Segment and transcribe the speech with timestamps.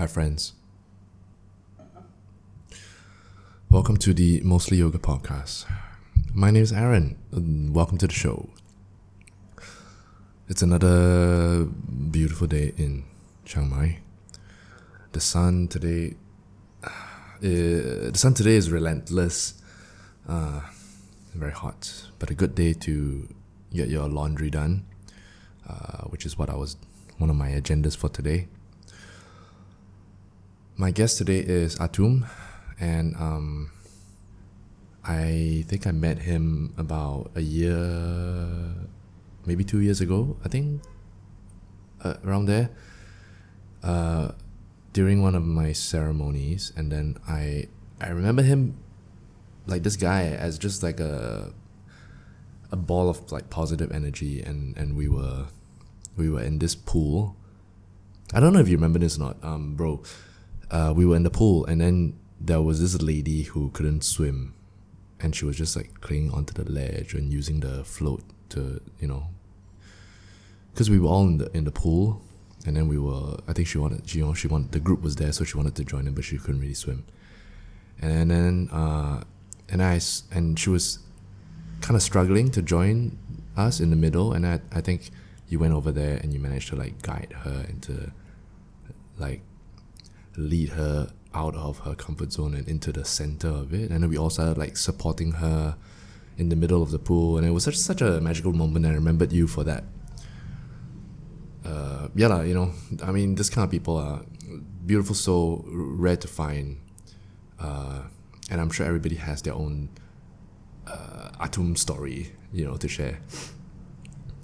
[0.00, 0.54] Hi, friends.
[3.68, 5.66] Welcome to the Mostly Yoga podcast.
[6.32, 7.18] My name is Aaron.
[7.74, 8.48] Welcome to the show.
[10.48, 11.66] It's another
[12.10, 13.04] beautiful day in
[13.44, 13.98] Chiang Mai.
[15.12, 16.16] The sun today,
[16.82, 16.88] uh,
[17.42, 19.60] the sun today is relentless.
[20.26, 20.60] Uh,
[21.34, 23.28] very hot, but a good day to
[23.74, 24.86] get your laundry done,
[25.68, 26.78] uh, which is what I was
[27.18, 28.48] one of my agendas for today.
[30.80, 32.26] My guest today is Atum,
[32.80, 33.70] and um,
[35.04, 37.76] I think I met him about a year,
[39.44, 40.38] maybe two years ago.
[40.42, 40.80] I think
[42.02, 42.70] uh, around there,
[43.82, 44.30] uh,
[44.94, 47.68] during one of my ceremonies, and then I
[48.00, 48.78] I remember him
[49.66, 51.52] like this guy as just like a
[52.72, 55.44] a ball of like positive energy and and we were
[56.16, 57.36] we were in this pool
[58.32, 60.00] i don't know if you remember this or not um bro
[60.70, 64.54] uh we were in the pool and then there was this lady who couldn't swim
[65.20, 69.06] and she was just like clinging onto the ledge and using the float to you
[69.06, 69.26] know.
[70.72, 72.22] Because we were all in the in the pool
[72.66, 75.00] and then we were i think she wanted she, you know she wanted the group
[75.00, 77.04] was there so she wanted to join in but she couldn't really swim.
[78.02, 79.24] And then uh
[79.70, 80.00] and I
[80.32, 80.98] and she was
[81.80, 83.18] kind of struggling to join
[83.56, 85.10] us in the middle, and I I think
[85.48, 88.12] you went over there and you managed to like guide her into
[89.18, 89.42] like
[90.36, 94.10] lead her out of her comfort zone and into the center of it, and then
[94.10, 95.76] we all started like supporting her
[96.36, 98.86] in the middle of the pool, and it was such such a magical moment.
[98.86, 99.84] I remembered you for that.
[101.64, 104.22] Uh, yeah, you know, I mean, this kind of people are
[104.86, 106.78] beautiful, so rare to find.
[107.58, 108.02] Uh,
[108.50, 109.90] and I'm sure everybody has their own
[110.86, 113.20] uh, Atum story, you know, to share.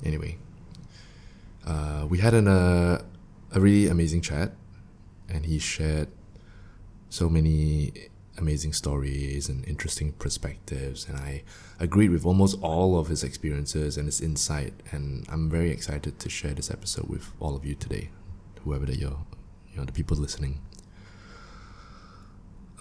[0.04, 0.38] Anyway,
[1.66, 3.02] uh, we had an, uh,
[3.52, 4.52] a really amazing chat,
[5.28, 6.08] and he shared
[7.08, 7.92] so many
[8.38, 11.42] amazing stories and interesting perspectives, and I
[11.80, 16.28] agreed with almost all of his experiences and his insight, and I'm very excited to
[16.28, 18.10] share this episode with all of you today,
[18.64, 19.18] whoever that you're,
[19.72, 20.60] you know, the people listening.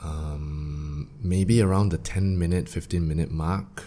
[0.03, 3.85] Um, maybe around the 10 minute 15 minute mark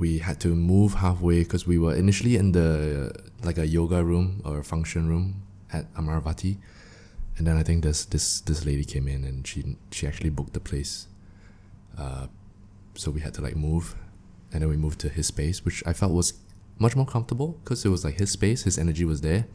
[0.00, 3.12] we had to move halfway because we were initially in the
[3.44, 5.42] like a yoga room or a function room
[5.72, 6.56] at Amaravati
[7.40, 10.52] and then I think this this this lady came in and she she actually booked
[10.52, 11.06] the place.
[11.96, 12.26] Uh,
[12.94, 13.94] so we had to like move.
[14.52, 16.34] And then we moved to his space which I felt was
[16.78, 19.46] much more comfortable because it was like his space his energy was there.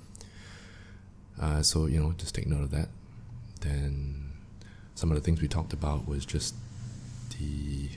[1.40, 2.90] Uh, so you know just take note of that.
[3.62, 4.31] Then
[4.96, 6.56] some of the things we talked about was just
[7.38, 7.90] the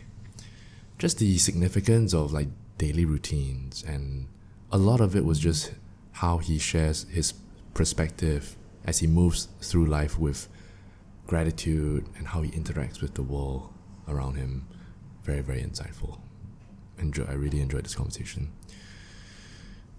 [0.99, 3.83] just the significance of like daily routines.
[3.89, 4.27] And
[4.71, 5.73] a lot of it was just
[6.21, 7.33] how he shares his
[7.73, 8.58] perspective
[8.89, 10.49] as he moves through life with
[11.27, 13.71] gratitude and how he interacts with the world
[14.09, 14.67] around him.
[15.23, 16.19] Very very insightful.
[16.99, 18.51] Enjoy i really enjoyed this conversation.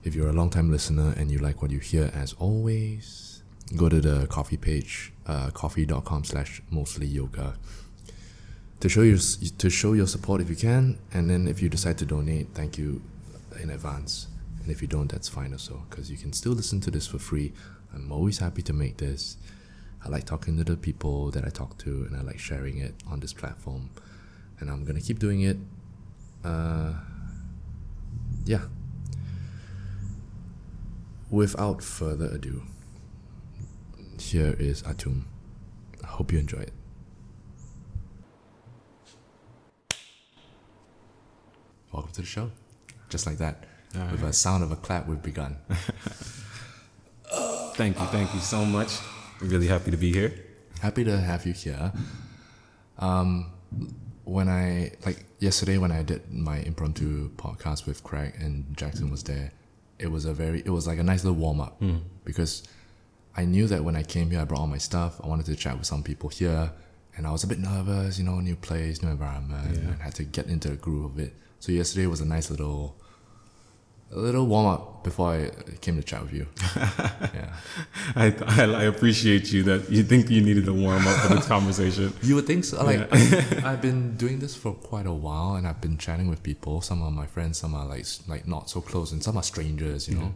[0.03, 3.43] If you're a long time listener and you like what you hear as always
[3.75, 7.53] go to the Ko-fi page uh, ko-fi.com slash mostly yoga
[8.79, 9.19] to show your
[9.59, 10.97] to show your support if you can.
[11.13, 13.03] And then if you decide to donate thank you
[13.61, 14.29] in advance.
[14.63, 17.19] And if you don't that's fine also because you can still listen to this for
[17.19, 17.53] free
[17.93, 19.37] i'm always happy to make this
[20.05, 22.93] i like talking to the people that i talk to and i like sharing it
[23.07, 23.89] on this platform
[24.59, 25.57] and i'm gonna keep doing it
[26.43, 26.93] uh,
[28.45, 28.61] yeah
[31.29, 32.63] without further ado
[34.21, 35.23] here is Atum.
[36.03, 36.73] I hope you enjoy it.
[41.91, 42.51] Welcome to the show.
[43.09, 43.65] Just like that.
[43.97, 45.57] All With a sound of a clap, we've begun.
[47.79, 48.99] Thank you, thank you so much.
[49.39, 50.33] I'm really happy to be here.
[50.81, 51.93] Happy to have you here.
[52.97, 53.51] Um,
[54.25, 59.23] when I, like yesterday, when I did my impromptu podcast with Craig and Jackson was
[59.23, 59.51] there,
[59.97, 61.81] it was a very, it was like a nice little warm up
[62.25, 62.63] because
[63.37, 65.19] I knew that when I came here, I brought all my stuff.
[65.23, 66.71] I wanted to chat with some people here,
[67.15, 69.91] and I was a bit nervous, you know, new place, new environment, Yeah.
[69.91, 71.33] and had to get into the groove of it.
[71.59, 72.97] So yesterday was a nice little,
[74.11, 75.49] a little warm up before I
[75.81, 76.47] came to chat with you.
[76.75, 77.55] yeah,
[78.15, 81.47] I, I, I appreciate you that you think you needed to warm up for this
[81.55, 82.13] conversation.
[82.23, 82.83] you would think so.
[82.83, 86.41] Like I've, I've been doing this for quite a while, and I've been chatting with
[86.43, 86.81] people.
[86.81, 90.07] Some are my friends, some are like like not so close, and some are strangers,
[90.09, 90.33] you know.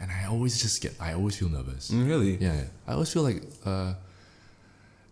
[0.00, 1.90] And I always just get, I always feel nervous.
[1.90, 2.36] Mm, Really?
[2.36, 2.64] Yeah, yeah.
[2.86, 3.94] I always feel like uh,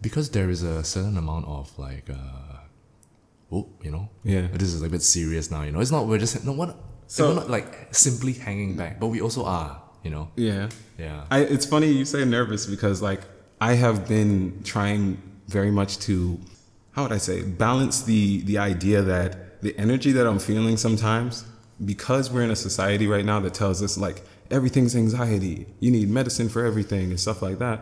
[0.00, 2.58] because there is a certain amount of like uh,
[3.52, 4.49] oh, you know, Yeah.
[4.52, 5.62] this is a bit serious now.
[5.62, 6.76] You know, it's not we're just no what.
[7.12, 9.81] So- we're not like simply hanging back, but we also are.
[10.03, 10.29] You know.
[10.35, 10.69] Yeah.
[10.99, 11.25] Yeah.
[11.31, 13.20] I, it's funny you say nervous because like
[13.61, 16.41] I have been trying very much to,
[16.93, 21.44] how would I say, balance the the idea that the energy that I'm feeling sometimes,
[21.85, 26.09] because we're in a society right now that tells us like everything's anxiety, you need
[26.09, 27.81] medicine for everything and stuff like that.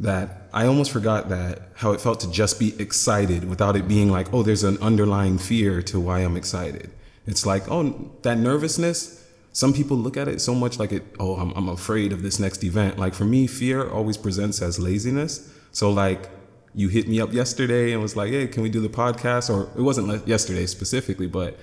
[0.00, 4.10] That I almost forgot that how it felt to just be excited without it being
[4.10, 6.90] like, oh, there's an underlying fear to why I'm excited.
[7.28, 9.24] It's like, oh, that nervousness.
[9.52, 12.38] Some people look at it so much like it, oh, I'm, I'm afraid of this
[12.38, 12.98] next event.
[12.98, 15.52] Like for me, fear always presents as laziness.
[15.72, 16.30] So, like,
[16.74, 19.50] you hit me up yesterday and was like, hey, can we do the podcast?
[19.50, 21.58] Or it wasn't yesterday specifically, but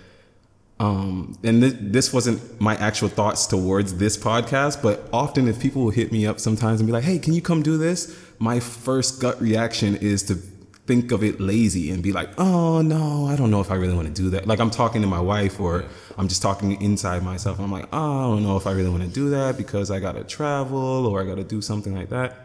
[0.79, 5.83] um, and th- this wasn't my actual thoughts towards this podcast, but often if people
[5.83, 8.15] will hit me up sometimes and be like, hey, can you come do this?
[8.39, 10.37] My first gut reaction is to
[10.85, 13.95] think of it lazy and be like, oh no, I don't know if I really
[13.95, 14.47] want to do that.
[14.47, 15.87] Like I'm talking to my wife or yeah.
[16.17, 17.59] I'm just talking inside myself.
[17.59, 19.99] I'm like, oh, I don't know if I really want to do that because I
[19.99, 22.37] got to travel or I got to do something like that.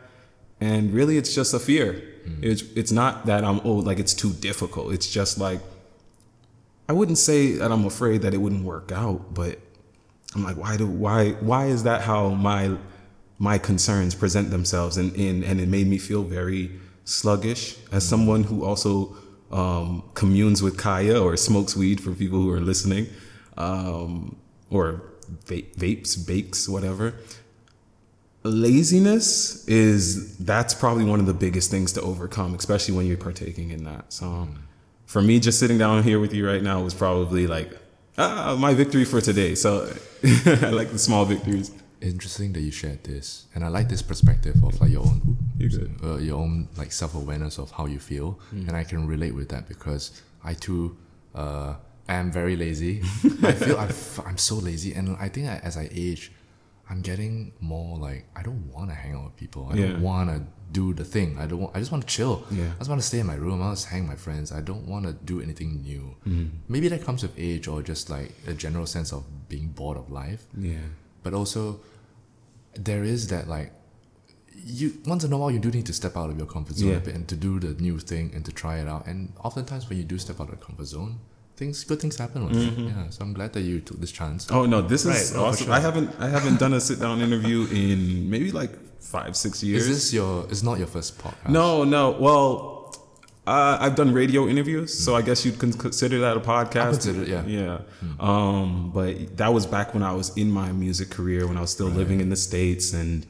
[0.60, 1.92] And really, it's just a fear.
[1.94, 2.44] Mm-hmm.
[2.44, 4.92] It's it's not that I'm oh like it's too difficult.
[4.92, 5.60] It's just like
[6.88, 9.58] I wouldn't say that I'm afraid that it wouldn't work out, but
[10.34, 12.76] I'm like, why do why why is that how my
[13.38, 16.78] my concerns present themselves and in and it made me feel very
[17.11, 17.77] sluggish.
[17.91, 19.17] As someone who also
[19.51, 23.09] um, communes with kaya or smokes weed for people who are listening
[23.57, 24.37] um,
[24.71, 25.03] or
[25.47, 27.15] va- vapes bakes whatever
[28.43, 33.71] laziness is that's probably one of the biggest things to overcome especially when you're partaking
[33.71, 34.12] in that.
[34.12, 34.49] So
[35.07, 37.77] for me just sitting down here with you right now was probably like
[38.17, 39.55] ah, my victory for today.
[39.55, 39.93] So
[40.47, 44.56] i like the small victories interesting that you shared this and i like this perspective
[44.64, 45.37] of like your own
[46.02, 48.67] uh, your own like self-awareness of how you feel mm.
[48.67, 50.97] and i can relate with that because i too
[51.35, 51.75] uh,
[52.08, 53.00] am very lazy
[53.43, 53.88] i feel i
[54.29, 56.32] am so lazy and i think I, as i age
[56.91, 59.69] I'm getting more like I don't want to hang out with people.
[59.70, 59.87] I yeah.
[59.87, 60.43] don't want to
[60.73, 61.38] do the thing.
[61.38, 61.61] I don't.
[61.61, 62.44] Want, I just want to chill.
[62.50, 62.64] Yeah.
[62.64, 63.62] I just want to stay in my room.
[63.62, 64.50] I just hang with my friends.
[64.50, 66.17] I don't want to do anything new.
[66.26, 66.50] Mm.
[66.69, 70.11] Maybe that comes with age or just like a general sense of being bored of
[70.11, 70.43] life.
[70.58, 70.79] Yeah.
[71.23, 71.81] But also,
[72.75, 73.72] there is that like
[74.52, 76.90] you once in a while you do need to step out of your comfort zone
[76.90, 76.96] yeah.
[76.96, 79.06] a bit and to do the new thing and to try it out.
[79.06, 81.19] And oftentimes when you do step out of the comfort zone,
[81.56, 82.88] things good things happen with mm-hmm.
[82.88, 82.90] it.
[82.90, 84.50] Yeah, so I'm glad that you took this chance.
[84.50, 85.67] Oh no, this is right, awesome.
[85.67, 85.75] Sure.
[85.75, 89.87] I haven't I haven't done a sit down interview in maybe like five six years.
[89.87, 90.44] Is this your?
[90.50, 91.50] It's not your first podcast.
[91.50, 92.11] No, no.
[92.12, 92.76] Well.
[93.46, 96.76] Uh, I've done radio interviews, so I guess you'd consider that a podcast.
[96.76, 97.44] I consider it, yeah.
[97.46, 97.78] Yeah.
[98.04, 98.22] Mm.
[98.22, 101.70] Um, but that was back when I was in my music career, when I was
[101.70, 101.96] still right.
[101.96, 103.26] living in the States and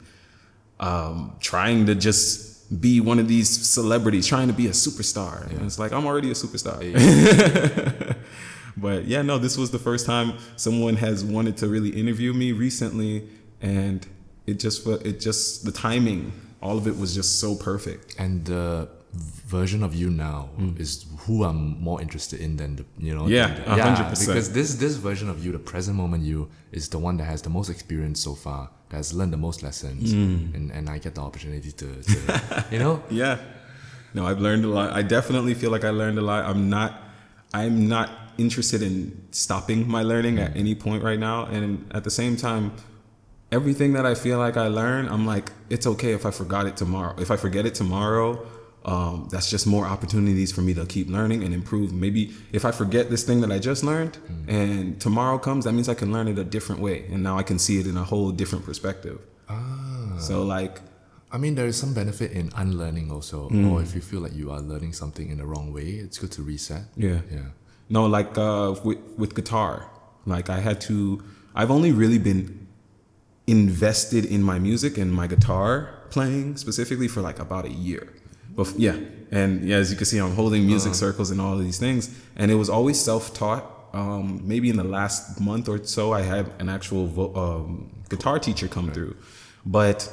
[0.79, 5.49] um, trying to just be one of these celebrities, trying to be a superstar.
[5.49, 5.57] Yeah.
[5.57, 6.81] And it's like, I'm already a superstar.
[6.83, 8.13] Yeah.
[8.77, 12.51] But yeah, no, this was the first time someone has wanted to really interview me
[12.51, 13.27] recently,
[13.61, 14.05] and
[14.47, 16.31] it just it just the timing,
[16.61, 18.15] all of it was just so perfect.
[18.17, 20.79] And the version of you now mm.
[20.79, 23.47] is who I'm more interested in than the you know yeah
[24.09, 27.25] percent because this this version of you, the present moment you, is the one that
[27.25, 30.55] has the most experience so far, that has learned the most lessons, mm.
[30.55, 33.37] and and I get the opportunity to, to you know yeah.
[34.13, 34.91] No, I've learned a lot.
[34.91, 36.43] I definitely feel like I learned a lot.
[36.43, 37.01] I'm not
[37.53, 41.45] I'm not interested in stopping my learning at any point right now.
[41.45, 42.73] And at the same time,
[43.51, 46.77] everything that I feel like I learn, I'm like, it's okay if I forgot it
[46.77, 47.15] tomorrow.
[47.19, 48.45] If I forget it tomorrow,
[48.83, 51.93] um, that's just more opportunities for me to keep learning and improve.
[51.93, 54.49] Maybe if I forget this thing that I just learned mm.
[54.49, 57.05] and tomorrow comes, that means I can learn it a different way.
[57.11, 59.19] And now I can see it in a whole different perspective.
[59.47, 60.17] Ah.
[60.17, 60.81] So, like,
[61.31, 63.49] I mean, there is some benefit in unlearning also.
[63.49, 63.71] Mm.
[63.71, 66.31] Or if you feel like you are learning something in the wrong way, it's good
[66.33, 66.83] to reset.
[66.97, 67.21] Yeah.
[67.31, 67.49] Yeah.
[67.89, 69.89] No, like uh, with with guitar,
[70.25, 71.21] like I had to.
[71.53, 72.67] I've only really been
[73.47, 78.13] invested in my music and my guitar playing specifically for like about a year.
[78.77, 78.97] Yeah,
[79.31, 81.05] and yeah, as you can see, I'm holding music uh-huh.
[81.05, 83.63] circles and all of these things, and it was always self-taught.
[83.93, 88.39] Um, maybe in the last month or so, I had an actual vo- um, guitar
[88.39, 88.93] teacher come right.
[88.93, 89.17] through,
[89.65, 90.09] but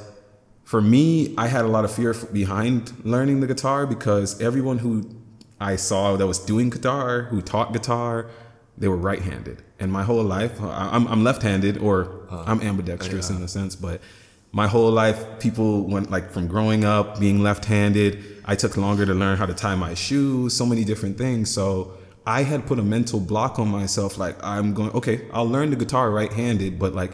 [0.69, 5.09] for me, I had a lot of fear behind learning the guitar because everyone who
[5.59, 8.29] I saw that was doing guitar, who taught guitar,
[8.77, 9.63] they were right-handed.
[9.79, 13.37] And my whole life, I'm, I'm left-handed or uh, I'm ambidextrous yeah.
[13.37, 13.99] in a sense, but
[14.51, 18.41] my whole life, people went like from growing up being left-handed.
[18.45, 21.51] I took longer to learn how to tie my shoes, so many different things.
[21.51, 24.17] So I had put a mental block on myself.
[24.17, 27.11] Like I'm going, okay, I'll learn the guitar right-handed, but like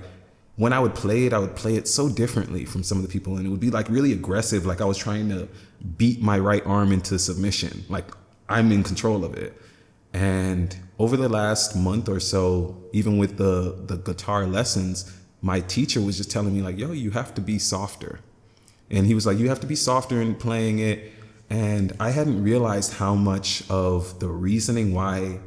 [0.55, 3.09] when I would play it, I would play it so differently from some of the
[3.09, 4.65] people, and it would be like really aggressive.
[4.65, 5.49] Like I was trying to
[5.97, 7.83] beat my right arm into submission.
[7.89, 8.09] Like
[8.47, 9.59] I'm in control of it.
[10.13, 15.13] And over the last month or so, even with the the guitar lessons,
[15.45, 18.19] my teacher was just telling me like, "Yo, you have to be softer."
[18.89, 21.11] and he was like, "You have to be softer in playing it."
[21.49, 25.39] And I hadn't realized how much of the reasoning why,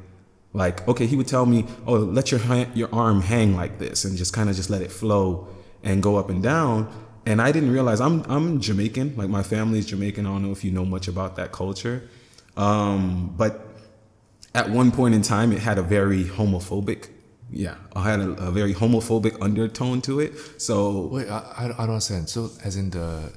[0.52, 4.04] like, okay, he would tell me, "Oh, let your ha- your arm hang like this,
[4.04, 5.48] and just kind of just let it flow
[5.82, 6.88] and go up and down."
[7.26, 10.26] And I didn't realize I'm I'm Jamaican, like my family is Jamaican.
[10.26, 12.02] I don't know if you know much about that culture,
[12.56, 13.66] um, but
[14.54, 17.08] at one point in time, it had a very homophobic
[17.50, 20.32] yeah, I had a, a, very homophobic undertone to it.
[20.60, 22.28] So wait, I, I don't understand.
[22.28, 23.32] So as in the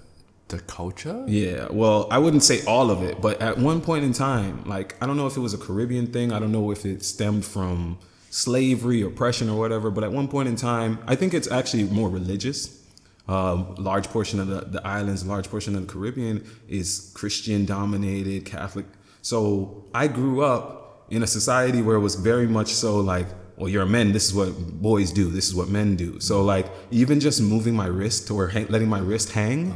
[0.50, 1.24] the culture?
[1.28, 4.96] Yeah, well, I wouldn't say all of it, but at one point in time, like
[5.02, 6.32] I don't know if it was a Caribbean thing.
[6.32, 7.98] I don't know if it stemmed from
[8.32, 9.92] slavery, oppression, or whatever.
[9.92, 12.80] But at one point in time, I think it's actually more religious.
[13.28, 18.46] Um, large portion of the, the islands, large portion of the Caribbean is Christian dominated,
[18.46, 18.86] Catholic.
[19.22, 23.28] So I grew up in a society where it was very much so like
[23.62, 24.12] well, you're a man.
[24.12, 24.50] This is what
[24.82, 25.30] boys do.
[25.30, 26.20] This is what men do.
[26.20, 29.72] So like even just moving my wrist or hang, letting my wrist hang.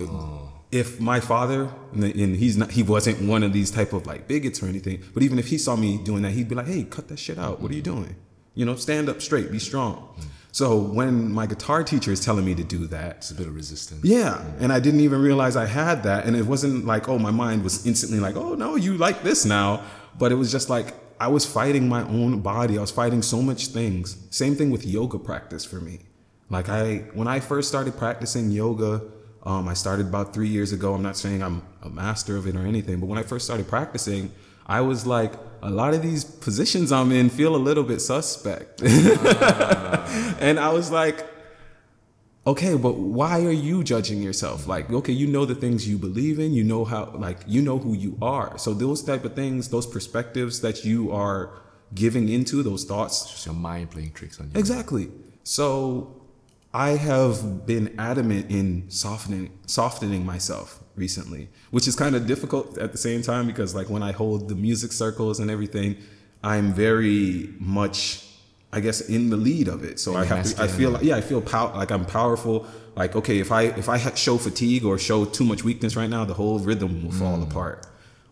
[0.00, 0.52] Oh.
[0.70, 4.62] If my father and he's not, he wasn't one of these type of like bigots
[4.62, 5.02] or anything.
[5.14, 7.38] But even if he saw me doing that, he'd be like, "Hey, cut that shit
[7.38, 7.60] out.
[7.60, 8.14] What are you doing?
[8.54, 9.50] You know, stand up straight.
[9.50, 10.24] Be strong." Mm.
[10.52, 13.54] So when my guitar teacher is telling me to do that, it's a bit of
[13.54, 14.04] resistance.
[14.04, 14.60] Yeah, mm.
[14.60, 17.64] and I didn't even realize I had that, and it wasn't like, oh, my mind
[17.64, 19.82] was instantly like, oh no, you like this now,
[20.18, 22.78] but it was just like I was fighting my own body.
[22.78, 24.16] I was fighting so much things.
[24.30, 26.00] Same thing with yoga practice for me.
[26.50, 29.02] Like I, when I first started practicing yoga,
[29.42, 30.94] um, I started about three years ago.
[30.94, 33.68] I'm not saying I'm a master of it or anything, but when I first started
[33.68, 34.32] practicing,
[34.66, 35.32] I was like,
[35.62, 38.82] a lot of these positions I'm in feel a little bit suspect.
[40.40, 41.26] And I was like,
[42.48, 44.66] okay, but why are you judging yourself?
[44.66, 47.78] Like, okay, you know the things you believe in, you know how, like, you know
[47.78, 48.56] who you are.
[48.56, 51.60] So those type of things, those perspectives that you are
[51.94, 53.22] giving into, those thoughts.
[53.22, 54.58] It's just your mind playing tricks on you.
[54.58, 55.10] Exactly.
[55.44, 56.22] So
[56.72, 62.92] I have been adamant in softening, softening myself recently, which is kind of difficult at
[62.92, 65.96] the same time because, like, when I hold the music circles and everything,
[66.42, 68.24] I'm very much
[68.72, 69.98] I guess in the lead of it.
[69.98, 72.66] So I have to, I feel like, yeah, I feel pow- like I'm powerful.
[72.96, 76.24] Like, okay, if I, if I show fatigue or show too much weakness right now,
[76.24, 77.48] the whole rhythm will fall mm.
[77.48, 77.86] apart.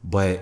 [0.05, 0.41] But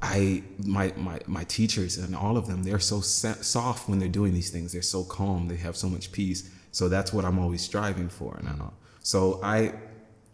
[0.00, 4.32] I, my, my, my teachers and all of them, they're so soft when they're doing
[4.32, 4.72] these things.
[4.72, 5.48] They're so calm.
[5.48, 6.48] They have so much peace.
[6.70, 8.72] So that's what I'm always striving for now.
[9.02, 9.74] So I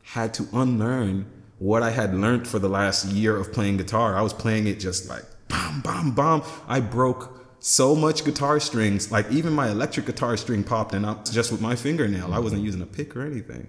[0.03, 4.17] had to unlearn what I had learned for the last year of playing guitar.
[4.17, 6.43] I was playing it just like bam, bam, bam.
[6.69, 11.25] I broke so much guitar strings, like even my electric guitar string popped and I'm
[11.25, 12.33] just with my fingernail.
[12.33, 13.69] I wasn't using a pick or anything.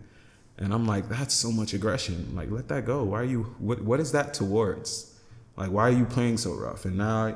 [0.59, 2.35] And I'm like, that's so much aggression.
[2.35, 3.03] Like, let that go.
[3.03, 5.15] Why are you, what, what is that towards?
[5.55, 6.85] Like, why are you playing so rough?
[6.85, 7.35] And now I,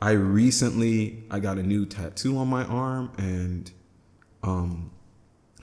[0.00, 3.70] I recently, I got a new tattoo on my arm and,
[4.42, 4.90] um,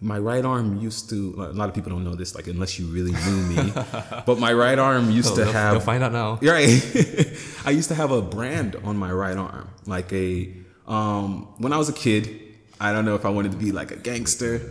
[0.04, 2.86] my right arm used to a lot of people don't know this like unless you
[2.88, 3.74] really knew me
[4.26, 6.38] but my right arm used oh, to they'll, have they'll find out now.
[6.54, 6.84] Right.
[7.66, 10.54] I used to have a brand on my right arm like a
[10.88, 12.42] um when i was a kid
[12.82, 14.62] i don't know if i wanted to be like a gangster.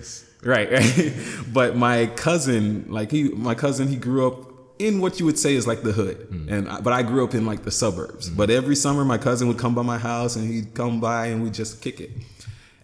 [0.44, 1.14] Right right.
[1.52, 4.36] But my cousin like he my cousin he grew up
[4.78, 6.28] in what you would say is like the hood.
[6.30, 6.50] Mm.
[6.50, 8.28] and but i grew up in like the suburbs.
[8.28, 8.36] Mm.
[8.36, 11.42] but every summer my cousin would come by my house and he'd come by and
[11.42, 12.10] we'd just kick it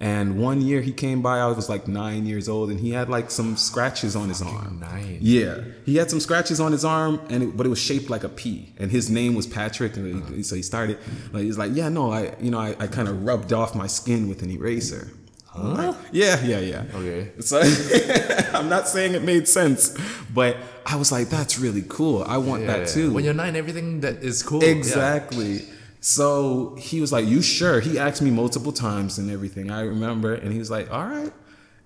[0.00, 3.08] and one year he came by, I was like nine years old, and he had
[3.08, 4.78] like some scratches on his arm.
[4.80, 5.18] Nine.
[5.20, 8.22] Yeah, he had some scratches on his arm, and it, but it was shaped like
[8.22, 8.72] a P.
[8.78, 10.34] And his name was Patrick, and uh-huh.
[10.34, 10.98] he, so he started.
[11.32, 13.88] Like he's like, yeah, no, I, you know, I, I kind of rubbed off my
[13.88, 15.10] skin with an eraser.
[15.48, 15.92] Huh?
[15.92, 16.84] Like, yeah, yeah, yeah.
[16.94, 17.32] Okay.
[17.40, 17.60] So
[18.54, 19.96] I'm not saying it made sense,
[20.32, 22.22] but I was like, that's really cool.
[22.22, 23.12] I want yeah, that too.
[23.12, 24.62] When you're nine, everything that is cool.
[24.62, 25.54] Exactly.
[25.54, 25.74] Yeah.
[26.00, 27.80] So he was like, You sure?
[27.80, 29.70] He asked me multiple times and everything.
[29.70, 30.34] I remember.
[30.34, 31.32] And he was like, All right.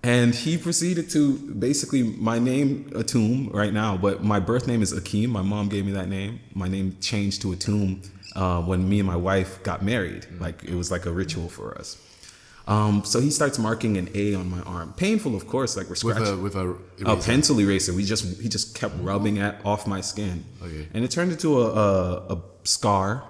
[0.03, 4.93] And he proceeded to basically my name Atum right now, but my birth name is
[4.93, 5.29] Akeem.
[5.29, 6.41] My mom gave me that name.
[6.53, 8.05] My name changed to Atum
[8.35, 10.27] uh, when me and my wife got married.
[10.39, 11.97] Like it was like a ritual for us.
[12.67, 14.93] Um, so he starts marking an A on my arm.
[14.97, 15.77] Painful, of course.
[15.77, 17.93] Like we're scratching with a, with a, a pencil eraser.
[17.93, 20.87] We just he just kept rubbing at off my skin, okay.
[20.93, 23.23] and it turned into a, a, a scar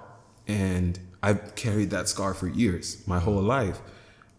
[0.46, 3.80] and I've carried that scar for years, my whole life.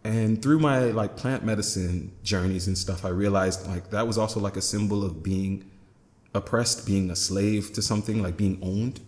[0.04, 4.40] And through my like plant medicine journeys and stuff, I realized like that was also
[4.40, 5.70] like a symbol of being
[6.36, 9.00] oppressed, being a slave to something, like being owned.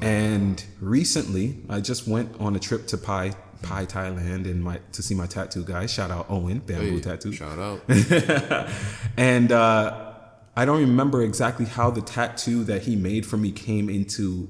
[0.00, 5.02] And recently, I just went on a trip to Pai, Pai, Thailand, and my to
[5.02, 5.86] see my tattoo guy.
[5.86, 7.32] Shout out Owen Bamboo hey, Tattoo.
[7.32, 7.80] Shout out.
[9.16, 10.12] and uh,
[10.56, 14.48] I don't remember exactly how the tattoo that he made for me came into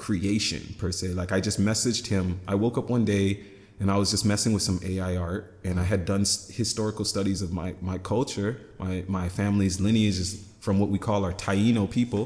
[0.00, 1.08] creation per se.
[1.08, 2.40] Like I just messaged him.
[2.48, 3.26] I woke up one day
[3.78, 7.04] and I was just messing with some AI art, and I had done s- historical
[7.04, 8.52] studies of my my culture.
[8.78, 10.30] My my family's lineage is
[10.60, 12.24] from what we call our Taino people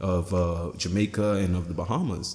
[0.00, 2.28] of uh, Jamaica and of the Bahamas.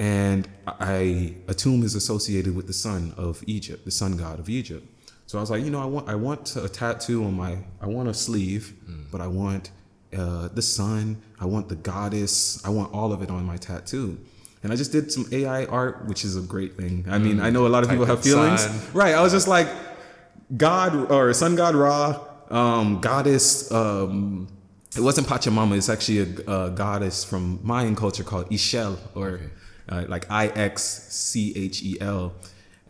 [0.00, 4.84] And I Atum is associated with the sun of Egypt, the sun god of Egypt.
[5.26, 7.86] So I was like, you know, I want I want a tattoo on my I
[7.86, 8.64] want a sleeve,
[9.12, 9.70] but I want
[10.16, 14.18] uh, the sun, I want the goddess, I want all of it on my tattoo.
[14.62, 17.04] And I just did some AI art, which is a great thing.
[17.08, 19.14] I mean, I know a lot of people have feelings, right?
[19.14, 19.68] I was just like,
[20.56, 23.70] God or Sun God Ra, um, goddess.
[23.70, 24.48] Um,
[24.96, 25.76] it wasn't Pachamama.
[25.76, 29.40] It's actually a, a goddess from Mayan culture called Ixchel, or
[29.88, 32.32] uh, like I X C H E L.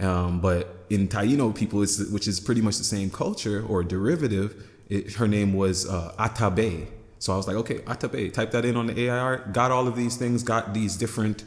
[0.01, 4.69] Um, but in Taino people, it's, which is pretty much the same culture or derivative,
[4.89, 6.87] it, her name was uh, Atabe.
[7.19, 8.33] So I was like, okay, Atabe.
[8.33, 9.53] Type that in on the AI art.
[9.53, 10.43] Got all of these things.
[10.43, 11.45] Got these different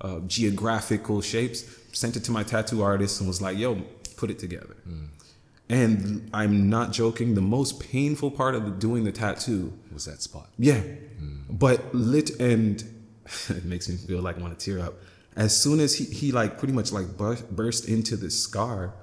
[0.00, 1.64] uh, geographical shapes.
[1.92, 3.82] Sent it to my tattoo artist and was like, yo,
[4.16, 4.76] put it together.
[5.68, 7.34] And I'm not joking.
[7.34, 10.48] The most painful part of doing the tattoo, Was that spot?
[10.58, 10.80] yeah,
[11.48, 12.82] but lit and
[13.50, 14.94] it makes me feel like I want to tear up.
[15.36, 18.94] As soon as he, he like pretty much like burst, burst into this scar,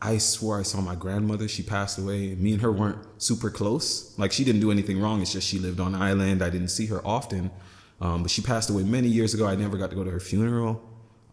[0.00, 1.48] I swore I saw my grandmother.
[1.48, 2.34] She passed away.
[2.34, 4.16] Me and her weren't super close.
[4.18, 5.22] Like she didn't do anything wrong.
[5.22, 6.42] It's just she lived on an island.
[6.42, 7.50] I didn't see her often.
[8.00, 9.46] Um, but she passed away many years ago.
[9.46, 10.82] I never got to go to her funeral.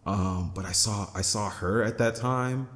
[0.06, 2.68] Um, but I saw I saw her at that time,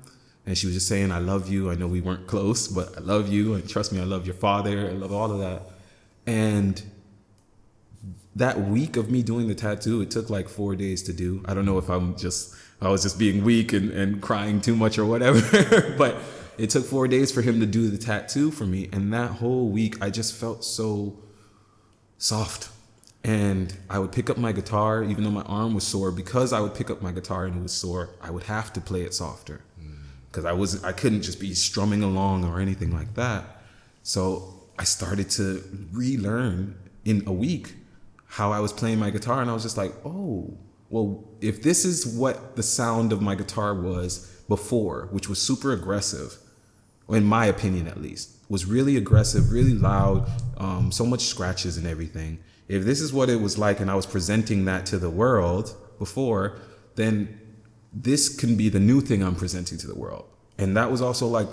[0.47, 1.71] and she was just saying, "I love you.
[1.71, 4.35] I know we weren't close, but I love you, and trust me, I love your
[4.35, 4.89] father.
[4.89, 5.63] I love all of that."
[6.27, 6.83] And
[8.37, 11.43] that week of me doing the tattoo, it took like four days to do.
[11.45, 14.77] I don't know if I'm just I was just being weak and, and crying too
[14.77, 16.17] much or whatever, but
[16.59, 18.89] it took four days for him to do the tattoo for me.
[18.93, 21.19] And that whole week I just felt so
[22.19, 22.71] soft.
[23.25, 26.61] And I would pick up my guitar, even though my arm was sore, because I
[26.61, 29.13] would pick up my guitar and it was sore, I would have to play it
[29.13, 29.61] softer.
[29.81, 29.99] Mm.
[30.31, 33.45] Because I was I couldn't just be strumming along or anything like that.
[34.05, 37.75] So I started to relearn in a week
[38.27, 40.57] how I was playing my guitar, and I was just like, oh,
[40.91, 45.73] well, if this is what the sound of my guitar was before, which was super
[45.73, 46.39] aggressive,
[47.09, 51.87] in my opinion at least, was really aggressive, really loud, um, so much scratches and
[51.87, 52.39] everything.
[52.69, 55.75] If this is what it was like, and I was presenting that to the world
[55.99, 56.59] before,
[56.97, 57.39] then
[57.93, 60.27] this can be the new thing I'm presenting to the world.
[60.59, 61.49] And that was also like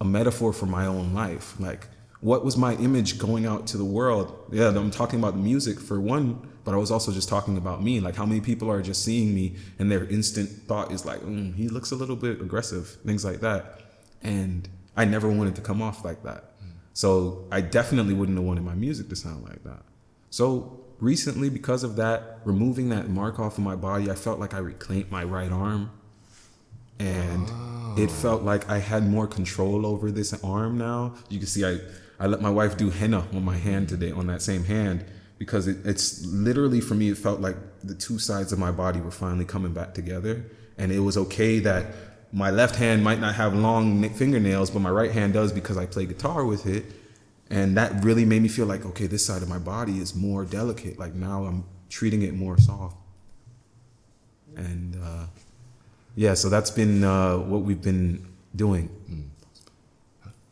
[0.00, 1.58] a metaphor for my own life.
[1.58, 1.86] Like,
[2.20, 4.32] what was my image going out to the world?
[4.52, 8.00] Yeah, I'm talking about music for one, but I was also just talking about me.
[8.00, 11.54] Like, how many people are just seeing me and their instant thought is like, mm,
[11.54, 13.80] he looks a little bit aggressive, things like that.
[14.22, 16.52] And I never wanted to come off like that.
[16.94, 19.82] So I definitely wouldn't have wanted my music to sound like that.
[20.30, 24.54] So recently, because of that, removing that mark off of my body, I felt like
[24.54, 25.90] I reclaimed my right arm.
[26.98, 27.50] And
[27.98, 31.14] it felt like I had more control over this arm now.
[31.28, 31.78] You can see I,
[32.20, 35.04] I let my wife do henna on my hand today, on that same hand,
[35.42, 39.00] because it, it's literally for me, it felt like the two sides of my body
[39.00, 40.44] were finally coming back together.
[40.78, 41.86] And it was okay that
[42.32, 45.84] my left hand might not have long fingernails, but my right hand does because I
[45.84, 46.84] play guitar with it.
[47.50, 50.44] And that really made me feel like, okay, this side of my body is more
[50.44, 50.96] delicate.
[50.96, 52.96] Like now I'm treating it more soft.
[54.54, 55.26] And uh,
[56.14, 58.24] yeah, so that's been uh, what we've been
[58.54, 58.88] doing.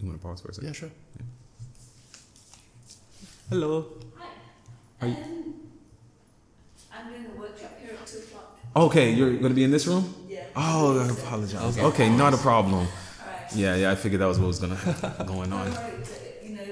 [0.00, 0.70] You want to pause for a second?
[0.70, 0.90] Yeah, sure.
[3.50, 3.86] Hello.
[5.00, 5.16] Are you-
[6.92, 8.58] I'm doing a workshop here at two o'clock.
[8.76, 10.14] Okay, you're going to be in this room?
[10.28, 10.44] Yeah.
[10.56, 11.78] Oh, I apologize.
[11.78, 12.74] Okay, not a problem.
[12.74, 13.54] All right.
[13.54, 15.70] Yeah, yeah, I figured that was what was going to going on.
[15.70, 16.62] Don't worry, but, you know,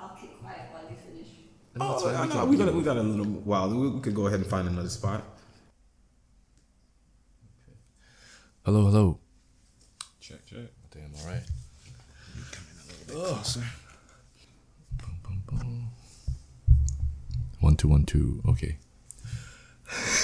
[0.00, 1.28] I'll keep quiet while you finish.
[1.76, 2.28] No, Oh, fine.
[2.28, 3.68] no, can we got we got a little while.
[3.70, 5.24] We, we could go ahead and find another spot.
[8.64, 9.18] Hello, hello.
[10.20, 10.58] Check, check.
[10.58, 11.42] I think I'm alright.
[13.06, 13.62] Closer.
[17.68, 18.40] One, two, one, two.
[18.48, 18.78] Okay.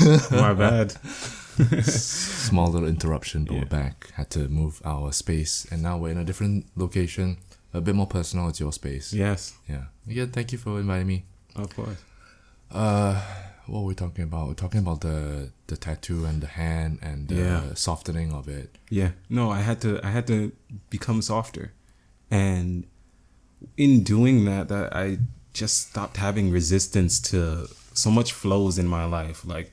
[0.31, 0.93] My bad.
[1.85, 4.11] Small little interruption, but we're back.
[4.15, 7.37] Had to move our space, and now we're in a different location.
[7.75, 8.49] A bit more personal.
[8.49, 9.13] It's your space.
[9.13, 9.85] Yes, Yeah.
[10.09, 11.25] Again, thank you for inviting me.
[11.55, 11.99] of course.
[12.71, 13.21] Uh,
[13.67, 14.49] what were we talking about?
[14.49, 17.75] We're talking about the the tattoo and the hand and the Yeah.
[17.75, 18.79] softening of it.
[18.89, 19.11] Yeah.
[19.29, 20.53] No, I had to I had to
[20.89, 21.73] become softer.
[22.31, 22.87] And
[23.77, 25.19] in doing that that I
[25.55, 29.47] just stopped having resistance to so much flows in my life.
[29.47, 29.73] Like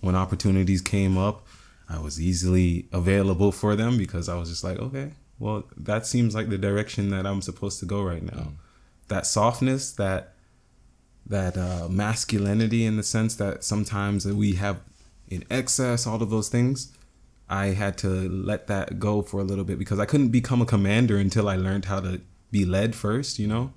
[0.00, 1.46] when opportunities came up,
[1.88, 6.34] I was easily available for them because I was just like, okay, well, that seems
[6.34, 8.52] like the direction that I'm supposed to go right now.
[9.08, 10.34] That softness, that
[11.26, 14.80] that uh, masculinity in the sense that sometimes we have
[15.28, 16.92] in excess, all of those things.
[17.50, 20.66] I had to let that go for a little bit because I couldn't become a
[20.66, 23.72] commander until I learned how to be led first, you know?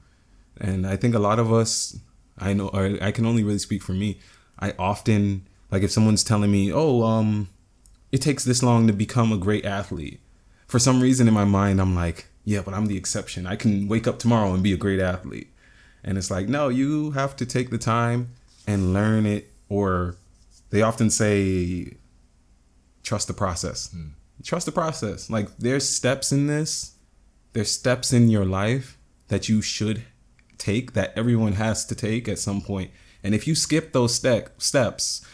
[0.62, 2.00] And I think a lot of us,
[2.38, 4.20] I know, or I can only really speak for me.
[4.60, 7.50] I often, like, if someone's telling me, oh, um,
[8.12, 10.20] it takes this long to become a great athlete,
[10.68, 13.48] for some reason in my mind, I'm like, yeah, but I'm the exception.
[13.48, 15.50] I can wake up tomorrow and be a great athlete.
[16.04, 18.30] And it's like, no, you have to take the time
[18.68, 19.52] and learn it.
[19.68, 20.16] Or
[20.70, 21.98] they often say,
[23.02, 23.96] trust the process.
[24.44, 25.30] Trust the process.
[25.30, 26.96] Like, there's steps in this,
[27.54, 28.98] there's steps in your life
[29.28, 30.04] that you should
[30.62, 32.92] take, that everyone has to take at some point.
[33.24, 35.26] And if you skip those step, steps,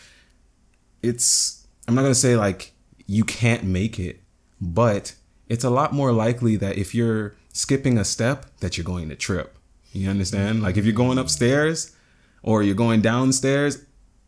[1.04, 2.74] it's, I'm not going to say like
[3.06, 4.22] you can't make it,
[4.60, 5.16] but
[5.48, 9.16] it's a lot more likely that if you're skipping a step that you're going to
[9.16, 9.58] trip.
[9.94, 10.62] You understand?
[10.62, 11.96] Like if you're going upstairs
[12.44, 13.84] or you're going downstairs,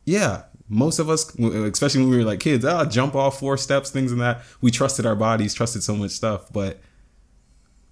[0.05, 3.91] yeah, most of us, especially when we were like kids, ah, jump off four steps,
[3.91, 4.41] things and that.
[4.61, 6.79] We trusted our bodies, trusted so much stuff, but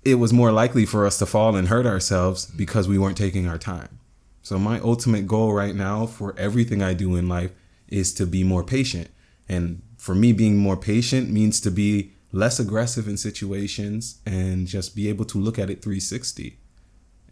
[0.07, 3.45] it was more likely for us to fall and hurt ourselves because we weren't taking
[3.45, 3.99] our time.
[4.41, 7.51] So my ultimate goal right now for everything I do in life
[7.89, 9.09] is to be more patient.
[9.49, 14.95] And for me being more patient means to be less aggressive in situations and just
[14.95, 16.57] be able to look at it 360.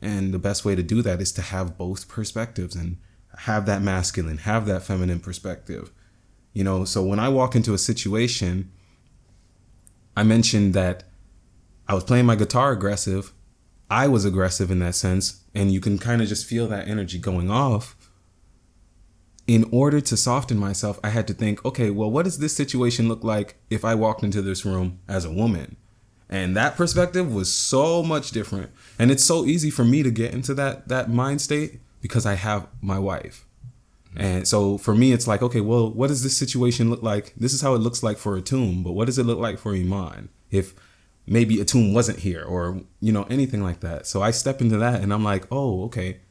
[0.01, 2.97] And the best way to do that is to have both perspectives and
[3.39, 5.91] have that masculine, have that feminine perspective.
[6.51, 8.71] You know, so when I walk into a situation,
[10.17, 11.05] I mentioned that
[11.87, 13.33] I was playing my guitar aggressive.
[13.89, 17.19] I was aggressive in that sense, and you can kind of just feel that energy
[17.19, 17.95] going off.
[19.45, 23.07] In order to soften myself, I had to think, okay, well, what does this situation
[23.07, 25.77] look like if I walked into this room as a woman?
[26.27, 28.71] And that perspective was so much different.
[28.97, 32.33] And it's so easy for me to get into that that mind state because I
[32.33, 33.45] have my wife.
[34.17, 37.33] And so for me, it's like, okay, well, what does this situation look like?
[37.35, 39.73] This is how it looks like for Atum, but what does it look like for
[39.73, 40.29] Iman?
[40.49, 40.73] If
[41.27, 44.07] maybe a Atum wasn't here or, you know, anything like that.
[44.07, 46.21] So I step into that and I'm like, oh, okay.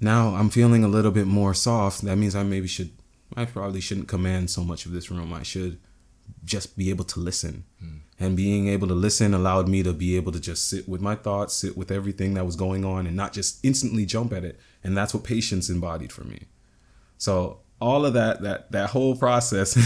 [0.00, 2.02] Now I'm feeling a little bit more soft.
[2.02, 2.90] That means I maybe should,
[3.36, 5.32] I probably shouldn't command so much of this room.
[5.32, 5.78] I should
[6.44, 7.64] just be able to listen.
[7.78, 7.98] Hmm.
[8.18, 11.14] And being able to listen allowed me to be able to just sit with my
[11.14, 14.60] thoughts, sit with everything that was going on, and not just instantly jump at it.
[14.84, 16.44] And that's what patience embodied for me.
[17.18, 19.76] So all of that, that that whole process,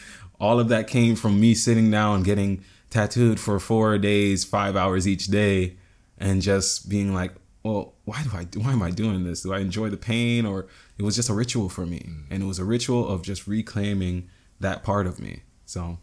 [0.40, 4.76] all of that came from me sitting down and getting tattooed for four days, five
[4.76, 5.76] hours each day,
[6.18, 9.42] and just being like, well, why do I why am I doing this?
[9.42, 12.08] Do I enjoy the pain or it was just a ritual for me.
[12.30, 14.28] And it was a ritual of just reclaiming
[14.60, 15.42] that part of me.
[15.66, 15.98] So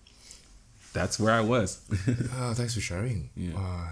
[0.93, 1.81] that's where I was.
[2.37, 3.29] Oh, thanks for sharing.
[3.35, 3.57] Yeah.
[3.57, 3.87] Uh,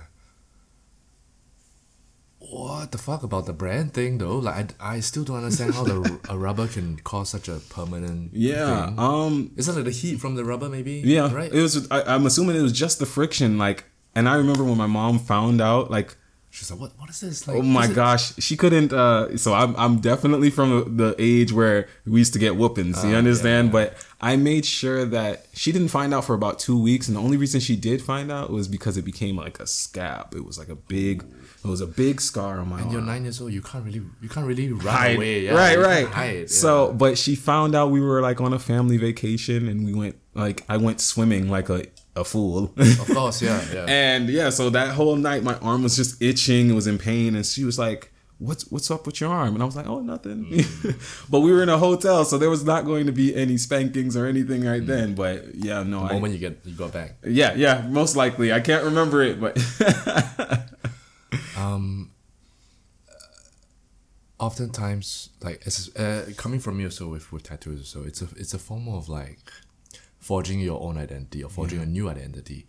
[2.54, 4.38] what the fuck about the brand thing though?
[4.38, 8.32] Like I, I still don't understand how the a rubber can cause such a permanent.
[8.34, 8.88] yeah.
[8.88, 9.00] thing.
[9.00, 11.02] Um Is that like the heat from the rubber maybe?
[11.04, 11.52] Yeah, Right.
[11.54, 11.89] It was.
[11.92, 13.58] I, I'm assuming it was just the friction.
[13.58, 13.86] Like,
[14.16, 15.89] and I remember when my mom found out.
[15.92, 16.16] Like,
[16.56, 16.92] She's like, what?
[17.00, 17.48] What is this?
[17.48, 18.94] Like, oh my it- gosh, she couldn't.
[18.94, 19.76] uh So I'm.
[19.76, 23.04] I'm definitely from the, age where we used to get whoopings.
[23.04, 23.66] You Ah, understand?
[23.70, 23.72] yeah.
[23.78, 23.88] But
[24.22, 27.38] I made sure that she didn't find out for about two weeks, and the only
[27.38, 30.36] reason she did find out was because it became like a scab.
[30.36, 31.26] It was like a big.
[31.63, 32.93] It was a big scar on my And arm.
[32.93, 33.54] you're nine years old.
[33.54, 34.02] You can't really.
[34.21, 35.15] You can't really run hide.
[35.15, 35.41] away.
[35.45, 36.08] Yeah, right, right.
[36.08, 39.93] Hide, So, but she found out we were like on a family vacation, and we
[39.93, 42.73] went like I went swimming like a a fool.
[42.78, 43.86] of course, yeah, yeah.
[43.88, 47.36] And yeah, so that whole night my arm was just itching, it was in pain,
[47.36, 49.54] and she was like, What's what's up with your arm?
[49.54, 50.45] And I was like, Oh, nothing.
[50.45, 51.26] Mm.
[51.30, 54.17] but we were in a hotel, so there was not going to be any spankings
[54.17, 54.88] or anything right mm.
[54.88, 55.15] then.
[55.15, 57.15] But yeah, no, the I, moment you get you got back.
[57.26, 58.52] yeah, yeah, most likely.
[58.52, 59.58] I can't remember it, but
[64.46, 67.88] oftentimes, like it's uh, coming from me also with with tattoos.
[67.88, 69.52] So it's a it's a form of like
[70.20, 72.66] forging your own identity or forging a new identity.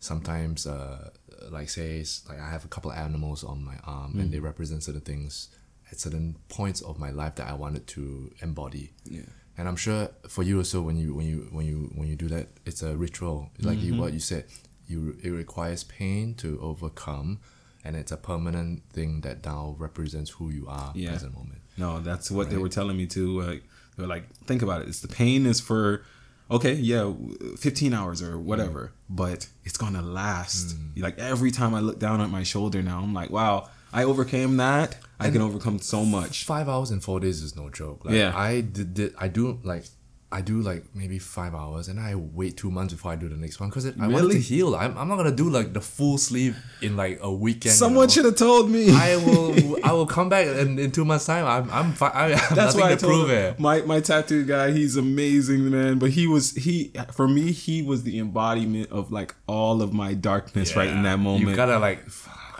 [0.00, 1.10] Sometimes, uh,
[1.50, 4.82] like say, like I have a couple of animals on my arm, and they represent
[4.84, 5.48] certain things
[5.90, 8.92] at certain points of my life that I wanted to embody.
[9.04, 9.22] Yeah.
[9.56, 12.28] And I'm sure for you also, when you when you when you when you do
[12.28, 13.50] that, it's a ritual.
[13.60, 14.44] Like you, what you said,
[14.86, 17.40] you it requires pain to overcome,
[17.84, 21.10] and it's a permanent thing that now represents who you are Yeah.
[21.10, 21.60] present moment.
[21.76, 23.40] No, that's what they were telling me too.
[23.40, 23.62] Like
[23.96, 24.88] they were like, think about it.
[24.88, 26.02] It's the pain is for,
[26.50, 27.12] okay, yeah,
[27.56, 30.76] fifteen hours or whatever, but it's gonna last.
[30.76, 31.02] Mm.
[31.02, 34.56] Like every time I look down at my shoulder now, I'm like, wow, I overcame
[34.58, 34.98] that.
[35.20, 36.44] I can overcome so much.
[36.44, 38.04] Five hours and four days is no joke.
[38.04, 38.32] Like, Yeah.
[38.36, 39.84] I did, did I do like
[40.30, 43.36] I do like maybe five hours, and I wait two months before I do the
[43.36, 44.34] next one because I want Really?
[44.34, 44.76] to heal.
[44.76, 47.64] I'm, I'm not gonna do like the full sleeve in like a weekend.
[47.66, 48.08] you Someone know?
[48.12, 48.90] should have told me.
[48.94, 49.78] I will.
[49.82, 51.46] I will come back in, in two months' time.
[51.46, 51.70] I'm.
[51.70, 51.92] I'm.
[51.94, 53.36] Fi- I have That's nothing why I to told prove him.
[53.54, 53.58] it.
[53.58, 55.98] My my tattoo guy, he's amazing, man.
[55.98, 60.12] But he was he for me, he was the embodiment of like all of my
[60.12, 61.48] darkness right in that moment.
[61.48, 62.04] You gotta like.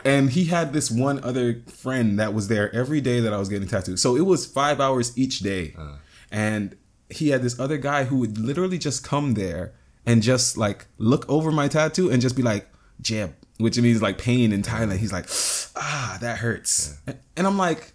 [0.07, 3.51] and he had this one other friend that was there every day that I was
[3.51, 3.99] getting tattooed.
[3.99, 5.97] So it was five hours each day, Uh.
[6.31, 6.75] and
[7.11, 9.73] he had this other guy who would literally just come there
[10.07, 12.69] and just like look over my tattoo and just be like
[13.01, 14.99] jab, which means like pain in Thailand.
[14.99, 15.29] He's like,
[15.77, 16.99] ah, that hurts,
[17.37, 17.93] and I'm like.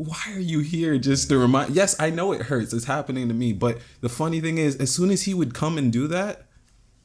[0.00, 1.74] Why are you here just to remind?
[1.74, 2.72] Yes, I know it hurts.
[2.72, 3.52] It's happening to me.
[3.52, 6.46] But the funny thing is, as soon as he would come and do that,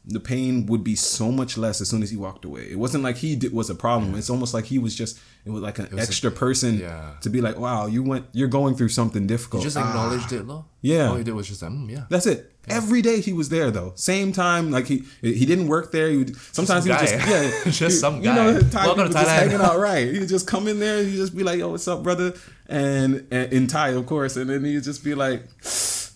[0.06, 2.68] the pain would be so much less as soon as he walked away.
[2.70, 4.14] It wasn't like he did, was a problem.
[4.14, 7.14] It's almost like he was just it was like an was a- extra person yeah.
[7.22, 9.62] to be like, wow, you went, you're going through something difficult.
[9.64, 9.88] You just Ah.
[9.88, 10.66] acknowledged it, lor.
[10.82, 11.10] Yeah.
[11.10, 12.06] All you did was just mm, yeah.
[12.10, 12.50] That's it.
[12.70, 13.92] Every day he was there though.
[13.96, 16.10] Same time, like he he didn't work there.
[16.10, 18.70] He would sometimes some he would just yeah, Just he- some You know, guy.
[18.72, 19.38] Thai Welcome people to just Thailand.
[19.52, 20.14] hanging out right.
[20.14, 21.04] He would just come in there.
[21.04, 22.34] He'd just be like, "Yo, what's up, brother?"
[22.68, 25.44] And, and in Thai, of course, and then he'd just be like,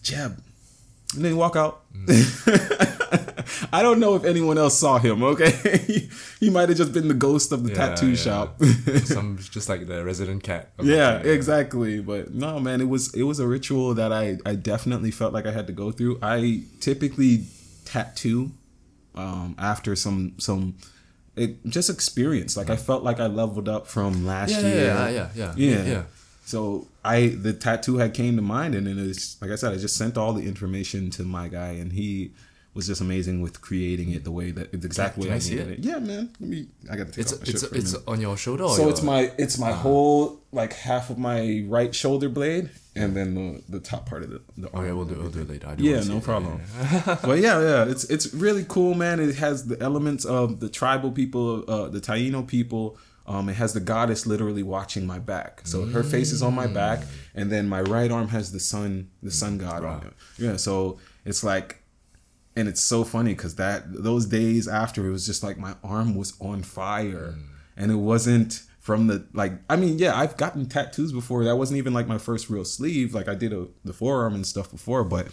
[0.03, 0.41] "Jeb,"
[1.15, 1.83] and then walk out.
[1.93, 3.67] Mm.
[3.71, 5.23] I don't know if anyone else saw him.
[5.23, 5.51] Okay,
[5.87, 8.15] he, he might have just been the ghost of the Yeah, tattoo yeah.
[8.15, 8.61] shop.
[9.05, 10.71] Some just like the resident cat.
[10.77, 12.01] the Yeah, exactly.
[12.01, 15.45] But no, man, it was it was a ritual that I I definitely felt like
[15.45, 16.19] I had to go through.
[16.21, 17.45] I typically
[17.85, 18.51] tattoo
[19.15, 20.75] um after some some
[21.35, 22.57] it just experience.
[22.57, 24.85] Like I felt like I leveled up from last Yeah, year.
[24.85, 26.03] yeah, yeah, yeah, yeah, yeah.
[26.47, 29.75] So I the tattoo had came to mind, and then it's like I said, I
[29.75, 32.31] just sent all the information to my guy, and he
[32.73, 35.39] was just amazing with creating it the way that the exact Can way I I
[35.39, 35.67] see it?
[35.67, 35.79] it.
[35.79, 36.29] Yeah, man.
[36.39, 36.67] Let me.
[36.89, 38.65] I got to take It's off my it's shirt it's on your shoulder.
[38.69, 43.13] So your, it's my it's my whole like half of my right shoulder blade and
[43.13, 44.85] then the, the top part of the, the arm.
[44.85, 45.67] Okay, we'll do we'll do it later.
[45.67, 46.61] I do Yeah, no problem.
[47.05, 49.19] but yeah, yeah, it's it's really cool, man.
[49.19, 52.97] It has the elements of the tribal people, uh, the Taino people.
[53.27, 55.61] Um, it has the goddess literally watching my back.
[55.65, 57.03] So her face is on my back,
[57.35, 60.13] and then my right arm has the sun, the sun god on it.
[60.37, 61.83] Yeah, so it's like,
[62.55, 66.15] and it's so funny because that those days after it was just like my arm
[66.15, 67.35] was on fire,
[67.75, 69.53] and it wasn't from the like.
[69.69, 71.43] I mean, yeah, I've gotten tattoos before.
[71.43, 73.13] That wasn't even like my first real sleeve.
[73.13, 75.27] Like I did a, the forearm and stuff before, but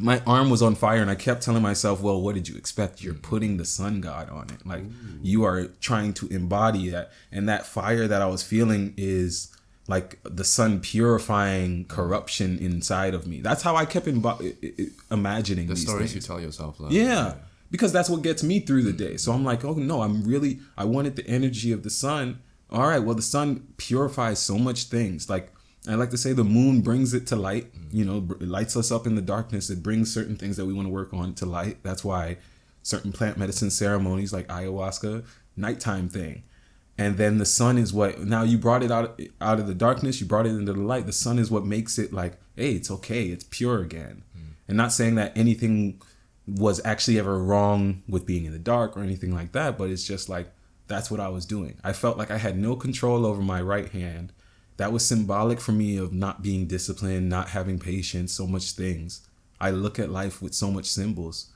[0.00, 3.02] my arm was on fire and I kept telling myself, well, what did you expect?
[3.02, 3.22] You're mm.
[3.22, 4.66] putting the sun god on it.
[4.66, 4.84] Like
[5.22, 7.12] you are trying to embody that.
[7.30, 9.54] And that fire that I was feeling is
[9.88, 13.40] like the sun purifying corruption inside of me.
[13.40, 16.24] That's how I kept imbo- imagining The these stories things.
[16.24, 16.80] you tell yourself.
[16.80, 16.88] lah.
[16.90, 17.34] Yeah.
[17.70, 18.96] Because that's what gets me through the mm.
[18.96, 19.16] day.
[19.18, 22.40] So I'm like, oh no, I'm really, I wanted the energy of the sun.
[22.70, 25.28] All right, well, the sun purifies so much things.
[25.28, 25.52] Like,
[25.88, 27.68] I like to say the moon brings it to light.
[27.90, 29.70] You know, it lights us up in the darkness.
[29.70, 31.78] It brings certain things that we want to work on to light.
[31.82, 32.36] That's why
[32.82, 35.24] certain plant medicine ceremonies like ayahuasca,
[35.56, 36.42] nighttime thing.
[36.98, 40.20] And then the sun is what now you brought it out out of the darkness,
[40.20, 41.06] you brought it into the light.
[41.06, 44.22] The sun is what makes it like, hey, it's okay, it's pure again.
[44.34, 44.52] Hmm.
[44.68, 46.02] And not saying that anything
[46.46, 50.04] was actually ever wrong with being in the dark or anything like that, but it's
[50.04, 50.52] just like
[50.88, 51.78] that's what I was doing.
[51.82, 54.32] I felt like I had no control over my right hand.
[54.80, 59.28] That was symbolic for me of not being disciplined, not having patience, so much things.
[59.60, 61.52] I look at life with so much symbols.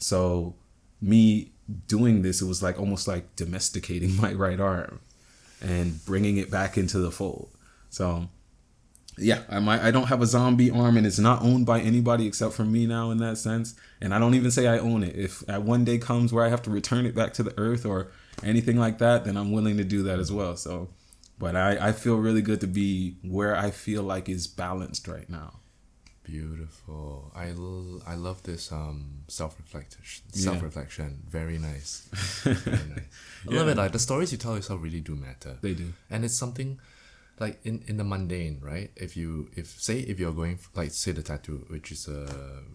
[0.00, 0.56] So
[1.00, 1.52] me
[1.86, 4.98] doing this, it was like almost like domesticating my right arm
[5.60, 7.50] and bringing it back into the fold.
[7.88, 8.30] So
[9.16, 12.26] yeah, I might I don't have a zombie arm and it's not owned by anybody
[12.26, 13.76] except for me now in that sense.
[14.00, 15.14] And I don't even say I own it.
[15.14, 18.08] If one day comes where I have to return it back to the earth or
[18.42, 20.56] anything like that, then I'm willing to do that as well.
[20.56, 20.88] So
[21.38, 25.28] but I, I feel really good to be where I feel like is balanced right
[25.28, 25.60] now.
[26.24, 27.30] Beautiful.
[27.36, 30.02] I, l- I love this um self reflection.
[30.32, 31.22] Self reflection.
[31.30, 32.08] Very nice.
[32.42, 33.04] Very nice.
[33.48, 33.76] I love it.
[33.76, 35.56] Like the stories you tell yourself really do matter.
[35.60, 35.92] They do.
[36.10, 36.80] and it's something
[37.38, 40.90] like in in the mundane right if you if say if you're going f- like
[40.90, 42.26] say the tattoo which is a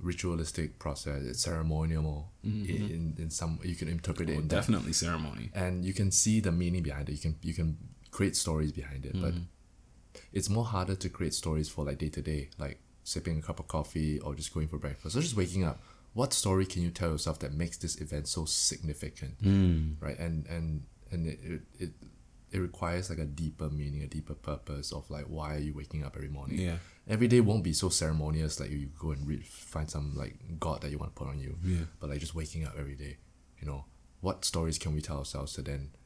[0.02, 5.50] ritualistic process it's ceremonial in, in some you can interpret it in that Definitely ceremony.
[5.56, 7.76] and you can see the meaning behind it you can you can
[8.12, 9.34] create stories behind it but
[10.34, 13.60] it's more harder to create stories for like day to day like sipping a cup
[13.60, 15.82] of coffee or just going for breakfast or just waking up.
[16.14, 19.36] What story can you tell yourself that makes this event so significant?
[20.00, 20.20] Right?
[20.20, 21.90] And and and it, it, it
[22.52, 26.04] it requires like a deeper meaning a deeper purpose of like why are you waking
[26.04, 26.60] up every morning?
[26.60, 26.78] Yeah.
[27.08, 30.82] every day won't be so ceremonious like you go and read find some like god
[30.82, 31.86] that you want to put on you Yeah.
[32.02, 33.18] but like just waking up every day
[33.60, 33.86] you know?
[34.20, 36.01] What stories can we tell ourselves to then mm,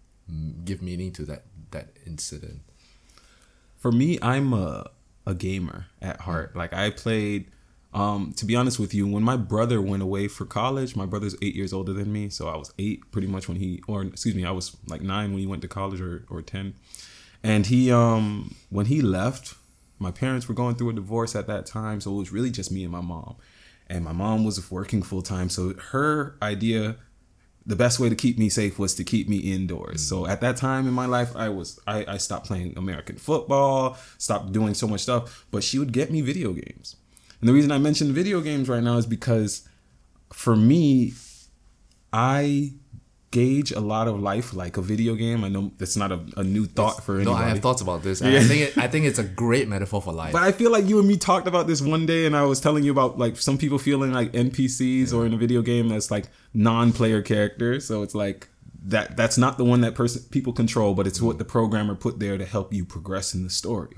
[0.64, 2.62] give meaning to that that incident
[3.78, 4.90] for me i'm a,
[5.26, 7.46] a gamer at heart like i played
[7.96, 11.36] Um, to be honest with you, when my brother went away for college, my brother's
[11.42, 14.36] eight years older than me, so I was eight pretty much when he, or excuse
[14.36, 16.74] me, I was like nine when he went to college, or or ten.
[17.42, 19.56] And he, um, when he left,
[19.98, 22.70] my parents were going through a divorce at that time, so it was really just
[22.70, 23.36] me and my mom.
[23.88, 26.98] And my mom was working full time, so her idea
[27.65, 30.08] the best way to keep me safe was to keep me indoors.
[30.08, 30.30] So mm.
[30.30, 34.51] at that time in my life, I was I, I stopped playing American football, stopped
[34.51, 35.45] doing so much stuff.
[35.51, 36.95] But she would get me video games,
[37.39, 39.67] and the reason I mention video games right now is because
[40.32, 41.13] for me,
[42.13, 42.73] I
[43.36, 45.43] gauge a lot of life like a video game.
[45.43, 47.38] I know that's not a, a new thought for anybody.
[47.38, 47.43] No.
[47.45, 48.21] I have thoughts about this.
[48.21, 50.32] and I think it, I think it's a great metaphor for life.
[50.32, 52.62] But I feel like you and me talked about this one day, and I was
[52.62, 56.10] telling you about like some people feeling like NPCs or in a video game that's
[56.10, 57.86] like non-player characters.
[57.86, 58.48] So it's like
[58.86, 62.19] that that's not the one that person people control, but it's what the programmer put
[62.19, 63.89] there to help you progress in the story.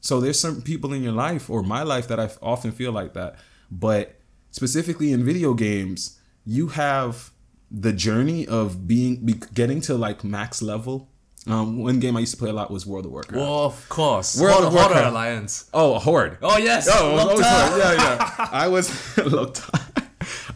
[0.00, 3.12] So there's some people in your life or my life that I often feel like
[3.12, 3.36] that.
[3.70, 4.16] But
[4.50, 7.32] specifically in video games, you have
[7.70, 11.08] the journey of being be, getting to like max level.
[11.46, 13.36] Um, one game I used to play a lot was World of Warcraft.
[13.36, 14.38] well, of course.
[14.38, 15.10] World Horde, of Horde Warcraft.
[15.10, 15.70] Alliance.
[15.72, 16.38] Oh, a horde.
[16.42, 16.88] Oh yes.
[16.90, 17.78] Oh, it was always horde.
[17.80, 18.48] Yeah, yeah.
[18.52, 19.62] I was looked.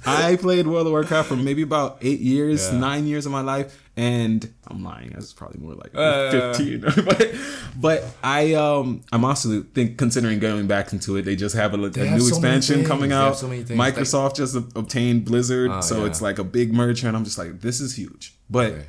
[0.06, 2.78] I played World of Warcraft for maybe about eight years, Yeah.
[2.78, 5.10] nine years of my life, and I'm lying.
[5.10, 6.80] That's probably more like Uh, fifteen.
[7.04, 7.34] but,
[7.80, 11.22] but I um I'm also think considering going back into it.
[11.22, 12.88] They just have a, a have new so expansion things.
[12.88, 13.38] coming They have out.
[13.38, 13.78] so many things.
[13.78, 16.06] Microsoft just obtained Blizzard, Ah, so yeah.
[16.06, 18.34] it's like a big merger, and I'm just like, this is huge.
[18.48, 18.84] But Okay.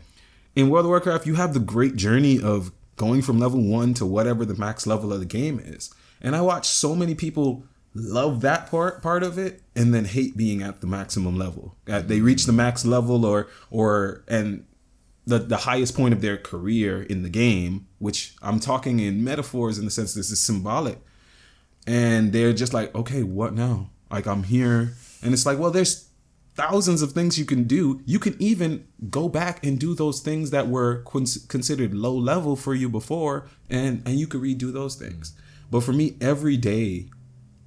[0.55, 4.05] in World of Warcraft, you have the great journey of going from level one to
[4.05, 5.89] whatever the max level of the game is.
[6.21, 10.35] And I watch so many people love that part part of it and then hate
[10.35, 11.75] being at the maximum level.
[11.87, 14.65] Uh, they reach the max level or or and
[15.25, 19.77] the the highest point of their career in the game, which I'm talking in metaphors
[19.77, 20.99] in the sense this is symbolic.
[21.85, 23.89] And they're just like, okay, what now?
[24.09, 26.07] Like I'm here, and it's like, well, there's
[26.55, 28.01] thousands of things you can do.
[28.05, 31.03] You can even go back and do those things that were
[31.47, 35.33] considered low level for you before, and and you could redo those things.
[35.71, 37.09] But for me, every day,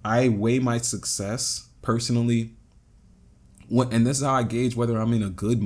[0.07, 2.53] I weigh my success personally.
[3.69, 5.61] What and this is how I gauge whether I'm in a good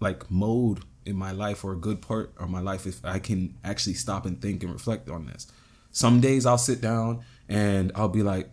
[0.00, 3.54] like mode in my life or a good part of my life if I can
[3.62, 5.46] actually stop and think and reflect on this.
[5.92, 8.50] Some days I'll sit down and I'll be like,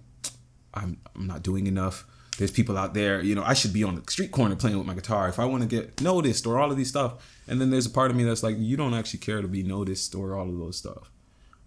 [0.75, 2.05] I'm I'm not doing enough.
[2.37, 4.85] There's people out there, you know, I should be on the street corner playing with
[4.85, 7.39] my guitar if I want to get noticed or all of these stuff.
[7.47, 9.63] And then there's a part of me that's like, you don't actually care to be
[9.63, 11.11] noticed or all of those stuff.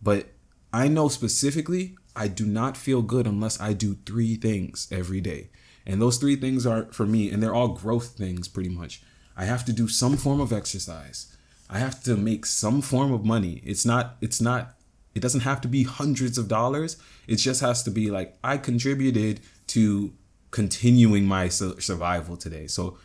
[0.01, 0.29] But
[0.73, 5.51] I know specifically, I do not feel good unless I do three things every day.
[5.87, 9.03] And those three things are for me, and they're all growth things pretty much.
[9.37, 11.37] I have to do some form of exercise.
[11.69, 13.61] I have to make some form of money.
[13.65, 14.75] It's not, it's not,
[15.15, 16.97] it doesn't have to be hundreds of dollars.
[17.27, 20.13] It just has to be like, I contributed to
[20.51, 22.67] continuing my su- survival today.
[22.69, 22.99] So,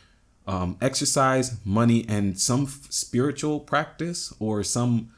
[0.45, 5.12] um, exercise, money, and some f- spiritual practice or some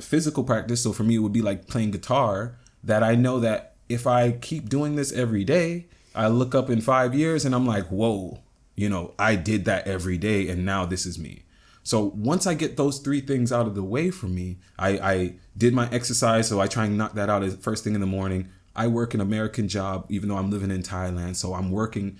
[0.00, 0.82] physical practice.
[0.82, 2.58] So for me, it would be like playing guitar.
[2.84, 6.80] That I know that if I keep doing this every day, I look up in
[6.80, 8.40] five years and I'm like, whoa,
[8.76, 11.42] you know, I did that every day, and now this is me.
[11.82, 15.34] So once I get those three things out of the way for me, I, I
[15.56, 18.06] did my exercise, so I try and knock that out as first thing in the
[18.06, 18.48] morning.
[18.74, 22.18] I work an American job, even though I'm living in Thailand, so I'm working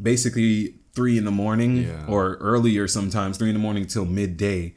[0.00, 2.06] basically three in the morning Yeah.
[2.08, 4.74] or earlier sometimes, three in the morning till midday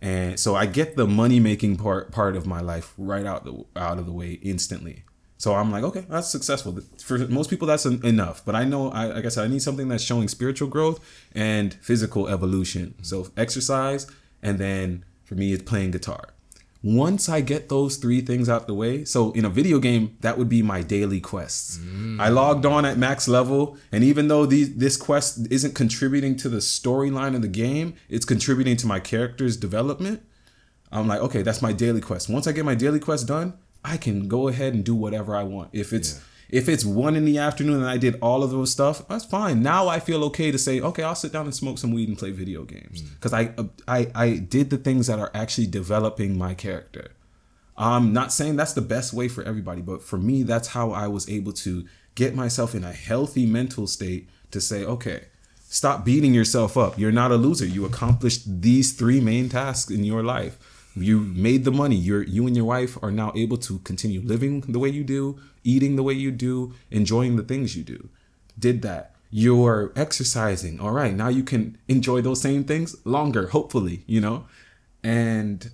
[0.00, 3.64] and so I get the money making part part of my life right out the
[3.76, 5.04] out of the way instantly.
[5.38, 6.76] So I'm like, okay, that's successful.
[7.00, 8.44] For most people, that's en- enough.
[8.44, 10.98] But I know, I, like I said, I need something that's showing spiritual growth
[11.32, 12.94] and physical evolution.
[13.02, 14.08] So exercise,
[14.42, 16.30] and then for me, it's playing guitar.
[16.82, 20.38] Once I get those three things out the way, so in a video game, that
[20.38, 21.78] would be my daily quests.
[21.78, 22.20] Mm.
[22.20, 26.48] I logged on at max level, and even though these, this quest isn't contributing to
[26.48, 30.22] the storyline of the game, it's contributing to my character's development.
[30.92, 32.28] I'm like, okay, that's my daily quest.
[32.28, 35.42] Once I get my daily quest done, I can go ahead and do whatever I
[35.42, 35.70] want.
[35.72, 39.06] If it's if it's one in the afternoon and I did all of those stuff,
[39.08, 39.62] that's fine.
[39.62, 42.16] Now I feel okay to say, okay, I'll sit down and smoke some weed and
[42.16, 43.14] play video games mm.
[43.14, 43.54] because I,
[43.86, 47.12] I I did the things that are actually developing my character.
[47.76, 51.06] I'm not saying that's the best way for everybody, but for me, that's how I
[51.06, 55.26] was able to get myself in a healthy mental state to say, okay,
[55.60, 56.98] stop beating yourself up.
[56.98, 57.66] You're not a loser.
[57.66, 60.58] You accomplished these three main tasks in your life.
[60.96, 61.94] You made the money.
[61.94, 65.38] You're you and your wife are now able to continue living the way you do,
[65.68, 68.08] eating the way you do, enjoying the things you do.
[68.58, 69.14] Did that.
[69.30, 70.80] You're exercising.
[70.80, 74.46] All right, now you can enjoy those same things longer, hopefully, you know?
[75.04, 75.70] And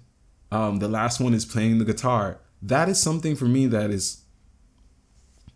[0.50, 2.38] um, the last one is playing the guitar.
[2.60, 4.22] That is something for me that is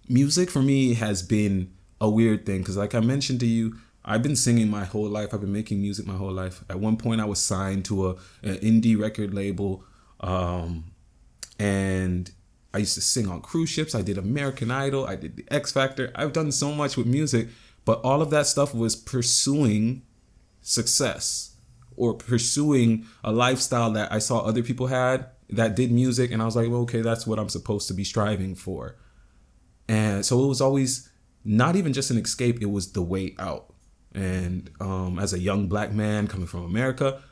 [0.08, 4.22] music for me has been a weird thing because, like I mentioned to you, I've
[4.22, 5.34] been singing my whole life.
[5.34, 6.64] I've been making music my whole life.
[6.70, 8.10] At one point, I was signed to a
[8.42, 9.84] an indie record label,
[10.20, 10.84] um,
[11.58, 12.30] and
[12.72, 13.94] I used to sing on cruise ships.
[13.94, 15.06] I did American Idol.
[15.06, 16.10] I did the X Factor.
[16.14, 17.48] I've done so much with music,
[17.84, 20.02] but all of that stuff was pursuing
[20.60, 21.56] success
[21.96, 26.44] or pursuing a lifestyle that I saw other people had that did music, and I
[26.44, 28.96] was like, well, okay, that's what I'm supposed to be striving for.
[29.88, 31.10] And so it was always
[31.44, 33.72] not even just an escape; it was the way out.
[34.14, 37.22] And um, as a young black man coming from America,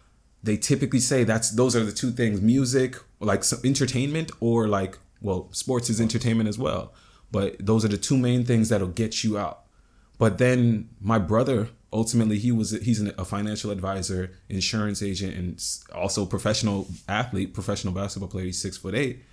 [0.42, 4.98] they typically say that's those are the two things: music, like some entertainment, or like
[5.20, 6.92] well, sports is entertainment as well.
[7.30, 9.64] But those are the two main things that'll get you out.
[10.18, 15.64] But then my brother ultimately he was he's a financial advisor, insurance agent, and
[15.94, 18.44] also professional athlete, professional basketball player.
[18.44, 19.24] He's six foot eight.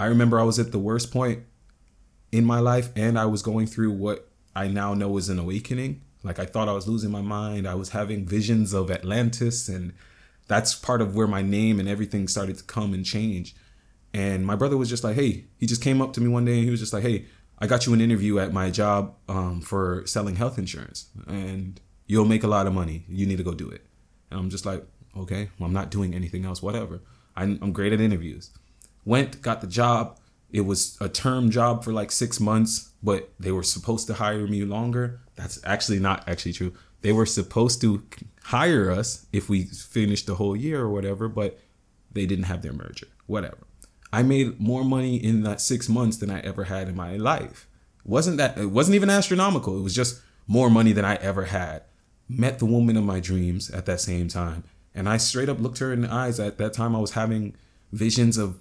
[0.00, 1.44] I remember I was at the worst point
[2.32, 6.02] in my life, and I was going through what I now know is an awakening.
[6.24, 7.66] Like I thought I was losing my mind.
[7.66, 9.92] I was having visions of Atlantis, and
[10.48, 13.54] that's part of where my name and everything started to come and change.
[14.14, 16.54] And my brother was just like, hey, he just came up to me one day
[16.54, 17.26] and he was just like, hey,
[17.58, 22.24] I got you an interview at my job um, for selling health insurance, and you'll
[22.24, 23.04] make a lot of money.
[23.08, 23.84] You need to go do it.
[24.30, 24.84] And I'm just like,
[25.16, 27.00] okay, well, I'm not doing anything else, whatever.
[27.36, 28.50] I'm, I'm great at interviews.
[29.04, 30.18] Went, got the job.
[30.50, 34.46] It was a term job for like six months, but they were supposed to hire
[34.46, 35.20] me longer.
[35.34, 36.72] That's actually not actually true.
[37.00, 38.02] They were supposed to
[38.42, 41.58] hire us if we finished the whole year or whatever, but
[42.12, 43.67] they didn't have their merger, whatever.
[44.12, 47.68] I made more money in that six months than I ever had in my life.
[48.04, 49.78] wasn't that it wasn't even astronomical.
[49.78, 51.82] It was just more money than I ever had.
[52.28, 54.64] Met the woman of my dreams at that same time.
[54.94, 56.40] And I straight up looked her in the eyes.
[56.40, 57.54] At that time I was having
[57.92, 58.58] visions of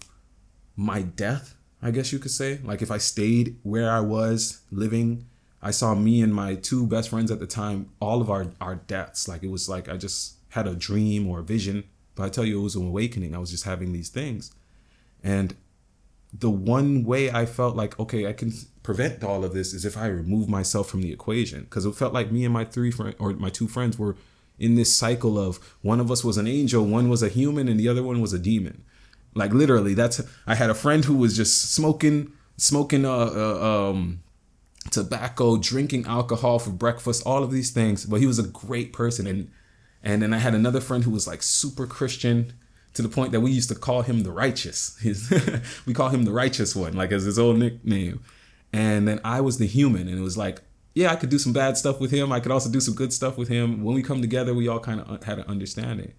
[0.76, 2.60] my death, I guess you could say.
[2.64, 5.26] Like if I stayed where I was living,
[5.62, 8.76] I saw me and my two best friends at the time, all of our, our
[8.76, 9.28] deaths.
[9.28, 11.86] Like it was like I just had a dream or a vision.
[12.16, 13.36] But I tell you, it was an awakening.
[13.36, 14.52] I was just having these things.
[15.24, 15.56] And
[16.34, 18.52] the one way I felt like, okay, I can
[18.84, 21.64] prevent all of this is if I remove myself from the equation.
[21.64, 24.16] Because it felt like me and my three or my two friends were
[24.60, 27.80] in this cycle of one of us was an angel, one was a human, and
[27.80, 28.84] the other one was a demon.
[29.36, 34.24] Like literally, that's I had a friend who was just smoking, smoking uh, uh um
[34.90, 38.06] tobacco, drinking alcohol for breakfast, all of these things.
[38.06, 39.52] But he was a great person, and
[40.02, 42.54] and then I had another friend who was like super Christian
[42.98, 44.98] to the point that we used to call him the righteous.
[45.02, 45.32] His,
[45.86, 48.22] we call him the righteous one, like as his old nickname.
[48.74, 50.62] And then I was the human, and it was like,
[50.94, 52.32] yeah, I could do some bad stuff with him.
[52.32, 53.84] I could also do some good stuff with him.
[53.84, 56.14] When we come together, we all kind of had an understanding.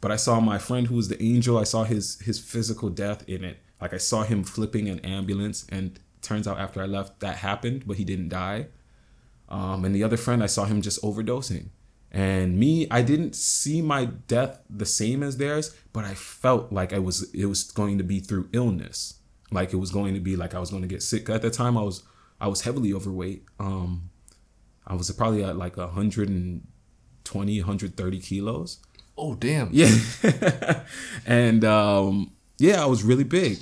[0.00, 1.56] But I saw my friend who was the angel.
[1.56, 3.58] I saw his his physical death in it.
[3.80, 7.84] Like I saw him flipping an ambulance, and turns out after I left, that happened,
[7.86, 8.66] but he didn't die.
[9.48, 11.68] Um, and the other friend, I saw him just overdosing.
[12.16, 16.94] And me, I didn't see my death the same as theirs, but I felt like
[16.94, 19.18] I was it was going to be through illness.
[19.50, 21.28] Like it was going to be like I was going to get sick.
[21.28, 22.04] At the time I was
[22.40, 23.44] I was heavily overweight.
[23.60, 24.08] Um
[24.86, 28.78] I was probably at like 120, 130 kilos.
[29.18, 29.68] Oh damn.
[29.70, 29.94] Yeah.
[31.26, 33.58] and um yeah, I was really big.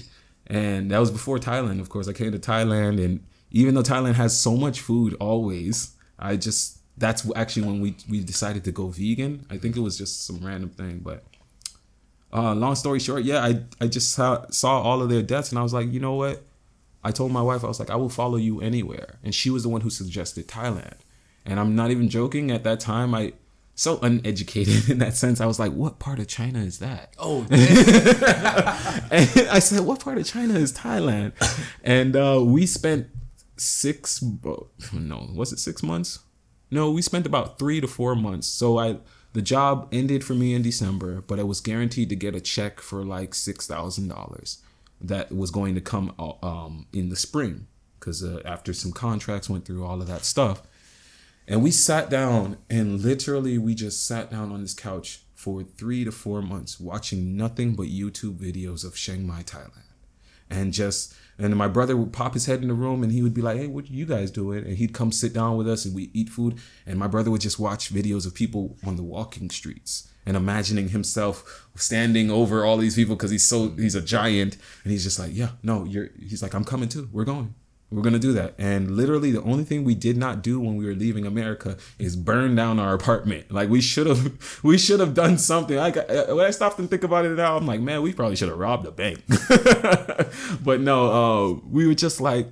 [0.47, 2.07] And that was before Thailand, of course.
[2.07, 6.79] I came to Thailand and even though Thailand has so much food always, I just
[6.97, 9.47] that's actually when we we decided to go vegan.
[9.51, 11.25] I think it was just some random thing, but
[12.33, 15.59] uh, long story short, yeah, I I just saw, saw all of their deaths, and
[15.59, 16.43] I was like, you know what?
[17.03, 19.63] I told my wife, I was like, I will follow you anywhere, and she was
[19.63, 20.97] the one who suggested Thailand,
[21.45, 22.51] and I'm not even joking.
[22.51, 23.35] At that time, I
[23.75, 25.41] so uneducated in that sense.
[25.41, 27.15] I was like, what part of China is that?
[27.19, 31.33] Oh, and I said, what part of China is Thailand?
[31.83, 33.09] And uh, we spent
[33.57, 34.23] six,
[34.93, 36.21] no, was it six months?
[36.71, 38.47] No, we spent about three to four months.
[38.47, 38.99] So I
[39.33, 42.81] the job ended for me in December, but I was guaranteed to get a check
[42.81, 44.63] for like six thousand dollars
[45.01, 47.67] that was going to come um, in the spring
[47.99, 50.63] because uh, after some contracts went through all of that stuff,
[51.49, 56.05] and we sat down and literally we just sat down on this couch for three
[56.05, 59.91] to four months watching nothing but YouTube videos of Chiang Mai, Thailand,
[60.49, 63.35] and just and my brother would pop his head in the room and he would
[63.35, 64.65] be like, Hey, what you guys doing?
[64.65, 66.59] And he'd come sit down with us and we eat food.
[66.87, 70.91] And my brother would just watch videos of people on the walking streets and imagining
[70.91, 74.57] himself standing over all these people because he's so he's a giant.
[74.85, 77.09] And he's just like, Yeah, no, you're he's like, I'm coming too.
[77.13, 77.55] We're going.
[77.95, 78.55] We're gonna do that.
[78.59, 82.17] And literally, the only thing we did not do when we were leaving America is
[82.17, 83.53] burn down our apartment.
[83.53, 85.77] Like we should have, we should have done something.
[85.77, 88.49] Like when I stopped and think about it now, I'm like, man, we probably should
[88.49, 89.23] have robbed a bank.
[90.65, 92.49] but no, uh, we were just like,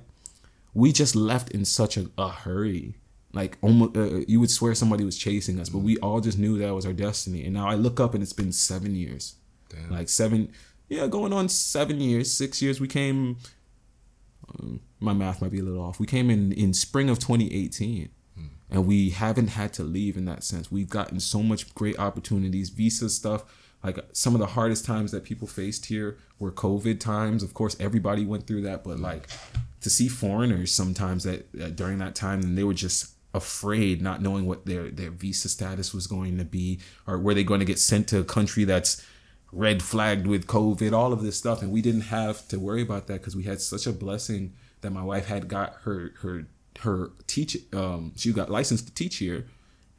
[0.73, 2.95] we just left in such a, a hurry.
[3.33, 6.57] Like almost, uh, you would swear somebody was chasing us, but we all just knew
[6.59, 7.43] that was our destiny.
[7.43, 9.35] And now I look up and it's been seven years,
[9.67, 9.91] Damn.
[9.91, 10.53] like seven,
[10.87, 12.79] yeah, going on seven years, six years.
[12.79, 13.37] We came.
[14.99, 15.99] My math might be a little off.
[15.99, 18.09] We came in in spring of 2018,
[18.69, 20.71] and we haven't had to leave in that sense.
[20.71, 23.43] We've gotten so much great opportunities, visa stuff.
[23.83, 27.43] Like some of the hardest times that people faced here were COVID times.
[27.43, 29.27] Of course, everybody went through that, but like
[29.81, 34.21] to see foreigners sometimes that, that during that time and they were just afraid not
[34.21, 37.65] knowing what their their visa status was going to be or were they going to
[37.65, 39.03] get sent to a country that's
[39.53, 43.07] red flagged with covid all of this stuff and we didn't have to worry about
[43.07, 46.47] that because we had such a blessing that my wife had got her her
[46.81, 49.47] her teach um she got licensed to teach here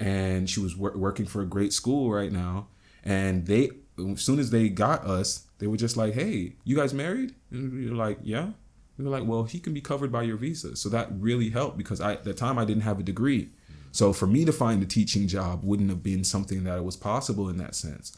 [0.01, 2.67] and she was wor- working for a great school right now
[3.05, 6.93] and they as soon as they got us they were just like hey you guys
[6.93, 8.51] married and we were like yeah
[8.97, 10.77] we were like, well, he can be covered by your visa.
[10.77, 13.49] So that really helped because I, at the time I didn't have a degree.
[13.93, 17.49] So for me to find a teaching job wouldn't have been something that was possible
[17.49, 18.17] in that sense.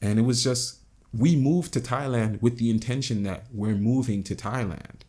[0.00, 0.78] And it was just,
[1.12, 5.00] we moved to Thailand with the intention that we're moving to Thailand.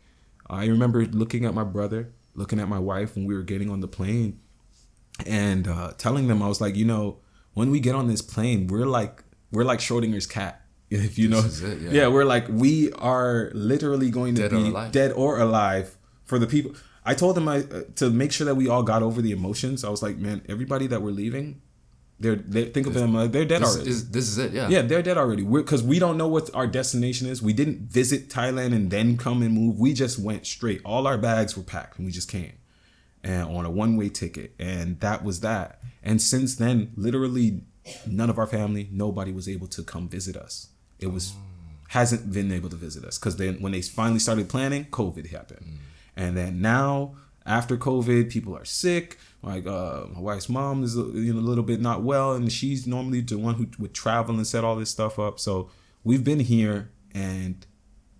[0.50, 3.82] I remember looking at my brother, looking at my wife when we were getting on
[3.82, 4.40] the plane
[5.26, 7.20] and uh, telling them, I was like, you know,
[7.54, 10.62] when we get on this plane, we're like, we're like Schrodinger's cat.
[10.92, 11.92] If you know, is it, yeah.
[11.92, 14.92] yeah, we're like we are literally going to Dead be alive.
[14.92, 16.74] dead or alive for the people.
[17.06, 19.84] I told them I uh, to make sure that we all got over the emotions.
[19.84, 21.62] I was like, man, everybody that we're leaving,
[22.20, 23.90] they're they think of them like they're dead This already.
[23.90, 24.52] is this is it.
[24.52, 24.68] Yeah.
[24.68, 25.44] yeah, they're dead already.
[25.44, 27.42] Because we don't know what our destination is.
[27.42, 29.80] We didn't visit Thailand and then come and move.
[29.80, 30.82] We just went straight.
[30.84, 32.54] All our bags were packed and we just came,
[33.24, 35.80] and on a one way ticket, and that was that.
[36.04, 37.62] And since then, literally,
[38.06, 40.68] none of our family, nobody was able to come visit us.
[41.00, 41.34] It was
[41.90, 45.66] hasn't been able to visit us because then when they finally started planning, COVID happened,
[45.66, 45.78] mm.
[46.18, 47.16] and then now
[47.46, 49.18] after COVID, people are sick.
[49.42, 52.86] Like uh, my wife's mom is you know a little bit not well, and she's
[52.86, 55.40] normally the one who would travel and set all this stuff up.
[55.40, 55.70] So
[56.04, 57.66] we've been here and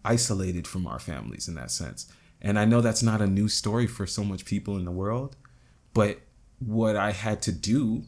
[0.06, 2.12] isolated from our families in that sense.
[2.42, 5.36] And I know that's not a new story for so much people in the world,
[5.94, 6.22] but
[6.60, 8.04] what I had to do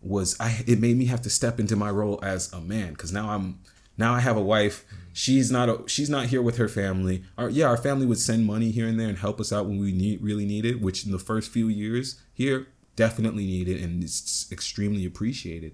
[0.00, 3.12] was I it made me have to step into my role as a man because
[3.12, 3.60] now I'm
[3.96, 4.84] now I have a wife.
[5.12, 7.22] She's not a, she's not here with her family.
[7.38, 9.78] Our, yeah, our family would send money here and there and help us out when
[9.78, 12.66] we need really need it, which in the first few years here
[12.96, 15.72] definitely needed and it's extremely appreciated.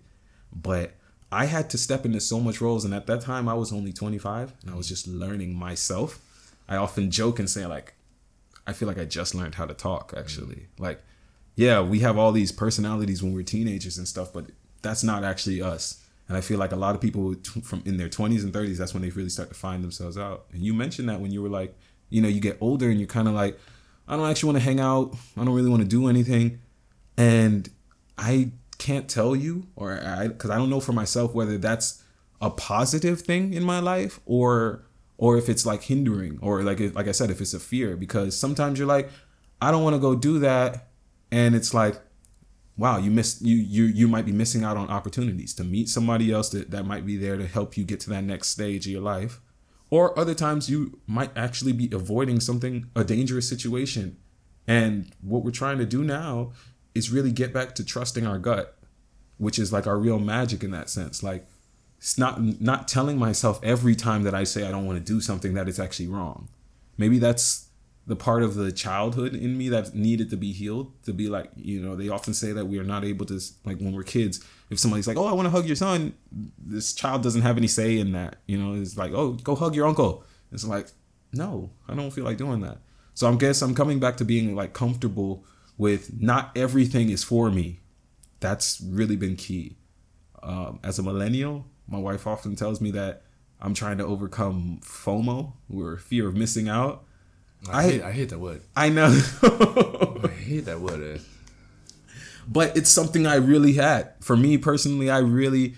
[0.52, 0.92] But
[1.32, 3.92] I had to step into so much roles, and at that time I was only
[3.92, 6.20] 25 and I was just learning myself.
[6.68, 7.94] I often joke and say like,
[8.66, 10.56] I feel like I just learned how to talk actually.
[10.56, 10.82] Mm-hmm.
[10.82, 11.02] Like,
[11.56, 14.46] yeah, we have all these personalities when we're teenagers and stuff, but
[14.82, 16.04] that's not actually us.
[16.30, 18.94] And I feel like a lot of people from in their 20s and 30s, that's
[18.94, 20.46] when they really start to find themselves out.
[20.52, 21.76] And you mentioned that when you were like,
[22.08, 23.58] you know, you get older and you're kind of like,
[24.06, 25.16] I don't actually want to hang out.
[25.36, 26.60] I don't really want to do anything.
[27.16, 27.68] And
[28.16, 32.00] I can't tell you, or I, because I don't know for myself whether that's
[32.40, 34.84] a positive thing in my life or
[35.18, 38.38] or if it's like hindering or like like I said if it's a fear because
[38.38, 39.10] sometimes you're like
[39.60, 40.90] I don't want to go do that
[41.32, 42.00] and it's like
[42.80, 46.32] wow you miss you you you might be missing out on opportunities to meet somebody
[46.32, 48.92] else that, that might be there to help you get to that next stage of
[48.92, 49.40] your life.
[49.90, 54.16] Or other times you might actually be avoiding something a dangerous situation.
[54.66, 56.52] And what we're trying to do now
[56.94, 58.80] is really get back to trusting our gut
[59.40, 61.22] which is like our real magic in that sense.
[61.22, 61.46] Like
[61.96, 65.18] it's not not telling myself every time that I say I don't want to do
[65.20, 66.50] something that it's actually wrong.
[66.98, 67.69] Maybe that's
[68.06, 70.92] the part of the childhood in me that needed to be healed.
[71.04, 73.78] To be like, you know, they often say that we are not able to like
[73.78, 74.44] when we're kids.
[74.70, 76.14] If somebody's like, "Oh, I want to hug your son,"
[76.58, 78.36] this child doesn't have any say in that.
[78.46, 80.88] You know, it's like, "Oh, go hug your uncle." It's like,
[81.32, 82.78] no, I don't feel like doing that.
[83.14, 85.44] So I'm guess I'm coming back to being like comfortable
[85.78, 87.80] with not everything is for me.
[88.40, 89.76] That's really been key.
[90.42, 93.22] Um, as a millennial, my wife often tells me that
[93.60, 97.04] I'm trying to overcome FOMO, or fear of missing out.
[97.68, 98.62] I, I- hate, I hate that word.
[98.76, 99.06] I know,
[100.24, 101.16] I hate that word.
[101.16, 101.20] eh.
[102.48, 104.12] but it's something I really had.
[104.20, 105.74] For me personally, I really,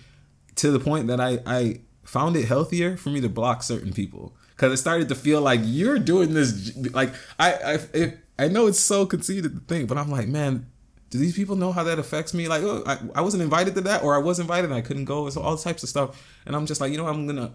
[0.55, 4.35] to the point that I, I found it healthier for me to block certain people
[4.55, 6.75] because it started to feel like you're doing this.
[6.93, 10.67] Like I, I, it, I know it's so conceited to think, but I'm like, man,
[11.09, 12.47] do these people know how that affects me?
[12.47, 15.05] Like, oh, I, I wasn't invited to that, or I was invited and I couldn't
[15.05, 15.29] go.
[15.29, 17.53] So all types of stuff, and I'm just like, you know, I'm gonna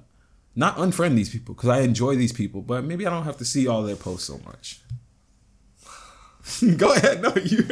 [0.56, 3.44] not unfriend these people because I enjoy these people, but maybe I don't have to
[3.44, 4.80] see all their posts so much.
[6.76, 7.64] go ahead, no, you.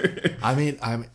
[0.42, 1.10] I mean, I mean,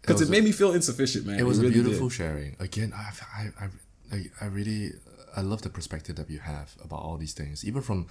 [0.00, 1.38] Because was it, made me feel insufficient, man.
[1.38, 2.14] it was a really beautiful did.
[2.14, 2.56] sharing.
[2.58, 3.68] Again, I, I, I,
[4.16, 4.92] I, I really,
[5.36, 7.64] I love the perspective that you have about all these things.
[7.64, 8.06] Even from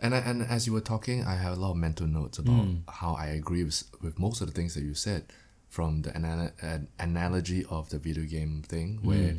[0.00, 2.64] And I, and as you were talking, I have a lot of mental notes about
[2.64, 2.74] Hmm.
[2.88, 5.24] how I agree with, with most of the things that you said,
[5.70, 9.36] from the anal- an analogy of the video game thing, where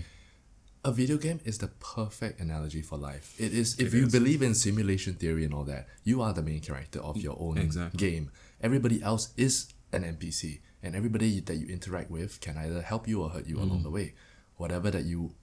[0.85, 3.33] a video game is the perfect analogy for life.
[3.39, 6.61] It is if you believe in simulation theory and all that, you are the main
[6.61, 7.97] character of your own Exactly.
[7.97, 8.31] game.
[8.61, 13.21] Everybody else is an NPC, and everybody that you interact with can either help you
[13.23, 13.63] or hurt you Mm.
[13.63, 14.13] along the way.
[14.57, 15.33] Whatever that you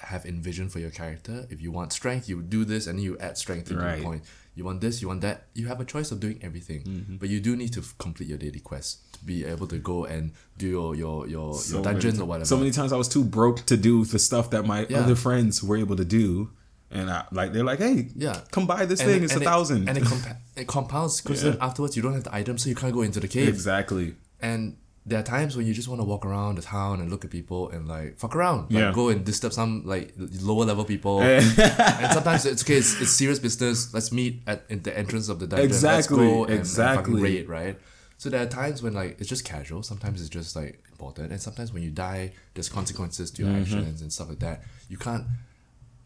[0.00, 3.36] have envisioned for your character, if you want strength, you do this and you add
[3.38, 3.98] strength to Right.
[3.98, 4.24] the point.
[4.56, 5.46] You want this, you want that.
[5.54, 7.16] You have a choice of doing everything, Mm-hmm.
[7.20, 10.06] but you do need to f- complete your daily quest to be able to go
[10.06, 12.46] and do your your your, So your dungeons or whatever.
[12.46, 15.00] So many times I was too broke to do the stuff that my Yeah.
[15.00, 16.50] other friends were able to do,
[16.90, 18.40] and I, like they're like, "Hey, Yeah.
[18.50, 19.22] come buy this And- thing.
[19.24, 19.88] It's a it- thousand.
[19.88, 22.74] and it, compa- it compounds because then afterwards you don't have the item, so you
[22.82, 23.48] can't go into the cave.
[23.48, 24.14] exactly.
[24.40, 24.76] And
[25.08, 27.30] there are times when you just want to walk around the town and look at
[27.30, 28.92] people and like fuck around, like Yeah.
[28.92, 31.20] go and disturb some like lower level people.
[31.22, 33.94] and sometimes it's okay, it's, it's serious business.
[33.94, 35.66] Let's meet at in the entrance of the dungeon.
[35.66, 37.12] Exactly, Let's go and, and exactly.
[37.12, 37.78] fucking raid, right?
[38.18, 39.82] So there are times when like it's just casual.
[39.84, 43.62] Sometimes it's just like important, and sometimes when you die, there's consequences to your Mm-hmm.
[43.62, 44.62] actions and stuff like that.
[44.88, 45.24] You can't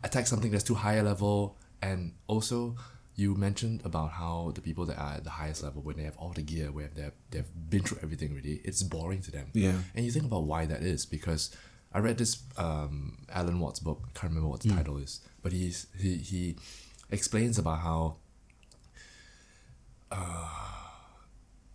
[0.04, 2.76] attack something that's too high a level, and also
[3.16, 6.16] you mentioned about how the people that are at the highest level when they have
[6.16, 9.48] all the gear where they've, they've been through everything already it's boring to them.
[9.52, 9.74] Yeah.
[9.94, 11.50] and you think about why that is because
[11.92, 15.52] i read this um, alan watts book i can't remember what the title is but
[15.52, 16.56] he's he, he
[17.10, 18.16] explains about how
[20.10, 20.48] uh,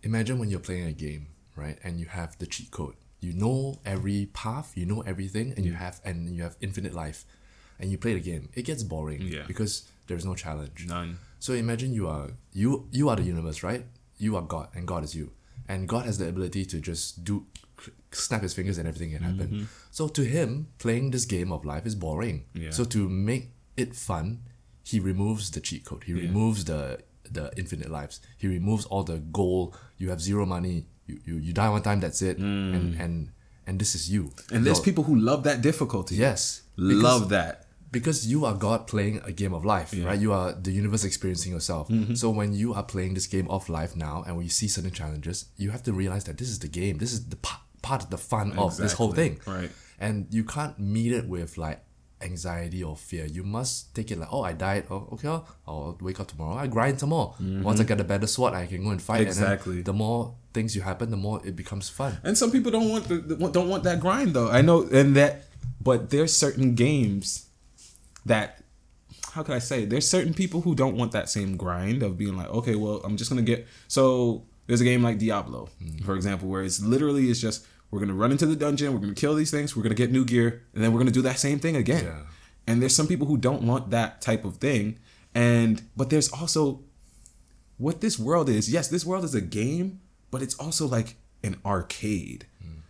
[0.02, 2.94] imagine when you're playing a game right and you have the cheat code.
[3.20, 7.24] You know every path you know everything and you have and you have infinite life
[7.78, 8.48] and you play the game.
[8.54, 9.44] It gets boring Yeah.
[9.46, 11.18] because there's no challenge None.
[11.38, 13.84] so imagine you are you you are the universe, right?
[14.18, 15.32] You are God, and God is you,
[15.68, 17.46] and God has the ability to just do
[18.12, 19.48] snap his fingers and everything can happen.
[19.48, 19.64] Mm-hmm.
[19.90, 22.44] So to him, playing this game of life is boring.
[22.54, 22.70] Yeah.
[22.70, 24.42] So to make it fun,
[24.82, 26.04] he removes the cheat code.
[26.04, 27.00] He removes the
[27.30, 28.20] the infinite lives.
[28.38, 29.74] He removes all the goal.
[29.98, 30.86] You have zero money.
[31.06, 32.00] You you, you die one time.
[32.00, 32.38] That's it.
[32.38, 32.74] Mm.
[32.74, 33.30] And and
[33.66, 34.32] and this is you.
[34.52, 36.14] And there's people who love that difficulty.
[36.14, 36.62] Yes.
[36.76, 37.65] love that.
[37.98, 40.20] Because you are God playing a game of life, right?
[40.24, 41.84] You are the universe experiencing yourself.
[41.88, 42.14] Mm-hmm.
[42.14, 44.94] So when you are playing this game of life now, and when you see certain
[45.00, 46.94] challenges, you have to realize that this is the game.
[47.04, 49.70] This is the pa- part of the fun of this whole thing, Right.
[50.06, 51.78] And you can't meet it with like
[52.20, 53.24] anxiety or fear.
[53.26, 54.84] You must take it like, oh, I died.
[54.90, 56.54] Oh, okay, I'll, I'll wake up tomorrow.
[56.56, 57.34] I grind some more.
[57.68, 59.20] Once I get a better sword, I can go and fight.
[59.22, 59.28] Mm-hmm.
[59.28, 59.74] Exactly.
[59.76, 62.12] then the more things you happen, the more it becomes fun.
[62.24, 64.48] And some people don't want the- don't want that grind though.
[64.50, 65.32] I know, and that,
[65.80, 67.46] but there's certain games
[68.26, 68.62] that,
[69.32, 69.84] how can I say?
[69.84, 73.16] There's certain people who don't want that same grind of being like, okay, well, I'm
[73.16, 73.66] just gonna get.
[73.88, 76.04] So there's a game like Diablo, mm-hmm.
[76.04, 79.14] for example, where it's literally it's just we're gonna run into the dungeon, we're gonna
[79.14, 81.58] kill these things, we're gonna get new gear, and then we're gonna do that same
[81.58, 82.04] thing again.
[82.04, 82.20] Yeah.
[82.66, 84.98] And there's some people who don't want that type of thing,
[85.34, 86.80] and but there's also
[87.78, 88.70] what this world is.
[88.70, 90.00] Yes, this world is a game,
[90.30, 92.46] but it's also like an arcade.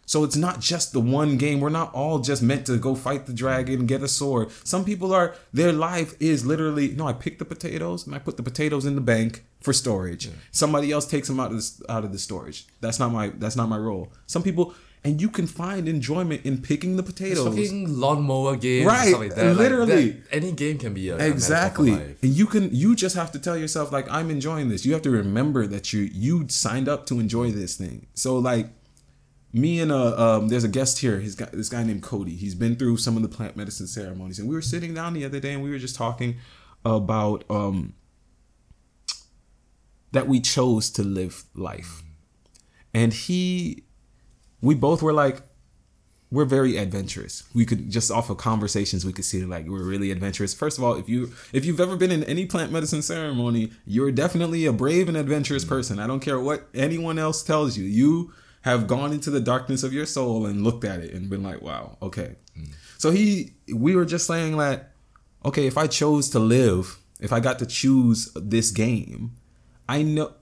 [0.08, 1.60] So it's not just the one game.
[1.60, 4.50] We're not all just meant to go fight the dragon and get a sword.
[4.64, 7.06] Some people are their life is literally no.
[7.08, 10.28] I pick the potatoes and I put the potatoes in the bank for storage.
[10.52, 12.66] Somebody else takes them out of the, out of the storage.
[12.80, 14.12] That's not my that's not my role.
[14.26, 17.46] Some people and you can find enjoyment in picking the It's potatoes.
[17.48, 19.46] fucking lawnmower games, Right, like that.
[19.48, 20.10] Like, literally.
[20.10, 23.56] that- any game can be a exactly and you can you just have to tell
[23.56, 27.20] yourself like i'm enjoying this you have to remember that you you signed up to
[27.20, 28.68] enjoy this thing so like
[29.56, 32.54] me and uh um there's a guest here he's got this guy named cody he's
[32.54, 35.40] been through some of the plant medicine ceremonies and we were sitting down the other
[35.40, 36.36] day and we were just talking
[36.84, 37.94] about um
[40.12, 42.02] that we chose to live life
[42.92, 43.84] and he
[44.60, 45.42] we both were like
[46.28, 47.44] we're very adventurous.
[47.54, 50.54] We could just off of conversations we could see like we're really adventurous.
[50.54, 54.10] First of all, if you if you've ever been in any plant medicine ceremony, you're
[54.10, 56.00] definitely a brave and adventurous person.
[56.00, 57.84] I don't care what anyone else tells you.
[57.84, 58.32] You
[58.66, 61.62] have gone into the darkness of your soul and looked at it and been like,
[61.62, 62.36] "Wow, okay."
[62.98, 64.92] So he we were just saying that
[65.44, 69.36] okay, if I chose to live, if I got to choose this game,
[69.88, 70.34] I know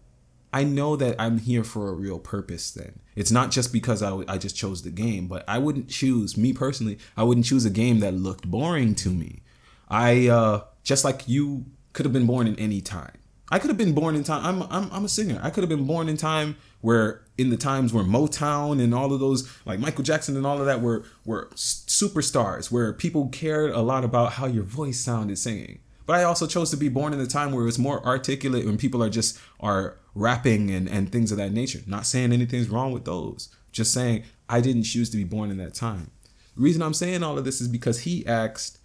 [0.54, 3.00] I know that I'm here for a real purpose then.
[3.16, 6.52] It's not just because I, I just chose the game, but I wouldn't choose, me
[6.52, 9.42] personally, I wouldn't choose a game that looked boring to me.
[9.88, 13.18] I, uh, just like you could have been born in any time.
[13.50, 14.44] I could have been born in time.
[14.44, 15.38] I'm, I'm, I'm a singer.
[15.42, 19.12] I could have been born in time where, in the times where Motown and all
[19.12, 23.70] of those, like Michael Jackson and all of that were, were superstars, where people cared
[23.70, 25.80] a lot about how your voice sounded singing.
[26.06, 28.76] But I also chose to be born in a time where it's more articulate when
[28.76, 31.80] people are just are rapping and, and things of that nature.
[31.86, 33.48] Not saying anything's wrong with those.
[33.72, 36.10] Just saying I didn't choose to be born in that time.
[36.56, 38.78] The reason I'm saying all of this is because he asked,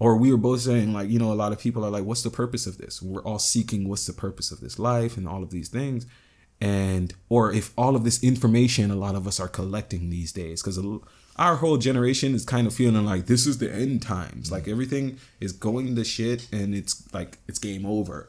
[0.00, 2.22] or we were both saying like you know a lot of people are like what's
[2.22, 3.00] the purpose of this?
[3.00, 6.06] We're all seeking what's the purpose of this life and all of these things.
[6.60, 10.62] And or if all of this information a lot of us are collecting these days
[10.62, 10.80] because
[11.36, 14.50] our whole generation is kind of feeling like this is the end times.
[14.50, 14.72] Like mm.
[14.72, 18.28] everything is going to shit and it's like it's game over.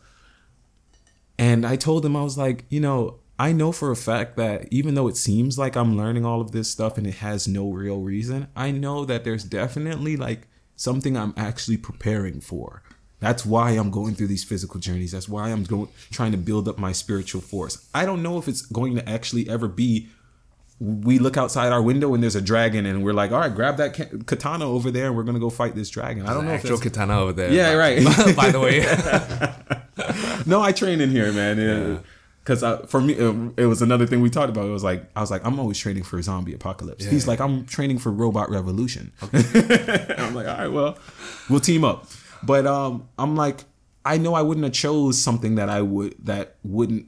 [1.40, 4.68] And i told him i was like you know i know for a fact that
[4.70, 7.72] even though it seems like i'm learning all of this stuff and it has no
[7.72, 10.48] real reason i know that there's definitely like
[10.82, 12.82] something I'm actually preparing for.
[13.20, 15.12] That's why I'm going through these physical journeys.
[15.12, 17.88] That's why I'm going trying to build up my spiritual force.
[17.94, 20.10] I don't know if it's going to actually ever be
[20.80, 23.78] we look outside our window and there's a dragon and we're like, all right, grab
[23.78, 23.94] that
[24.26, 26.26] katana over there and we're gonna go fight this dragon.
[26.26, 27.52] I don't know if actual katana over there.
[27.52, 28.04] Yeah, right.
[28.36, 28.80] By the way,
[30.48, 31.60] no, I train in here, man.
[31.60, 32.00] Yeah uh,
[32.44, 35.04] because uh, for me it, it, was another thing we talked about it was like
[35.16, 37.98] i was like i'm always training for a zombie apocalypse yeah, he's like i'm training
[37.98, 40.16] for robot revolution okay.
[40.18, 40.98] i'm like all right well
[41.50, 42.08] we'll team up
[42.44, 43.66] but um i'm like
[44.06, 47.08] i know i wouldn't have chose something that i would that wouldn't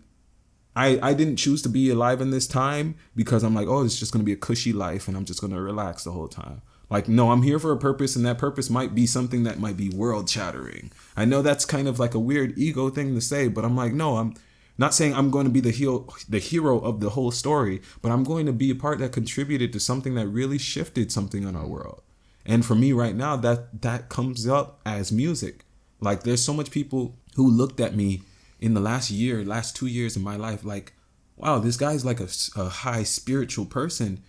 [0.75, 3.99] I, I didn't choose to be alive in this time because I'm like, oh, it's
[3.99, 6.63] just gonna be a cushy life and I'm just gonna relax the whole time.
[6.89, 9.77] Like, no, I'm here for a purpose, and that purpose might be something that might
[9.77, 10.91] be world shattering.
[11.17, 13.93] I know that's kind of like a weird ego thing to say, but I'm like,
[13.93, 14.36] no, I'm
[14.78, 18.11] not saying I'm going to be the hero, the hero of the whole story, but
[18.11, 21.55] I'm going to be a part that contributed to something that really shifted something in
[21.55, 22.01] our world.
[22.45, 25.65] And for me right now, that that comes up as music.
[26.01, 28.24] Like there's so much people who looked at me
[28.59, 30.93] in the last year, last two years of my life, like,
[31.36, 34.21] wow, this guy's like a, a high spiritual person.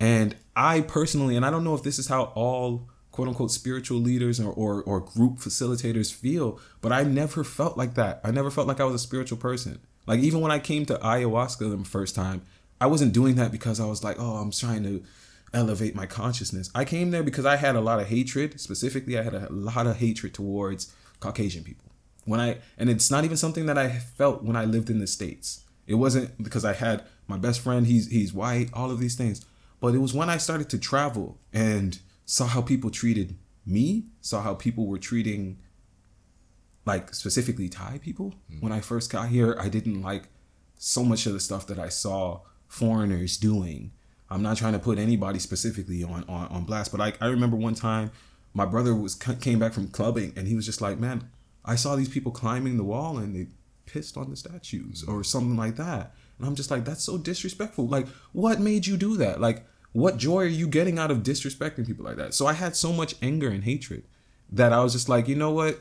[0.00, 3.98] And I personally, and I don't know if this is how all quote unquote spiritual
[3.98, 8.20] leaders or, or, or group facilitators feel, but I never felt like that.
[8.24, 9.80] I never felt like I was a spiritual person.
[10.06, 12.42] Like even when I came to ayahuasca the first time,
[12.80, 15.02] I wasn't doing that because I was like, oh, I'm trying to
[15.54, 16.70] elevate my consciousness.
[16.74, 18.60] I came there because I had a lot of hatred.
[18.60, 21.90] Specifically, I had a lot of hatred towards Caucasian people.
[22.24, 25.06] When I and it's not even something that I felt when I lived in the
[25.06, 25.64] states.
[25.86, 27.86] It wasn't because I had my best friend.
[27.86, 28.70] He's he's white.
[28.72, 29.44] All of these things.
[29.80, 33.36] But it was when I started to travel and saw how people treated
[33.66, 35.58] me, saw how people were treating
[36.84, 38.34] like specifically Thai people.
[38.50, 38.62] Mm.
[38.62, 40.24] When I first got here, I didn't like
[40.78, 43.92] so much of the stuff that I saw foreigners doing.
[44.30, 47.56] I'm not trying to put anybody specifically on on, on blast, but I, I remember
[47.56, 48.10] one time
[48.54, 51.30] my brother was came back from clubbing and he was just like, "Man,
[51.64, 53.48] I saw these people climbing the wall and they
[53.86, 57.86] pissed on the statues or something like that." And I'm just like, "That's so disrespectful.
[57.86, 59.40] Like, what made you do that?
[59.40, 62.74] Like, what joy are you getting out of disrespecting people like that?" So I had
[62.74, 64.04] so much anger and hatred
[64.50, 65.80] that I was just like, "You know what?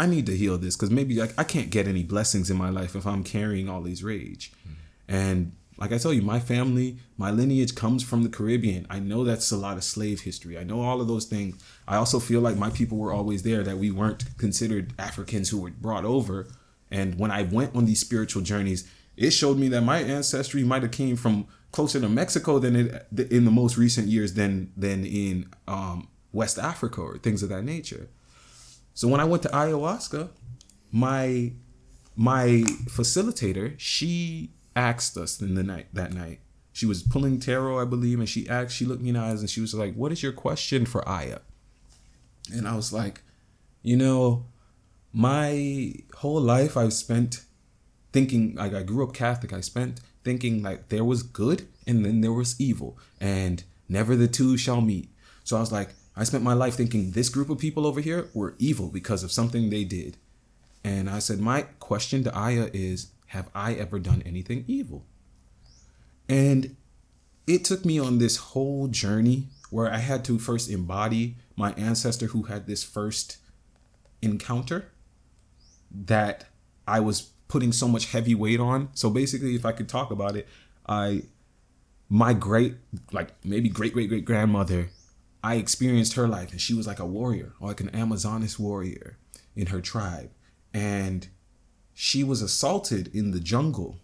[0.00, 2.70] I need to heal this because maybe like I can't get any blessings in my
[2.70, 4.50] life if I'm carrying all these rage.
[4.66, 4.74] Mm.
[5.08, 8.86] And like I tell you, my family, my lineage comes from the Caribbean.
[8.88, 10.56] I know that's a lot of slave history.
[10.56, 11.62] I know all of those things.
[11.86, 15.60] I also feel like my people were always there, that we weren't considered Africans who
[15.60, 16.48] were brought over.
[16.90, 20.80] And when I went on these spiritual journeys, it showed me that my ancestry might
[20.80, 25.04] have came from closer to Mexico than it, in the most recent years than than
[25.04, 28.08] in um, West Africa or things of that nature.
[29.00, 30.28] So when I went to ayahuasca,
[30.92, 31.52] my
[32.14, 32.46] my
[32.84, 36.40] facilitator, she asked us in the night that night.
[36.74, 39.40] She was pulling tarot, I believe, and she asked, she looked me in the eyes
[39.40, 41.38] and she was like, What is your question for Aya?
[42.52, 43.22] And I was like,
[43.82, 44.44] you know,
[45.14, 47.46] my whole life I've spent
[48.12, 49.54] thinking like I grew up Catholic.
[49.54, 54.28] I spent thinking like there was good and then there was evil, and never the
[54.28, 55.08] two shall meet.
[55.42, 58.28] So I was like, I spent my life thinking this group of people over here
[58.34, 60.18] were evil because of something they did.
[60.84, 65.06] And I said, My question to Aya is Have I ever done anything evil?
[66.28, 66.76] And
[67.46, 72.26] it took me on this whole journey where I had to first embody my ancestor
[72.26, 73.38] who had this first
[74.20, 74.92] encounter
[75.90, 76.48] that
[76.86, 78.90] I was putting so much heavy weight on.
[78.92, 80.46] So basically, if I could talk about it,
[80.86, 81.22] I,
[82.10, 82.74] my great,
[83.10, 84.90] like maybe great great great grandmother
[85.42, 89.18] I experienced her life, and she was like a warrior, like an Amazoness warrior
[89.56, 90.30] in her tribe.
[90.72, 91.28] And
[91.94, 93.98] she was assaulted in the jungle.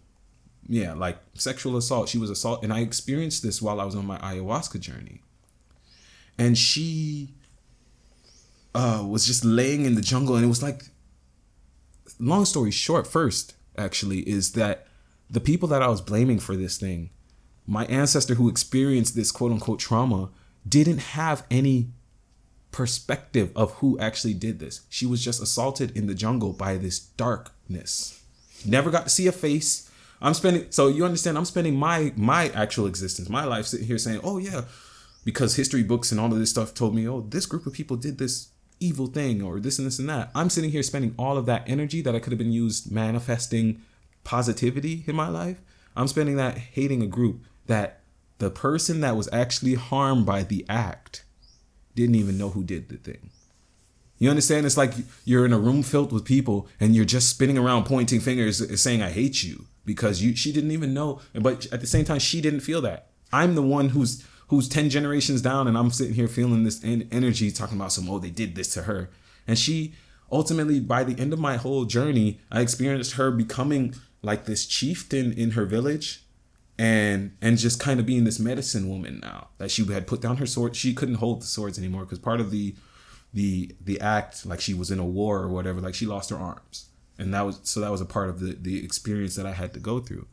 [0.67, 2.09] Yeah, like sexual assault.
[2.09, 2.65] She was assaulted.
[2.65, 5.21] And I experienced this while I was on my ayahuasca journey.
[6.37, 7.29] And she
[8.75, 10.35] uh, was just laying in the jungle.
[10.35, 10.83] And it was like,
[12.19, 14.87] long story short, first, actually, is that
[15.29, 17.11] the people that I was blaming for this thing,
[17.65, 20.29] my ancestor who experienced this quote unquote trauma,
[20.67, 21.89] didn't have any
[22.71, 24.81] perspective of who actually did this.
[24.89, 28.21] She was just assaulted in the jungle by this darkness.
[28.65, 29.89] Never got to see a face.
[30.21, 33.99] I'm spending so you understand I'm spending my my actual existence, my life sitting here
[33.99, 34.61] saying, "Oh yeah,
[35.23, 37.97] because history books and all of this stuff told me, "Oh, this group of people
[37.97, 38.49] did this
[38.79, 40.29] evil thing or this and this and that.
[40.35, 43.81] I'm sitting here spending all of that energy that I could have been used manifesting
[44.23, 45.61] positivity in my life.
[45.95, 48.01] I'm spending that hating a group that
[48.37, 51.23] the person that was actually harmed by the act
[51.95, 53.31] didn't even know who did the thing.
[54.19, 54.65] You understand?
[54.65, 54.93] It's like
[55.25, 59.01] you're in a room filled with people and you're just spinning around pointing fingers saying
[59.01, 62.41] I hate you because you she didn't even know but at the same time she
[62.41, 63.09] didn't feel that.
[63.31, 67.07] I'm the one who's who's 10 generations down and I'm sitting here feeling this en-
[67.11, 69.09] energy talking about some oh they did this to her.
[69.47, 69.93] And she
[70.31, 75.31] ultimately by the end of my whole journey I experienced her becoming like this chieftain
[75.31, 76.23] in her village
[76.79, 80.37] and and just kind of being this medicine woman now that she had put down
[80.37, 82.75] her sword she couldn't hold the swords anymore because part of the
[83.33, 86.37] the the act like she was in a war or whatever like she lost her
[86.37, 86.87] arms.
[87.19, 89.73] And that was so that was a part of the the experience that i had
[89.73, 90.27] to go through.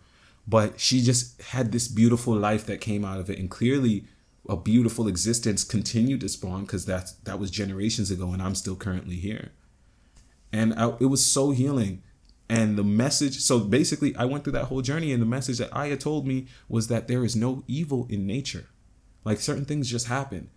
[0.46, 4.04] But she just had this beautiful life that came out of it and clearly
[4.48, 8.76] a beautiful existence continued to spawn because that's that was generations ago and i'm still
[8.76, 9.52] currently here.
[10.52, 12.02] And I, it was so healing
[12.48, 15.74] and the message so basically i went through that whole journey and the message that
[15.74, 18.66] aya told me was that there is no evil in nature.
[19.24, 20.50] Like certain things just happen.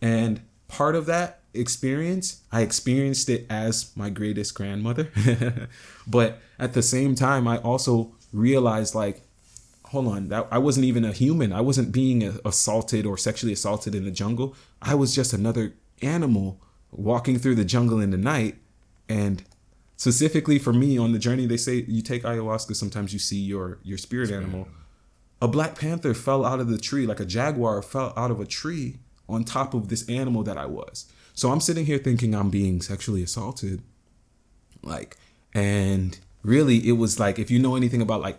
[0.00, 5.10] And part of that experience i experienced it as my greatest grandmother.
[6.06, 9.22] But at the same time i also realized like
[9.86, 11.52] hold on that i wasn't even a human.
[11.52, 14.56] I wasn't being assaulted or sexually assaulted in the jungle.
[14.80, 18.56] I was just another animal walking through the jungle in the night
[19.08, 19.44] and
[19.96, 23.78] specifically for me on the journey they say you take ayahuasca sometimes you see your
[23.82, 24.68] your spirit animal.
[25.40, 28.46] A black panther fell out of the tree like a jaguar fell out of a
[28.46, 28.96] tree
[29.28, 31.06] on top of this animal that i was.
[31.34, 33.82] So i'm sitting here thinking i'm being sexually assaulted
[34.82, 35.16] like
[35.52, 38.38] and really it was like if you know anything about like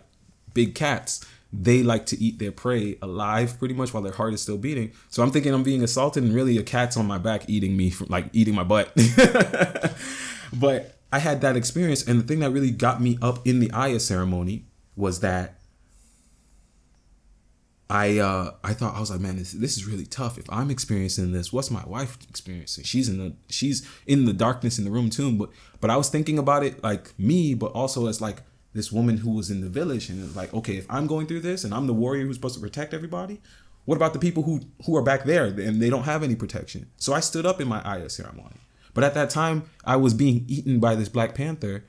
[0.54, 4.42] big cats they like to eat their prey alive pretty much while their heart is
[4.42, 4.92] still beating.
[5.08, 7.90] So i'm thinking i'm being assaulted and really a cat's on my back eating me
[7.90, 8.92] from like eating my butt.
[10.52, 13.70] But I had that experience, and the thing that really got me up in the
[13.70, 15.58] Aya ceremony was that
[17.88, 20.38] I uh I thought I was like, man, this this is really tough.
[20.38, 22.84] If I'm experiencing this, what's my wife experiencing?
[22.84, 25.32] She's in the she's in the darkness in the room too.
[25.32, 25.50] But
[25.80, 28.42] but I was thinking about it like me, but also as like
[28.72, 31.62] this woman who was in the village, and like, okay, if I'm going through this,
[31.64, 33.40] and I'm the warrior who's supposed to protect everybody,
[33.84, 36.90] what about the people who who are back there and they don't have any protection?
[36.96, 38.56] So I stood up in my Aya ceremony.
[38.96, 41.84] But at that time, I was being eaten by this Black Panther.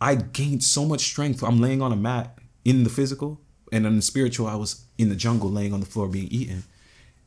[0.00, 1.40] I gained so much strength.
[1.40, 5.08] I'm laying on a mat in the physical, and in the spiritual, I was in
[5.08, 6.64] the jungle laying on the floor being eaten.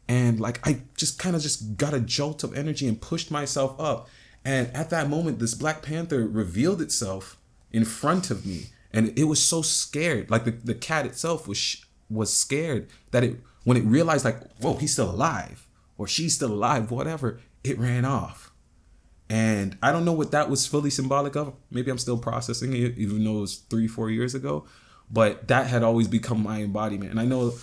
[0.09, 3.79] And like I just kind of just got a jolt of energy and pushed myself
[3.79, 4.09] up.
[4.43, 7.37] And at that moment, this Black Panther revealed itself
[7.71, 8.65] in front of me.
[8.91, 10.29] And it was so scared.
[10.29, 14.73] Like the, the cat itself was was scared that it when it realized like, whoa,
[14.73, 18.48] he's still alive or she's still alive, whatever, it ran off.
[19.29, 21.53] And I don't know what that was fully symbolic of.
[21.69, 24.65] Maybe I'm still processing it, even though it was three, four years ago.
[25.11, 27.11] But that had always become my embodiment.
[27.11, 27.53] And I know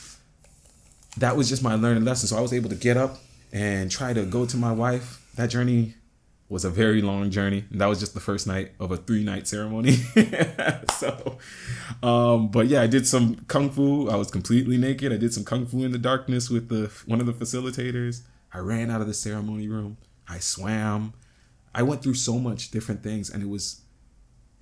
[1.17, 2.29] that was just my learning lesson.
[2.29, 3.19] So I was able to get up
[3.53, 5.27] and try to go to my wife.
[5.35, 5.95] That journey
[6.49, 7.65] was a very long journey.
[7.71, 9.93] And that was just the first night of a three night ceremony.
[10.99, 11.39] so,
[12.03, 14.09] um, but yeah, I did some kung fu.
[14.09, 15.13] I was completely naked.
[15.13, 18.23] I did some kung fu in the darkness with the one of the facilitators.
[18.53, 19.97] I ran out of the ceremony room.
[20.29, 21.15] I swam.
[21.77, 23.83] I went through so much different things and it was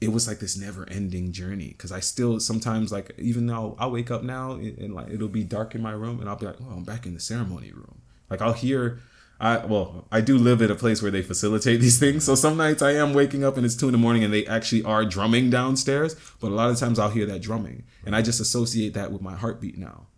[0.01, 3.93] it was like this never ending journey because I still sometimes like even though I'll
[3.93, 6.47] wake up now and, and, like it'll be dark in my room and I'll be
[6.47, 8.03] like oh I'm back in the ceremony room.
[8.29, 8.99] Like I'll hear
[9.39, 12.57] I well I do live at a place where they facilitate these things so some
[12.57, 15.05] nights I am waking up and it's two in the morning and they actually are
[15.05, 18.93] drumming downstairs but a lot of times I'll hear that drumming and I just associate
[18.95, 20.09] that with my heartbeat now.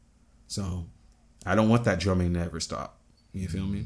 [0.47, 0.87] So
[1.45, 3.01] I don't want that drumming to ever stop.
[3.35, 3.85] You feel me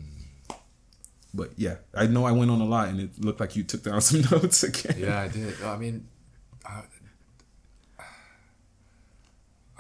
[1.33, 3.83] but yeah, I know I went on a lot, and it looked like you took
[3.83, 4.97] down some notes again.
[4.99, 5.63] Yeah, I did.
[5.63, 6.09] I mean,
[6.65, 6.83] I,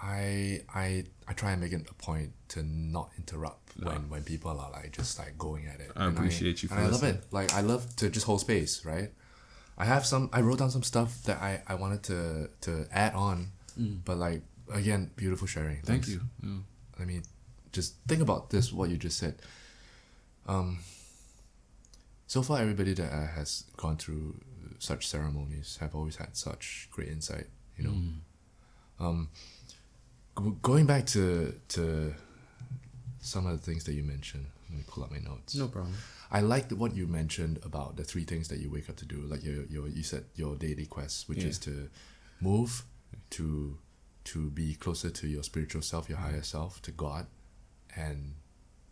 [0.00, 3.90] I I I try and make it a point to not interrupt no.
[3.90, 5.90] when when people are like just like going at it.
[5.96, 6.68] I and appreciate I, you.
[6.68, 7.24] For and I love it.
[7.30, 9.10] Like I love to just hold space, right?
[9.76, 10.30] I have some.
[10.32, 13.98] I wrote down some stuff that I I wanted to to add on, mm.
[14.04, 14.42] but like
[14.72, 15.82] again, beautiful sharing.
[15.82, 16.20] Thank you.
[16.42, 16.50] Yeah.
[17.00, 17.22] I mean,
[17.72, 18.72] just think about this.
[18.72, 19.36] What you just said.
[20.46, 20.80] Um,
[22.30, 24.36] so far everybody that uh, has gone through
[24.78, 28.14] such ceremonies have always had such great insight you know mm.
[29.00, 29.28] um,
[30.38, 32.14] g- going back to to
[33.18, 35.92] some of the things that you mentioned let me pull up my notes no problem
[36.30, 39.22] i liked what you mentioned about the three things that you wake up to do
[39.22, 41.48] like your, your you said your daily quest which yeah.
[41.48, 41.90] is to
[42.40, 42.84] move
[43.30, 43.76] to
[44.22, 47.26] to be closer to your spiritual self your higher self to god
[47.96, 48.34] and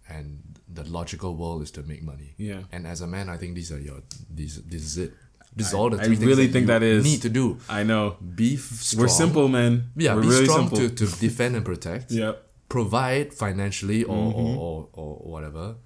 [0.08, 0.40] and
[0.72, 2.34] the logical world is to make money.
[2.36, 2.62] Yeah.
[2.72, 5.12] And as a man, I think these are your these this is it.
[5.56, 7.22] This is I- all the I three things really that think you that is- need
[7.22, 7.58] to do.
[7.68, 8.16] I know.
[8.34, 9.02] Be strong.
[9.02, 9.90] We're simple, man.
[9.96, 10.88] Yeah, We're be really strong simple.
[10.88, 12.10] to, to defend and protect.
[12.20, 12.32] yeah.
[12.68, 14.58] Provide financially or, or, mm-hmm.
[14.58, 15.76] or, or whatever.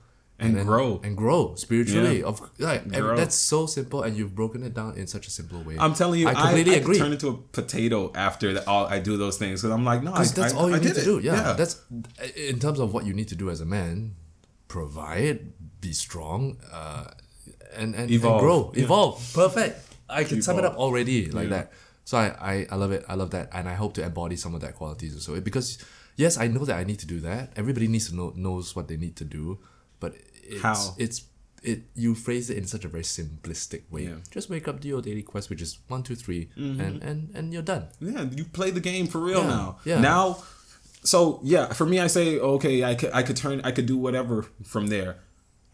[0.42, 0.56] Mm-hmm.
[0.58, 1.00] And grow.
[1.04, 2.20] and grow spiritually.
[2.20, 2.26] Yeah.
[2.30, 3.16] Of like Grow.
[3.16, 5.76] that's so simple, and you've broken it down in such a simple way.
[5.78, 6.98] I'm telling you, I I completely I, agree.
[6.98, 8.66] turn into a potato after that.
[8.66, 10.78] All I do those things because I'm like, no, I, that's I, all you I
[10.80, 11.04] need to it.
[11.04, 11.18] do.
[11.20, 11.74] Yeah, that's
[12.36, 14.14] in terms of what you need to do as a man.
[14.68, 17.04] Provide, be strong, uh,
[17.76, 18.32] and and, Evolve.
[18.34, 18.84] and grow, Yeah.
[18.84, 19.30] evolve.
[19.34, 19.74] Perfect.
[20.08, 21.56] I can sum it up already like Yeah.
[21.56, 21.72] that.
[22.04, 23.04] So I, I I love it.
[23.06, 25.76] I love that, and I hope to embody some of that qualities So Because
[26.16, 27.52] yes, I know that I need to do that.
[27.54, 29.58] Everybody needs to know knows what they need to do,
[30.00, 30.94] but it's, How?
[30.98, 31.24] it's
[31.62, 34.04] it you phrase it in such a very simplistic way.
[34.04, 34.16] Yeah.
[34.30, 36.80] Just wake up, do your daily quest, which is one, two, three, mm-hmm.
[36.80, 37.88] and and and you're done.
[38.00, 38.22] yeah.
[38.22, 39.78] You play the game for real Yeah, now.
[39.84, 40.00] yeah.
[40.00, 40.42] Now,
[41.04, 43.96] so yeah, for me, I say okay, I could I could turn I could do
[43.96, 45.18] whatever from there.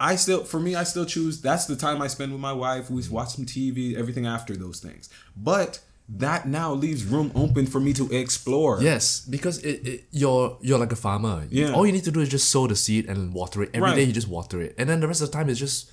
[0.01, 1.41] I still, for me, I still choose.
[1.41, 2.89] That's the time I spend with my wife.
[2.89, 3.15] We mm-hmm.
[3.15, 5.09] watch some TV, everything after those things.
[5.37, 8.81] But that now leaves room open for me to explore.
[8.83, 11.47] Yes, because it, it you're you're like a farmer.
[11.51, 11.73] Yeah.
[11.75, 13.97] All you need to do is just sow the seed and water it every day.
[13.99, 14.07] Right.
[14.07, 15.91] You just water it, and then the rest of the time is just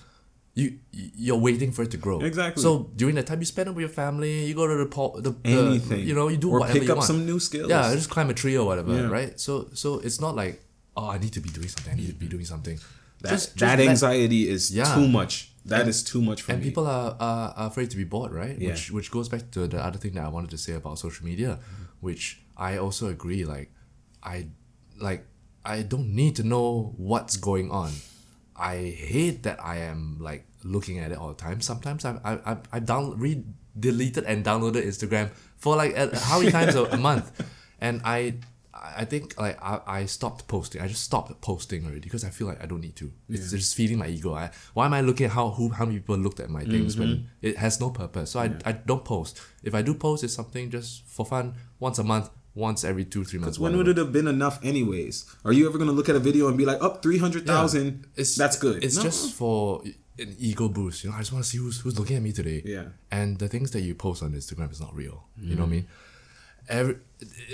[0.54, 2.22] you you're waiting for it to grow.
[2.22, 2.64] Exactly.
[2.64, 4.46] So during that time, you spend it with your family.
[4.46, 6.08] You go to the po- the, the Anything.
[6.08, 7.08] you know you do Or whatever pick you up want.
[7.08, 7.70] some new skills.
[7.70, 8.94] Yeah, just climb a tree or whatever.
[8.96, 9.10] Yeah.
[9.10, 9.38] Right.
[9.40, 10.62] So so it's not like
[10.96, 11.92] oh I need to be doing something.
[11.92, 12.80] I need to be doing something.
[13.22, 14.96] That, Just- just that anxiety is Yeah.
[14.96, 15.52] too much.
[15.66, 16.68] That is too much for and me.
[16.70, 18.58] people are, are, are afraid to be bored, right?
[18.58, 18.70] Yeah.
[18.70, 21.26] Which which goes back to the other thing that I wanted to say about social
[21.26, 21.60] media,
[22.02, 23.46] which I also agree.
[23.46, 23.72] Like,
[24.24, 24.48] I
[25.00, 25.26] like
[25.66, 27.92] I don't need to know what's going on.
[28.56, 31.62] I hate that I am like looking at it all the time.
[31.62, 33.44] Sometimes I I I, I down re
[33.78, 37.32] deleted and downloaded Instagram for like uh, how many times a, a month,
[37.82, 38.36] and I.
[38.98, 40.82] I think like I, I stopped posting.
[40.82, 43.12] I just stopped posting already because I feel like I don't need to.
[43.30, 44.34] It's just feeding my ego.
[44.34, 46.98] I, why am I looking at how who how many people looked at my things
[46.98, 48.32] when it has no purpose?
[48.32, 49.42] So I, I don't post.
[49.64, 53.24] If I do post, it's something just for fun, once a month, once every two
[53.24, 53.58] three months.
[53.60, 53.90] When whatever.
[53.90, 55.26] would it have been enough, anyways?
[55.46, 58.08] Are you ever gonna look at a video and be like, "Up three hundred thousand?
[58.16, 59.04] It's That's good." It's No.
[59.04, 59.82] just for
[60.18, 61.04] an ego boost.
[61.04, 62.62] You know, I just want to see who's who's looking at me today.
[62.66, 62.86] Yeah.
[63.12, 65.28] And the things that you post on Instagram is not real.
[65.38, 65.58] You Mm.
[65.58, 65.88] know what I mean?
[66.68, 66.98] Every,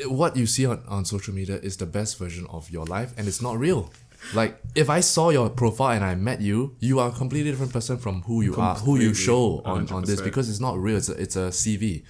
[0.07, 3.27] what you see on, on social media is the best version of your life, and
[3.27, 3.91] it's not real.
[4.33, 7.73] Like if I saw your profile and I met you, you are a completely different
[7.73, 10.97] person from who you are, who you show on, on this because it's not real.
[10.97, 12.03] It's a, it's a CV,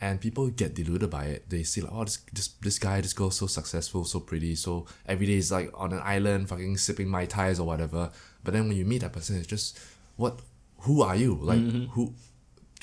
[0.00, 1.50] and people get deluded by it.
[1.50, 4.86] They see like, oh, this this this guy, this girl, so successful, so pretty, so
[5.06, 8.10] every day is like on an island, fucking sipping mai tais or whatever.
[8.42, 9.78] But then when you meet that person, it's just
[10.16, 10.40] what?
[10.80, 11.34] Who are you?
[11.34, 12.14] Like who?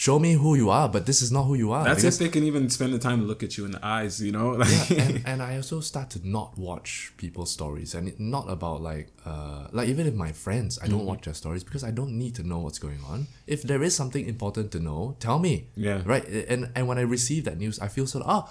[0.06, 1.84] Show me who you are, but this is not who you are.
[1.84, 3.86] That's because- if they can even spend the time to look at you in the
[3.86, 4.52] eyes, you know?
[4.62, 8.45] Like, yeah, and, and I also start to not watch people's stories, and it, not
[8.50, 10.91] about like, uh, like even if my friends, I Mm-hmm.
[10.97, 13.28] don't watch their stories because I don't need to know what's going on.
[13.45, 15.54] If there is something important to know, tell me.
[15.76, 16.02] Yeah.
[16.06, 16.26] Right.
[16.54, 18.43] And and when I receive that news, I feel sort of oh.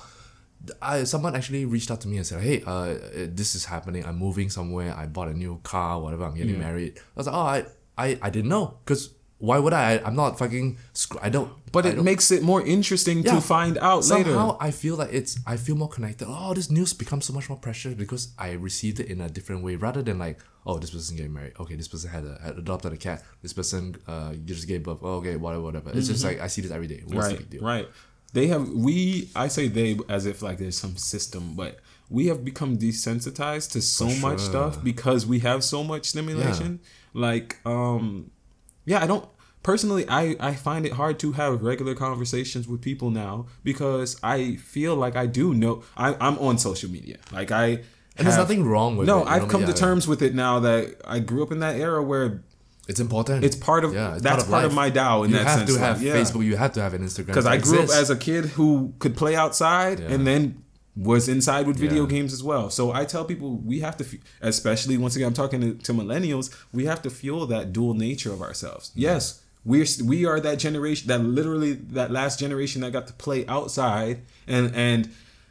[0.83, 2.95] I, someone actually reached out to me and said, "Hey, uh,
[3.41, 4.05] this is happening.
[4.05, 4.93] I'm moving somewhere.
[5.03, 6.25] I bought a new car, whatever.
[6.25, 7.59] I'm getting married." I was like, "Oh, I,
[7.97, 9.93] I, I didn't know because why would I?
[9.95, 10.05] I?
[10.07, 10.79] I'm not fucking.
[10.93, 11.51] Sc- I don't.
[11.71, 14.35] but I it don't- makes it more interesting to find out somehow later.
[14.35, 16.27] Somehow I feel like it's I feel more connected.
[16.29, 19.63] Oh, this news becomes so much more precious because I received it in a different
[19.63, 21.53] way rather than like, oh, this person getting married.
[21.61, 23.23] Okay, this person had, a, had adopted a cat.
[23.43, 24.99] This person uh just gave birth.
[25.03, 25.91] Oh, okay, whatever, whatever.
[25.95, 27.03] It's just like I see this every day.
[27.07, 27.63] What's the big right, deal?
[27.63, 27.89] right.
[28.33, 29.31] They have we.
[29.37, 31.79] I say they as if like there's some system, but
[32.11, 36.81] we have become desensitized to so much stuff because we have so much stimulation.
[37.15, 38.31] Like, um,
[38.91, 39.25] yeah, I don't
[39.63, 40.05] personally.
[40.09, 44.95] I I find it hard to have regular conversations with people now because I feel
[45.05, 45.75] like I do know.
[45.97, 47.17] I I'm on social media.
[47.39, 47.67] Like I.
[48.17, 49.21] And there's nothing wrong with no, it.
[49.21, 51.77] you know I've come to terms with it now that I grew up in that
[51.77, 52.43] era where
[52.89, 53.45] It's important.
[53.45, 54.83] it's part of yeah, that's part of, life.
[54.83, 55.73] my Dao in you that have sense.
[55.75, 56.45] to have like, yeah Facebook.
[56.45, 59.15] You have to have an Instagram because I grew up as a kid who could
[59.17, 60.15] play outside Yeah.
[60.15, 60.41] and then
[61.01, 62.09] was inside with video Yeah.
[62.11, 62.71] games as well.
[62.71, 64.05] So I tell people we have to,
[64.41, 68.33] especially once again, I'm talking to, to millennials, we have to fuel that dual nature
[68.33, 68.91] of ourselves.
[68.97, 73.47] Yes, we're we are that generation that literally that last generation that got to play
[73.47, 75.09] outside and and.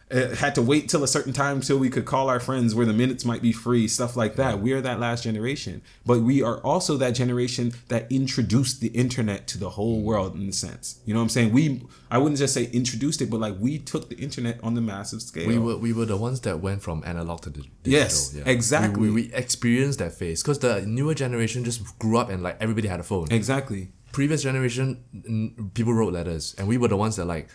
[0.10, 2.86] Uh, had to wait till a certain time till we could call our friends where
[2.86, 4.62] the minutes might be free, stuff like that.
[4.62, 9.48] We are that last generation, but we are also that generation that introduced the internet
[9.50, 11.00] to the whole world in a sense.
[11.06, 11.52] You know what I'm saying?
[11.52, 14.82] We, I wouldn't just say introduced it, but like we took the internet on the
[14.82, 15.48] massive scale.
[15.48, 18.00] we were we were the ones that went from analog to di- digital.
[18.00, 18.44] Yes, yeah.
[18.46, 19.02] exactly.
[19.02, 22.58] We, we, we experienced that phase because the newer generation just grew up and like
[22.62, 23.28] everybody had a phone.
[23.32, 23.90] exactly.
[24.14, 27.50] previous generation people wrote letters and we were the ones that like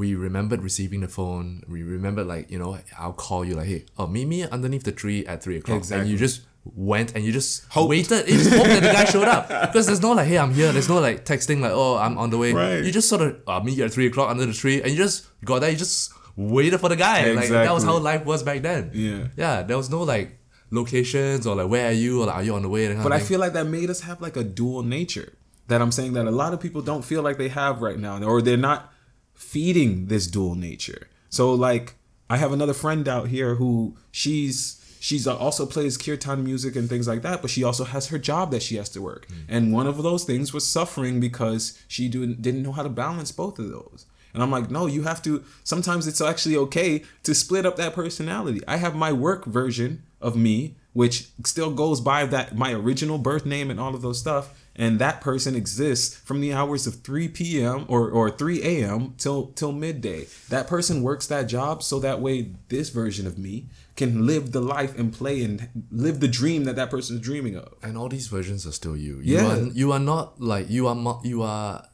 [0.00, 3.84] we remembered receiving the phone we remembered like you know i'll call you like hey
[3.98, 6.40] oh meet me underneath the tree at three o'clock and you just
[6.74, 7.90] went and you just Hoped.
[7.90, 8.28] waited.
[8.28, 10.72] You just hoped that the guy showed up because there's no like, hey, I'm here.
[10.72, 12.52] There's no like texting like, oh, I'm on the way.
[12.52, 12.84] Right.
[12.84, 14.96] You just sort of uh, meet you at three o'clock under the tree, and you
[14.96, 15.70] just got there.
[15.70, 17.32] You just waited for the guy.
[17.32, 18.90] Like that was how life was back then.
[18.92, 19.28] Yeah.
[19.36, 19.62] yeah.
[19.62, 20.38] There was no like
[20.70, 22.94] locations or like where are you or like, are you on the way?
[22.94, 25.32] But I feel like that made us have like a dual nature.
[25.68, 28.20] That I'm saying that a lot of people don't feel like they have right now,
[28.24, 28.92] or they're not
[29.40, 31.08] feeding this dual nature.
[31.30, 31.94] So like,
[32.28, 37.08] I have another friend out here who she's she's also plays kirtan music and things
[37.08, 39.26] like that, but she also has her job that she has to work.
[39.26, 39.34] Hmm.
[39.48, 43.32] And one of those things was suffering because she didn't didn't know how to balance
[43.32, 44.06] both of those.
[44.32, 45.42] And I'm like, no, you have to.
[45.64, 48.60] Sometimes it's actually okay to split up that personality.
[48.68, 53.44] I have my work version of me, which still goes by that my original birth
[53.46, 54.54] name and all of those stuff.
[54.80, 57.84] And that person exists from the hours of 3 p.m.
[57.86, 59.14] or, or 3 a.m.
[59.18, 60.26] till till midday.
[60.48, 62.34] That person works that job so that way
[62.74, 63.54] this version of me
[63.96, 67.56] can live the life and play and live the dream that that person is dreaming
[67.56, 67.68] of.
[67.82, 69.14] and all these versions are still you.
[69.28, 69.52] You Yeah.
[69.52, 71.84] are you are not like you are you are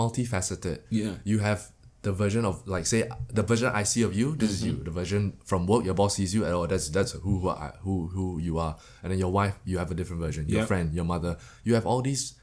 [0.00, 0.78] multifaceted.
[0.90, 1.14] Yeah.
[1.24, 1.70] You have
[2.06, 3.00] the version of like say
[3.38, 4.36] the version I see of you.
[4.42, 4.74] This is you.
[4.88, 6.44] The version from work your boss sees you.
[6.46, 8.76] And, oh, that's that's who who, I, who who you are.
[9.02, 10.48] And then your wife, you have a different version.
[10.48, 10.68] Your Yep.
[10.68, 12.34] friend, your mother, you have all these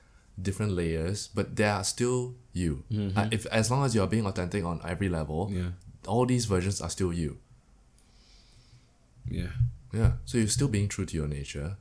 [0.48, 2.84] different layers, but they are still you.
[3.16, 5.72] Uh, if as long as you are being authentic on every level, Yeah.
[6.08, 7.38] all these versions are still you.
[9.30, 9.52] Yeah.
[9.94, 11.78] Yeah, so you're still being true to your nature.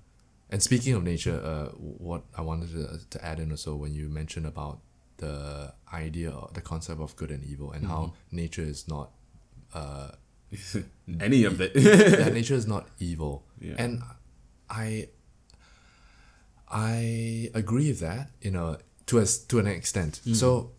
[0.51, 4.09] And speaking of nature, uh, what I wanted to, to add in also when you
[4.11, 4.81] mentioned about
[5.23, 9.11] the idea or the concept of good and evil and how nature is not
[9.75, 10.11] uh,
[11.21, 11.73] Any of it.
[11.77, 13.45] yeah, nature is not evil.
[13.61, 13.75] Yeah.
[13.79, 14.03] And
[14.69, 15.09] I
[16.69, 20.21] I agree with that, you know, to a, to an extent.
[20.27, 20.37] Mm.
[20.37, 20.73] So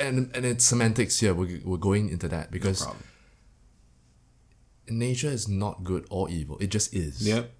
[0.00, 1.34] and and it's semantics here.
[1.34, 3.04] We're, we're going into that because problem.
[4.88, 6.56] nature is not good or evil.
[6.58, 7.26] It just is.
[7.26, 7.50] Yep.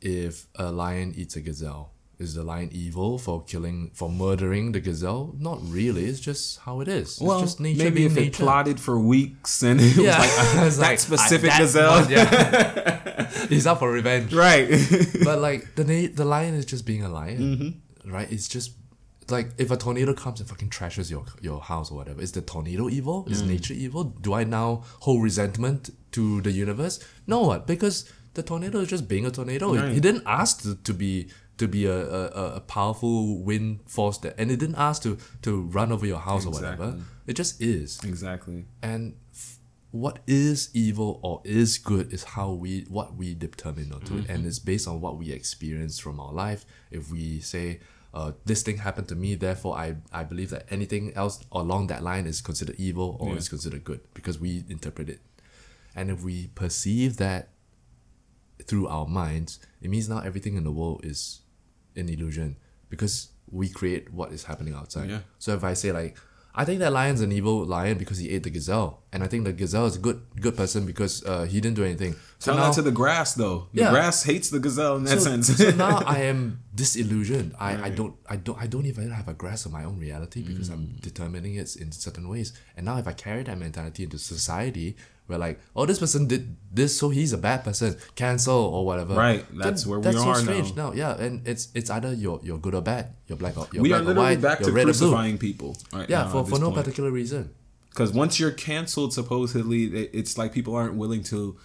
[0.00, 4.80] if a lion eats a gazelle, is the lion evil for killing, for murdering the
[4.80, 5.34] gazelle?
[5.38, 6.04] Not really.
[6.06, 7.12] It's just how it is.
[7.12, 8.28] It's Well, just nature maybe being if nature.
[8.28, 10.18] it plotted for weeks and it yeah,
[10.64, 12.00] was like that like, specific I- that gazelle.
[12.02, 13.46] one, yeah.
[13.48, 14.32] He's out for revenge.
[14.32, 14.68] right.
[15.24, 18.12] But like the na- the lion is just being a lion, Mm-hmm.
[18.12, 18.30] right?
[18.30, 18.72] It's just
[19.30, 22.42] like if a tornado comes and fucking trashes your your house or whatever, is the
[22.42, 23.24] tornado evil?
[23.24, 23.30] Mm.
[23.32, 24.04] Is nature evil?
[24.04, 27.00] Do I now hold resentment to the universe?
[27.26, 27.66] No, what?
[27.66, 29.72] Because the tornado is just being a tornado.
[29.72, 31.28] He- He didn't ask to, to be
[31.58, 35.62] to be a, a, a- powerful wind force that, and it didn't ask to to
[35.62, 36.98] run over your house or whatever.
[37.26, 38.00] It just is.
[38.04, 38.66] exactly.
[38.82, 39.58] And f-
[39.92, 44.44] what is evil or is good is how we what we determine onto it, and
[44.46, 46.66] it's based on what we experience from our life.
[46.90, 47.78] If we say,
[48.12, 52.02] uh, "This thing happened to me," therefore I I believe that anything else along that
[52.02, 53.36] line is considered evil or Yeah.
[53.38, 55.20] is considered good because we interpret it.
[55.94, 57.50] And if we perceive that
[58.66, 61.40] through our minds, it means now everything in the world is
[61.96, 62.56] an illusion
[62.88, 65.08] because we create what is happening outside.
[65.10, 65.20] Yeah.
[65.38, 66.16] So if I say like,
[66.56, 69.42] I think that lion's an evil lion because he ate the gazelle, and I think
[69.44, 72.14] the gazelle is a good good person because uh, he didn't do anything.
[72.38, 73.66] So Tell now, that to the grass though.
[73.74, 73.90] The Yeah.
[73.90, 75.56] grass hates the gazelle in that so, sense.
[75.56, 77.54] so now I am disillusioned.
[77.58, 80.42] I, I don't I don't I don't even have a grasp of my own reality
[80.42, 81.00] because I'm Mm.
[81.00, 82.52] determining it in certain ways.
[82.76, 84.96] And now if I carry that mentality into society,
[85.26, 89.14] where like, oh, this person did this, so he's a bad person, cancel or whatever.
[89.14, 90.92] Right, then that's where we that's are so strange now.
[90.92, 93.14] Yeah, and it's it's either you're you're good or bad.
[93.26, 94.40] You're black or you're we black are or literally white.
[94.42, 95.76] back you're to or crucifying people.
[95.92, 96.76] Right Yeah, for, for no point.
[96.76, 97.54] particular reason.
[97.90, 101.56] Because once you're canceled, supposedly, it's like people aren't willing to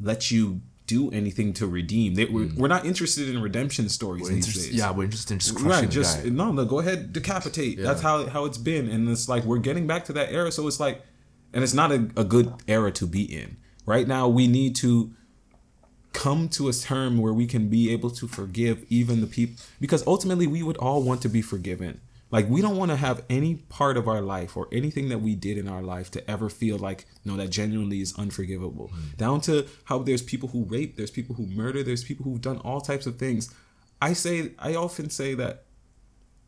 [0.00, 2.14] let you do anything to redeem.
[2.14, 4.28] They, we're, we're not interested in redemption stories Mm.
[4.28, 4.70] We're these days.
[4.74, 5.90] yeah, we're interested in just crushing right.
[5.90, 6.64] Just no, no.
[6.66, 7.78] Go ahead, decapitate.
[7.78, 10.52] That's how how it's been, and it's like we're getting back to that era.
[10.52, 11.02] So it's like,
[11.52, 13.56] and it's not a, a good era to be in.
[13.86, 15.12] Right now, we need to
[16.12, 20.06] come to a term where we can be able to forgive even the people because
[20.06, 22.00] ultimately we would all want to be forgiven.
[22.30, 25.34] Like we don't want to have any part of our life or anything that we
[25.34, 28.88] did in our life to ever feel like no that genuinely is unforgivable.
[28.88, 29.16] Mm-hmm.
[29.16, 32.58] Down to how there's people who rape there's people who murder there's people who've done
[32.58, 33.54] all types of things.
[34.00, 35.64] I say i often say that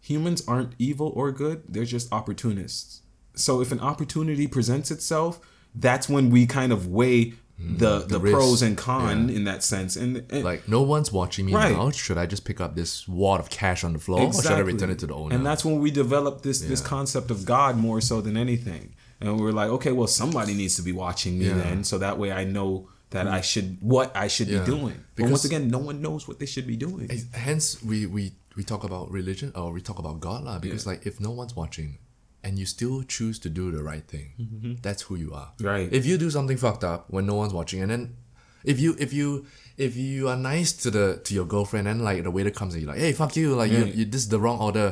[0.00, 3.02] humans aren't evil or good they're just opportunists
[3.40, 5.40] so if an opportunity presents itself
[5.86, 8.34] that's when we kind of weigh mm, the the, risk.
[8.36, 11.76] pros and con in that sense and, and Like no one's watching me Right.
[11.76, 11.90] now.
[12.04, 14.64] Should I just pick up this wad of cash on the floor, or should I
[14.72, 15.34] return it to the owner?
[15.34, 18.84] And that's when we develop this this concept of God more so than anything.
[19.20, 21.58] And we're like, okay, well, somebody needs to be watching me Yeah.
[21.62, 22.70] then, so that way I know
[23.14, 23.38] that mm.
[23.38, 24.60] I should what I should Yeah.
[24.60, 24.96] be doing.
[25.16, 27.06] But once again, no one knows what they should be doing.
[27.48, 28.22] Hence, we, we,
[28.56, 30.58] we talk about religion or we talk about God lah.
[30.58, 31.98] Because like if no one's watching,
[32.42, 35.52] and you still choose to do the right thing, that's who you are.
[35.56, 35.66] Mm-hmm.
[35.66, 35.88] Right.
[35.92, 38.16] If you do something fucked up when no one's watching, and then
[38.62, 39.46] If you if you
[39.78, 42.82] if you are nice to the to your girlfriend and like the waiter comes and
[42.82, 43.94] you're like, hey fuck you, like you, Yeah.
[43.98, 44.88] you this is the wrong order.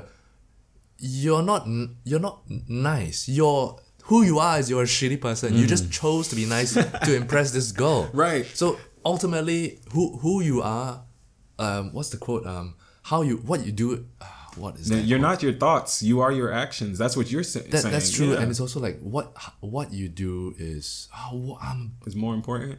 [0.98, 1.66] You're not
[2.04, 3.28] you're not nice.
[3.28, 5.54] You're who you are is you're a shitty person.
[5.54, 6.72] You just chose to be nice
[7.06, 8.04] to impress this girl.
[8.08, 8.10] Mm.
[8.16, 8.46] Right.
[8.56, 11.04] So ultimately, who who you are,
[11.58, 12.46] um, what's the quote?
[12.46, 14.06] Um, how you what you do.
[14.20, 14.24] Uh,
[14.58, 15.04] what is that?
[15.04, 16.02] You're not your thoughts.
[16.02, 16.98] You are your actions.
[16.98, 17.92] That's what you're sa- That, saying.
[17.92, 18.40] that's true, Yeah.
[18.40, 19.26] and it's also like what
[19.60, 22.78] what you do is oh, um, It's more important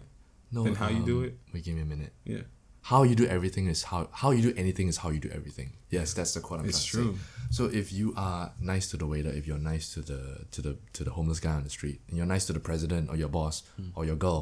[0.52, 1.34] no, than how you do um, it.
[1.54, 2.14] Wait, give me a minute.
[2.26, 2.42] Yeah.
[2.82, 5.70] How you do everything is how how you do anything is how you do everything.
[5.92, 7.18] Yes, that's the quote I'm It's trying to true.
[7.20, 7.52] say.
[7.58, 10.74] So if you are nice to the waiter, if you're nice to the to the
[10.94, 13.30] to the homeless guy on the street, and you're nice to the president or your
[13.30, 13.90] boss Hmm.
[13.96, 14.42] or your girl,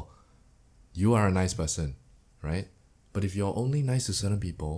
[0.94, 1.96] you are a nice person,
[2.42, 2.68] right?
[3.12, 4.74] But if you're only nice to certain people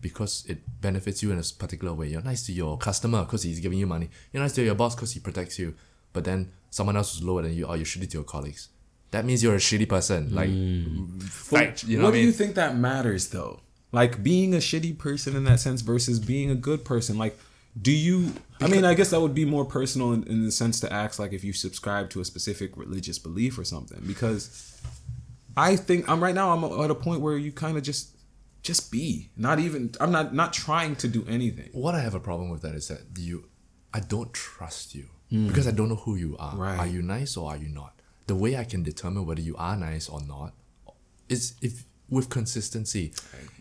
[0.00, 3.60] because it benefits you in a particular way, you're nice to your customer because he's
[3.60, 4.08] giving you money.
[4.32, 5.74] You're nice to your boss because he protects you.
[6.12, 8.68] But then someone else is lower than you, or you're shitty to your colleagues.
[9.10, 10.34] That means you're a shitty person.
[10.34, 11.22] Like, mm.
[11.22, 12.26] fact, you know what what, I do mean?
[12.26, 13.60] you think that matters though?
[13.92, 17.18] Like being a shitty person in that sense versus being a good person.
[17.18, 17.36] Like,
[17.80, 18.32] do you?
[18.60, 21.18] I mean, I guess that would be more personal in, in the sense to ask
[21.18, 24.00] like if you subscribe to a specific religious belief or something.
[24.06, 24.80] Because
[25.56, 26.52] I think I'm right now.
[26.52, 28.10] I'm at a point where you kind of just
[28.62, 29.30] just be.
[29.36, 29.92] Not even.
[30.00, 31.70] I'm not not trying to do anything.
[31.72, 33.48] what I have a problem with that is that you,
[33.92, 35.48] I don't trust you hmm.
[35.48, 36.56] because I don't know who you are.
[36.56, 36.78] Right.
[36.78, 37.94] Are you nice or are you not?
[38.26, 40.52] The way I can determine whether you are nice or not
[41.28, 43.12] is if with consistency.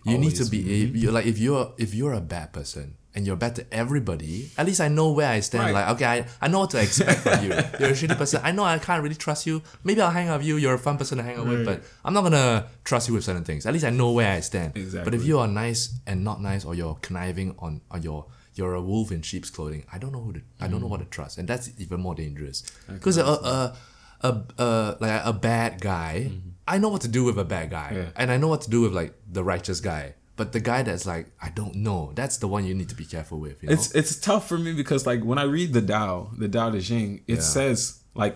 [0.06, 0.96] You need to be mm-hmm.
[0.96, 4.52] a, you like if you're if you're a bad person and you're bad to everybody.
[4.58, 5.66] At least I know where I stand.
[5.66, 5.74] Right.
[5.74, 7.50] Like okay, I, I know what to expect from you.
[7.80, 8.40] You're a shitty person.
[8.44, 9.62] I know I can't really trust you.
[9.84, 10.58] Maybe I'll hang out with you.
[10.58, 13.24] You're a fun person to hang out with, but I'm not gonna trust you with
[13.24, 13.66] certain things.
[13.66, 14.74] At least I know where I stand.
[15.04, 18.74] But if you are nice and not nice, or you're conniving on, on your you're
[18.76, 21.06] a wolf in sheep's clothing, I don't know who to I don't know what to
[21.06, 22.64] trust, and that's even more dangerous.
[22.88, 23.76] Because a, a
[24.22, 26.32] a a like a bad guy,
[26.68, 28.06] I know what to do with a bad guy, Yeah.
[28.16, 30.14] and I know what to do with like the righteous guy.
[30.40, 33.08] But the guy that's like I don't know, that's the one you need to be
[33.16, 33.62] careful with.
[33.62, 33.74] You know?
[33.76, 36.82] It's it's tough for me because like when I read the Tao, the Tao Te
[36.90, 37.54] Ching, it Yeah.
[37.56, 37.80] says
[38.24, 38.36] like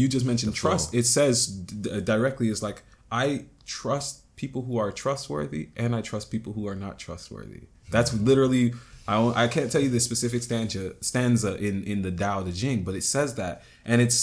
[0.00, 0.94] you just mentioned trust.
[1.00, 2.78] It says d- directly is like
[3.24, 3.26] I
[3.66, 4.12] trust
[4.42, 7.62] people who are trustworthy and I trust people who are not trustworthy.
[7.90, 8.66] That's literally
[9.08, 12.78] I I can't tell you the specific stanza stanza in in the Tao Te Ching,
[12.86, 13.54] but it says that
[13.90, 14.20] and it's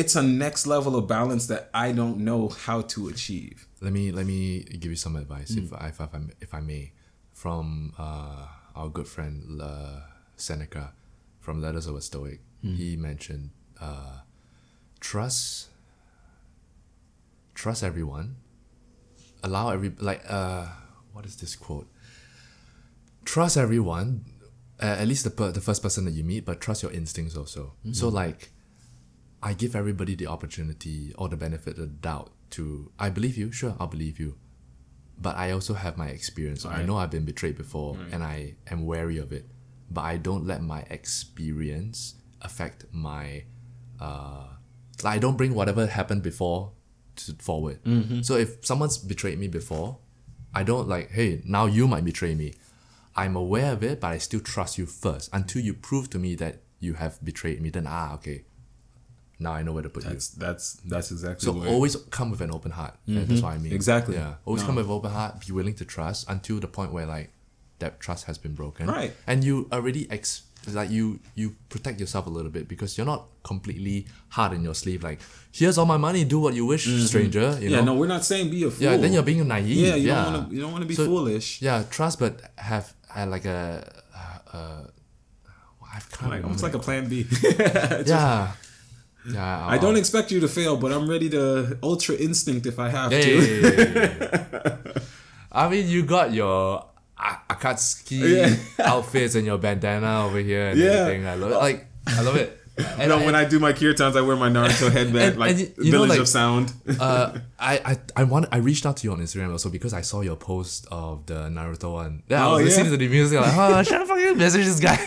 [0.00, 3.58] it's a next level of balance that I don't know how to achieve.
[3.84, 5.64] Let me let me give you some advice Mm.
[5.64, 6.08] if I if I
[6.40, 6.92] if I may
[7.32, 8.46] from uh,
[8.78, 10.00] our good friend uh,
[10.36, 10.92] Seneca
[11.40, 12.40] from Letters of a Stoic.
[12.64, 12.76] Mm.
[12.80, 13.50] He mentioned
[13.80, 14.18] uh,
[15.00, 15.68] trust
[17.54, 18.36] trust everyone
[19.42, 20.66] allow every like uh
[21.12, 21.88] what is this quote
[23.24, 24.24] trust everyone
[24.82, 27.36] uh, at least the, per- the first person that you meet but trust your instincts
[27.36, 28.50] also so like
[29.42, 33.50] I give everybody the opportunity or the benefit of the doubt to I believe you,
[33.52, 34.36] sure, I'll believe you.
[35.20, 36.64] But I also have my experience.
[36.66, 39.46] I know I've been betrayed before and I am wary of it.
[39.90, 43.44] But I don't let my experience affect my
[44.00, 44.46] uh
[45.02, 46.72] like I don't bring whatever happened before
[47.16, 47.78] to forward.
[48.24, 49.98] So if someone's betrayed me before,
[50.52, 52.54] I don't like, hey, now you might betray me.
[53.16, 56.34] I'm aware of it, but I still trust you first until you prove to me
[56.36, 57.70] that you have betrayed me.
[57.70, 58.44] Then ah, okay,
[59.44, 60.10] now I know where to put you.
[60.10, 62.94] That's that's that's exactly So always come with an open heart.
[63.06, 63.72] And that's what I mean.
[63.80, 64.16] Exactly.
[64.16, 64.34] Yeah.
[64.46, 64.66] Always No.
[64.68, 65.32] come with open heart.
[65.46, 67.28] Be willing to trust until the point where like
[67.82, 68.86] that trust has been broken.
[68.98, 69.12] Right.
[69.30, 70.42] And you already ex
[70.80, 74.06] like you you protect yourself a little bit because you're not completely
[74.36, 75.00] hard in your sleeve.
[75.08, 75.18] Like
[75.52, 76.24] here's all my money.
[76.24, 77.40] Do what you wish, stranger.
[77.40, 77.68] You Mm-hmm.
[77.74, 77.92] yeah, know.
[77.92, 78.82] no, we're not saying be a fool.
[78.86, 78.96] yeah.
[78.96, 79.76] Then you're being naive.
[79.86, 80.14] Yeah, you yeah.
[80.24, 80.54] don't want to.
[80.54, 81.46] You don't want to be So- foolish.
[81.60, 81.84] Yeah.
[81.96, 83.60] Trust, but have uh, like a.
[84.20, 84.82] Uh, uh,
[85.96, 87.24] I can't Like, almost like a plan B.
[88.06, 88.52] yeah.
[89.26, 89.66] Yeah.
[89.66, 93.10] I don't expect you to fail, but I'm ready to ultra instinct if I have
[93.10, 93.16] to.
[93.16, 94.78] Hey.
[95.52, 96.84] I mean, you got your
[97.18, 98.56] Akatsuki Yeah.
[98.86, 100.90] outfits and your bandana over here and Yeah.
[100.90, 101.26] everything.
[101.26, 101.56] I love it.
[101.56, 102.60] Like, I love it.
[102.98, 105.60] And, no, when I do my kirtans, I wear my Naruto headband, and- like and
[105.60, 106.72] you- you know, like- of Sound.
[106.98, 110.00] uh, I, I, I want I reached out to you on Instagram also because I
[110.00, 112.24] saw your post of the Naruto one.
[112.28, 112.90] Yeah, I Oh, was listening yeah?
[112.90, 114.98] to the music like, oh, should I fucking message this guy?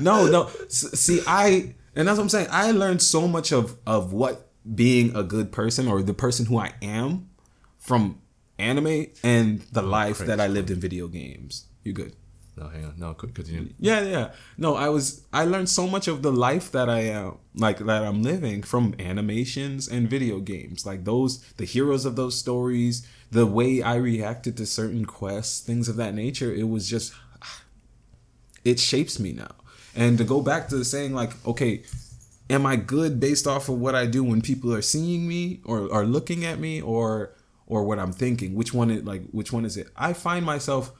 [0.00, 0.48] no, no.
[0.68, 2.48] See, I and that's what I'm saying.
[2.50, 6.58] I learned so much of of what being a good person or the person who
[6.58, 7.28] I am
[7.78, 8.20] from
[8.58, 11.66] anime and the life that I lived in video games.
[11.82, 12.14] You good?
[12.58, 12.94] no, hang on.
[12.96, 13.72] No, co- continue.
[13.78, 14.30] Yeah, yeah.
[14.56, 18.02] No, I was I learned so much of the life that I am like that
[18.02, 20.84] I'm living from animations and video games.
[20.84, 25.88] Like those the heroes of those stories, the way I reacted to certain quests, things
[25.88, 27.12] of that nature, it was just
[28.64, 29.54] it shapes me now.
[30.02, 31.82] And to go back to saying like, okay,
[32.48, 35.92] am I good based off of what I do when people are seeing me or
[35.92, 37.34] are looking at me or
[37.66, 38.54] or what I'm thinking?
[38.54, 39.88] Which one is like which one is it?
[39.96, 40.92] I find myself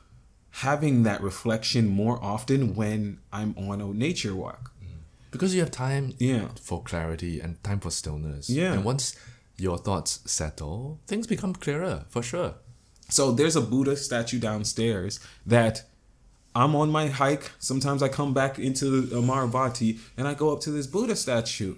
[0.51, 4.63] having that reflection more often when I'm on a nature walk.
[5.31, 6.49] because you have time Yeah.
[6.69, 8.49] for clarity and time for stillness.
[8.49, 8.73] Yeah.
[8.75, 9.15] And once
[9.59, 12.55] your thoughts settle, things become clearer for sure.
[13.11, 15.75] So there's a Buddha statue downstairs that
[16.59, 17.53] I'm on my hike.
[17.61, 21.77] Sometimes I come back into Amaravati and I go up to this Buddha statue.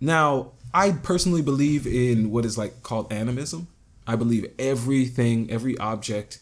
[0.00, 3.66] Now, I personally believe in what is like called animism.
[4.06, 6.38] I believe everything, every object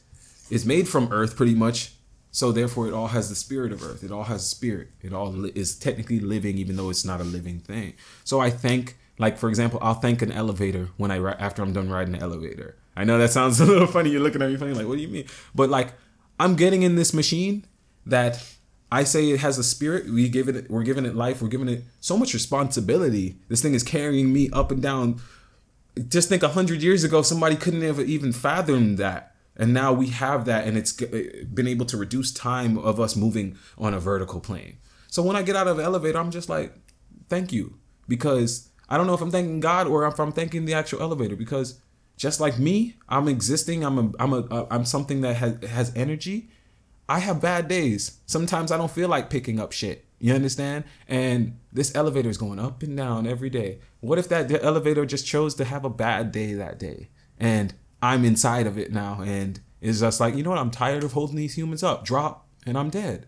[0.50, 1.94] is made from earth pretty much.
[2.30, 4.04] So therefore it all has the spirit of earth.
[4.04, 4.88] It all has spirit.
[5.00, 7.94] It all li- is technically living even though it's not a living thing.
[8.24, 11.88] So I thank like for example, I'll thank an elevator when I after I'm done
[11.88, 12.76] riding the elevator.
[12.94, 14.10] I know that sounds a little funny.
[14.10, 15.24] You're looking at me funny like what do you mean?
[15.54, 15.94] But like
[16.38, 17.64] I'm getting in this machine
[18.06, 18.42] that
[18.90, 20.10] I say it has a spirit.
[20.10, 21.42] We give it we're giving it life.
[21.42, 23.36] We're giving it so much responsibility.
[23.48, 25.20] This thing is carrying me up and down
[26.08, 30.08] just think a hundred years ago somebody couldn't have even fathomed that and now we
[30.08, 34.40] have that and it's been able to reduce time of us moving on a vertical
[34.40, 34.76] plane
[35.08, 36.74] so when i get out of the elevator i'm just like
[37.28, 37.78] thank you
[38.08, 41.36] because i don't know if i'm thanking god or if i'm thanking the actual elevator
[41.36, 41.80] because
[42.16, 45.92] just like me i'm existing i'm a i'm a uh, i'm something that has has
[45.96, 46.48] energy
[47.08, 48.18] I have bad days.
[48.26, 50.06] Sometimes I don't feel like picking up shit.
[50.18, 50.84] You understand?
[51.06, 53.80] And this elevator is going up and down every day.
[54.00, 57.08] What if that elevator just chose to have a bad day that day?
[57.38, 60.58] And I'm inside of it now and it's just like, you know what?
[60.58, 62.06] I'm tired of holding these humans up.
[62.06, 63.26] Drop and I'm dead.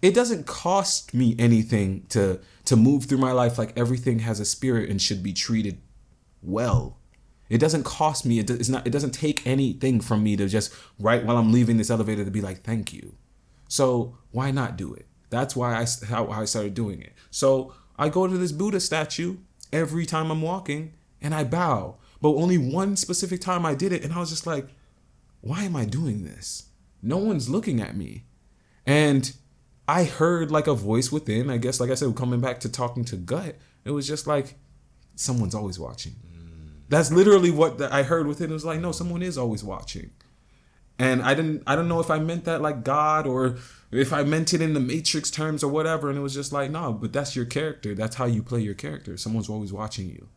[0.00, 4.44] It doesn't cost me anything to to move through my life like everything has a
[4.44, 5.80] spirit and should be treated
[6.42, 6.97] well.
[7.48, 8.38] It doesn't cost me.
[8.38, 8.86] It it's not.
[8.86, 12.30] It doesn't take anything from me to just right while I'm leaving this elevator to
[12.30, 13.14] be like, thank you.
[13.68, 15.06] So why not do it?
[15.30, 17.12] That's why I how I started doing it.
[17.30, 19.38] So I go to this Buddha statue
[19.72, 21.96] every time I'm walking and I bow.
[22.20, 24.68] But only one specific time I did it, and I was just like,
[25.40, 26.66] why am I doing this?
[27.00, 28.24] No one's looking at me.
[28.84, 29.32] And
[29.86, 33.04] I heard like a voice within, I guess, like I said, coming back to talking
[33.06, 34.56] to gut, it was just like,
[35.14, 36.16] someone's always watching.
[36.88, 38.50] That's literally what I heard within.
[38.50, 40.10] It was like, no, someone is always watching.
[40.98, 43.56] And I didn't, I don't know if I meant that like God or
[43.92, 46.08] if I meant it in the Matrix terms or whatever.
[46.08, 47.94] And it was just like, no, but that's your character.
[47.94, 49.16] That's how you play your character.
[49.16, 50.28] Someone's always watching you.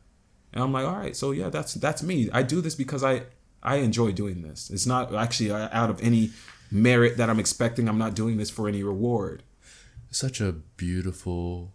[0.54, 2.30] And I'm like, all right, so yeah, that's that's me.
[2.34, 3.24] I do this because I
[3.64, 4.70] I enjoy doing this.
[4.70, 6.32] It's not actually uh, out of any
[6.70, 7.88] merit that I'm expecting.
[7.88, 9.44] I'm not doing this for any reward.
[10.10, 11.72] Such a beautiful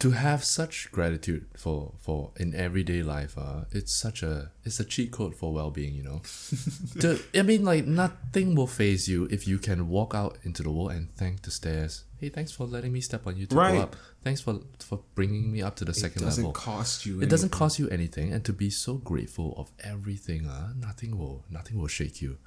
[0.00, 4.84] to have such gratitude for for in everyday life uh it's such a it's a
[4.84, 6.20] cheat code for well-being you know?
[7.00, 10.70] To, i mean like nothing will phase you if you can walk out into the
[10.70, 12.04] world and thank the stairs.
[12.20, 13.74] Hey thanks for letting me step on you to Right.
[13.74, 13.96] go up.
[14.22, 16.52] Thanks for for bringing me up to the It second doesn't level.
[16.52, 17.20] cost you.
[17.20, 21.44] it doesn't cost you anything and to be so grateful of everything uh, nothing will
[21.50, 22.38] nothing will shake you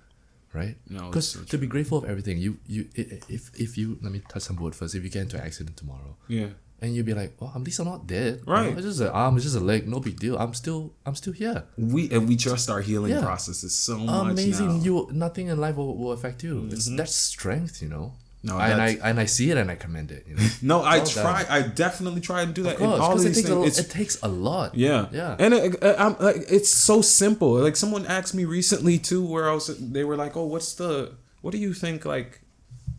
[0.53, 0.75] right?
[0.89, 4.19] No, because so to be grateful of everything you you if if you let me
[4.31, 4.95] touch some wood first.
[4.95, 6.49] If you get into an accident tomorrow Yeah.
[6.81, 8.73] And you'd be like well at least i'm not dead you know, Right.
[8.77, 11.33] it's just an arm it's just a leg no big deal i'm still i'm still
[11.33, 13.21] here We and we trust our healing Yeah.
[13.21, 14.73] processes so much amazing now.
[14.73, 14.85] Mm-hmm.
[14.85, 18.13] you nothing in life will, will affect you it's that's strength you know
[18.43, 20.97] No, and i and i see it and i commend it you know No, I
[20.97, 21.23] Well done.
[21.23, 21.45] try.
[21.57, 22.73] I definitely try and do that.
[22.73, 23.49] of course in all 'cause it takes, a, things.
[23.61, 27.01] lo- It's it takes a lot Yeah, yeah and it, uh, I'm like, it's so
[27.03, 27.51] simple.
[27.67, 31.13] Like someone asked me recently too, where I was, they were like, "Oh, what's the,
[31.43, 32.40] what do you think like,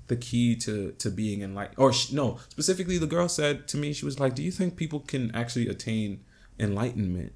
[0.08, 3.92] the key to to being enlightened?" Or sh- no, specifically, the girl said to me,
[3.92, 6.20] she was like, "Do you think people can actually attain
[6.58, 7.32] enlightenment?"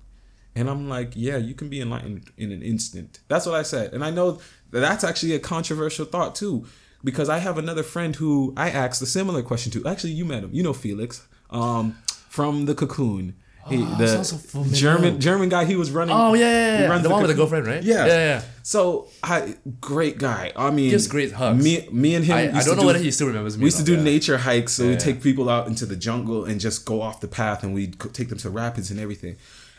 [0.54, 3.92] And I'm like, "Yeah, you can be enlightened in an instant." That's what I said,
[3.92, 4.40] and I know
[4.70, 6.66] that that's actually a controversial thought too,
[7.04, 9.86] because I have another friend who I asked a similar question to.
[9.86, 10.50] Actually, you met him.
[10.52, 11.96] You know Felix, um,
[12.28, 13.36] from the Cocoon.
[13.68, 14.64] He, Oh, the so.
[14.72, 15.64] German German guy.
[15.64, 16.14] He was running.
[16.14, 16.88] Oh yeah, yeah, he yeah.
[16.90, 17.82] runs the one with the girlfriend, right?
[17.82, 18.42] Yeah, yeah, yeah.
[18.62, 20.52] So I great guy.
[20.56, 21.62] I mean, Gives great hugs.
[21.64, 22.36] Me, me and him.
[22.36, 23.62] I, I don't know do- whether he still remembers me.
[23.62, 24.02] We used to do yeah.
[24.02, 24.98] nature hikes, so Yeah, we yeah.
[25.00, 28.14] take people out into the jungle and just go off the path, and we would
[28.14, 29.36] take them to rapids and everything.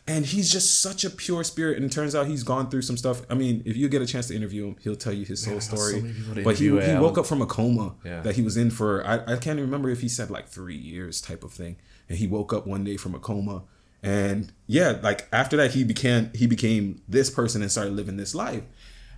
[0.09, 2.95] And he's just such a pure spirit, and it turns out he's gone through some
[2.95, 3.23] stuff.
[3.29, 5.55] I mean, if you get a chance to interview him, he'll tell you his soul
[5.55, 6.01] Yeah, so story.
[6.01, 8.21] many but he, he woke up from a coma Yeah.
[8.21, 10.77] that he was in for I, I can't even remember if he said like three
[10.77, 11.75] years type of thing.
[12.07, 13.63] And he woke up one day from a coma,
[14.07, 18.33] and yeah, like after that he became he became this person and started living this
[18.33, 18.63] life.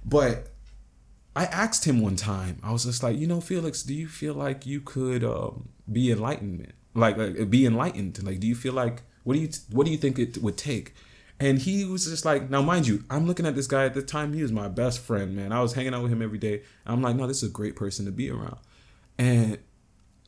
[0.04, 0.48] But
[1.36, 4.34] I asked him one time, I was just like, you know, Felix, do you feel
[4.34, 8.24] like you could um, be enlightenment, like, like be enlightened?
[8.24, 10.96] Like, do you feel like what do you what do you think it would take?
[11.40, 14.02] And he was just like, now mind you, I'm looking at this guy at the
[14.02, 14.34] time.
[14.34, 15.52] He was my best friend, man.
[15.52, 16.64] I was hanging out with him every day.
[16.88, 18.58] I'm like, no, this is a great person to be around.
[19.20, 19.60] And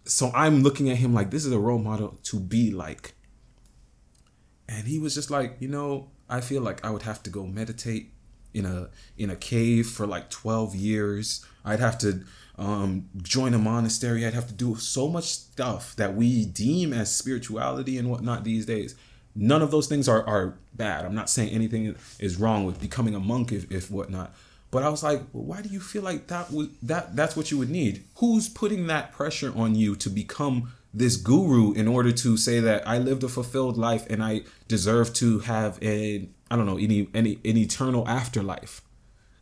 [0.06, 3.16] so I'm looking at him like this is a role model to be like.
[4.72, 7.46] And he was just like, you know, I feel like I would have to go
[7.46, 8.14] meditate
[8.54, 11.46] in a in a cave for like 12 years.
[11.66, 12.24] I'd have to
[12.58, 14.26] um, join a monastery.
[14.26, 18.66] I'd have to do so much stuff that we deem as spirituality and whatnot these
[18.66, 18.96] days.
[19.36, 21.06] None of those things are, are bad.
[21.06, 24.34] I'm not saying anything is wrong with becoming a monk if, if whatnot.
[24.72, 27.52] But I was like, well, why do you feel like that would that that's what
[27.52, 28.06] you would need?
[28.16, 32.88] Who's putting that pressure on you to become this guru in order to say that
[32.88, 37.08] I lived a fulfilled life and I deserve to have a I don't know any
[37.14, 38.82] any an eternal afterlife?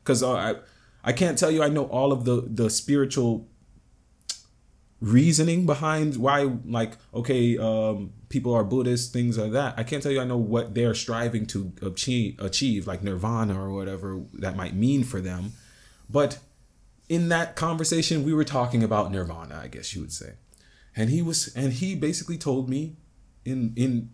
[0.04, 0.56] Because uh, I
[1.04, 3.48] I can't tell you I know all of the the spiritual
[5.02, 9.74] reasoning behind why like okay um people are buddhists things like that.
[9.78, 13.72] I can't tell you i know what they're striving to achieve achieve like nirvana or
[13.72, 15.54] whatever that might mean for them.
[16.10, 16.40] But
[17.08, 20.34] in that conversation we were talking about nirvana i guess you would say
[20.96, 22.96] and he was and he basically told me
[23.46, 24.10] in in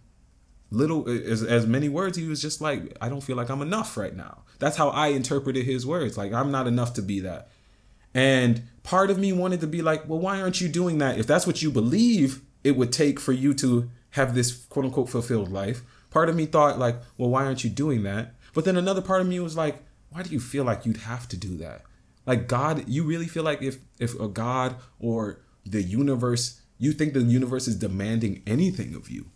[0.71, 3.95] little as, as many words he was just like i don't feel like i'm enough
[3.95, 7.49] right now that's how i interpreted his words like i'm not enough to be that
[8.15, 11.19] and part of me wanted to be like, well, why aren't you doing that?
[11.19, 15.09] If that's what you believe it would take for you to have this quote unquote
[15.09, 15.83] fulfilled life.
[16.11, 18.35] Part of me thought, like, well, why aren't you doing that?
[18.53, 21.27] But then another part of me was like, why do you feel like you'd have
[21.27, 21.81] to do that?
[22.25, 27.13] Like God, you really feel like if if a God or the universe, you think
[27.13, 29.27] the universe is demanding anything of you.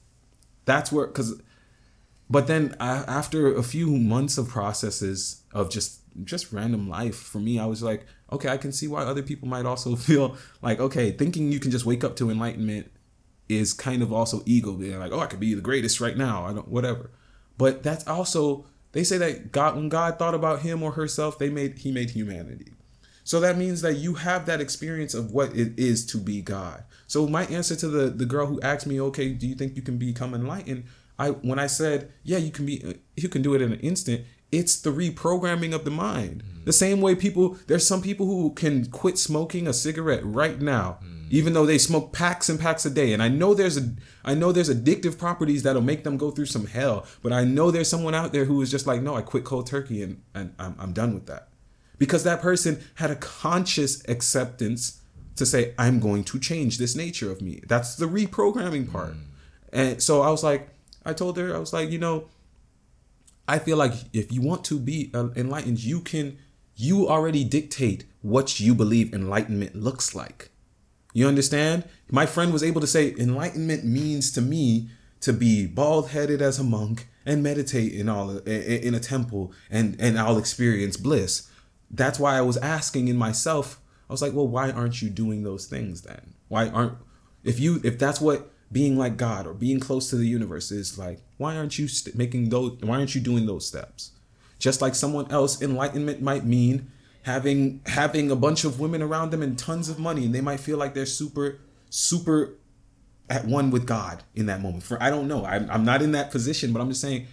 [0.66, 1.42] That's where cuz
[2.30, 7.60] but then after a few months of processes of just just random life for me,
[7.60, 11.12] I was like, okay, I can see why other people might also feel like, okay,
[11.12, 12.92] thinking you can just wake up to enlightenment
[13.48, 14.74] is kind of also ego.
[14.74, 16.46] They're like, oh, I could be the greatest right now.
[16.46, 17.10] I don't, whatever.
[17.58, 21.50] But that's also they say that God, when God thought about him or herself, they
[21.50, 22.74] made he made humanity.
[23.24, 26.84] So that means that you have that experience of what it is to be God.
[27.10, 29.82] So my answer to the the girl who asked me, okay, do you think you
[29.82, 30.86] can become enlightened?
[31.18, 32.76] I when I said, yeah, you can be,
[33.18, 34.22] you can do it in an instant
[34.52, 36.44] it's the reprogramming of the mind.
[36.44, 36.66] Mm.
[36.66, 41.00] The same way people, there's some people who can quit smoking a cigarette right now,
[41.04, 41.30] mm.
[41.30, 43.14] even though they smoke packs and packs a day.
[43.14, 43.94] And I know there's a,
[44.26, 47.06] I know there's addictive properties that'll make them go through some hell.
[47.22, 49.68] But I know there's someone out there who is just like, no, I quit cold
[49.68, 51.50] turkey and, and I'm, I'm done with that,
[51.98, 54.99] because that person had a conscious acceptance
[55.40, 57.62] to say, I'm going to change this nature of me.
[57.68, 59.14] That's the reprogramming part.
[59.14, 59.24] Mm.
[59.74, 60.70] And so I was like,
[61.06, 62.26] I told her, I was like, you know
[63.50, 66.38] I feel like if you want to be uh, enlightened, you can,
[66.76, 70.52] you already dictate what you believe enlightenment looks like.
[71.14, 71.86] You understand?
[72.12, 74.90] My friend was able to say, enlightenment means to me
[75.22, 79.98] to be bald headed as a monk and meditate in all in a temple and
[80.00, 81.50] and I'll experience bliss.
[81.90, 83.82] That's why I was asking in myself.
[84.10, 86.34] I was like, well, why aren't you doing those things then?
[86.48, 86.98] Why aren't
[87.44, 90.98] if you if that's what being like God or being close to the universe is
[90.98, 92.78] like, why aren't you st- making those?
[92.82, 94.12] Why aren't you doing those steps?
[94.58, 96.92] Just like someone else, enlightenment might mean
[97.24, 100.60] having having a bunch of women around them and tons of money, and they might
[100.60, 101.60] feel like they're super
[101.90, 102.56] super
[103.30, 104.84] at one with God in that moment.
[104.84, 107.28] For I don't know, I'm, I'm not in that position, but I'm just saying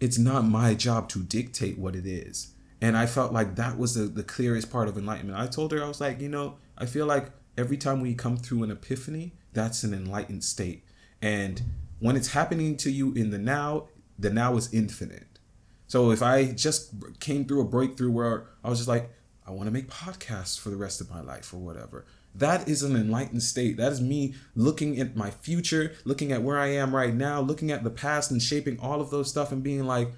[0.00, 2.51] it's not my job to dictate what it is.
[2.82, 5.38] And I felt like that was the, the clearest part of enlightenment.
[5.38, 8.36] I told her, I was like, you know, I feel like every time we come
[8.36, 10.84] through an epiphany, that's an enlightened state.
[11.22, 11.62] And
[12.00, 13.86] when it's happening to you in the now,
[14.18, 15.38] the now is infinite.
[15.86, 19.10] So if I just came through a breakthrough where I was just like,
[19.46, 22.04] I want to make podcasts for the rest of my life or whatever.
[22.34, 23.76] That is an enlightened state.
[23.76, 27.70] That is me looking at my future, looking at where I am right now, looking
[27.70, 30.12] at the past and shaping all of those stuff and being like,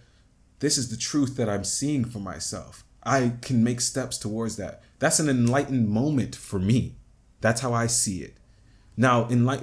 [0.60, 2.84] this is the truth that I'm seeing for myself.
[3.02, 4.82] I can make steps towards that.
[4.98, 6.96] That's an enlightened moment for me.
[7.40, 8.38] That's how I see it.
[8.96, 9.60] Now, in like,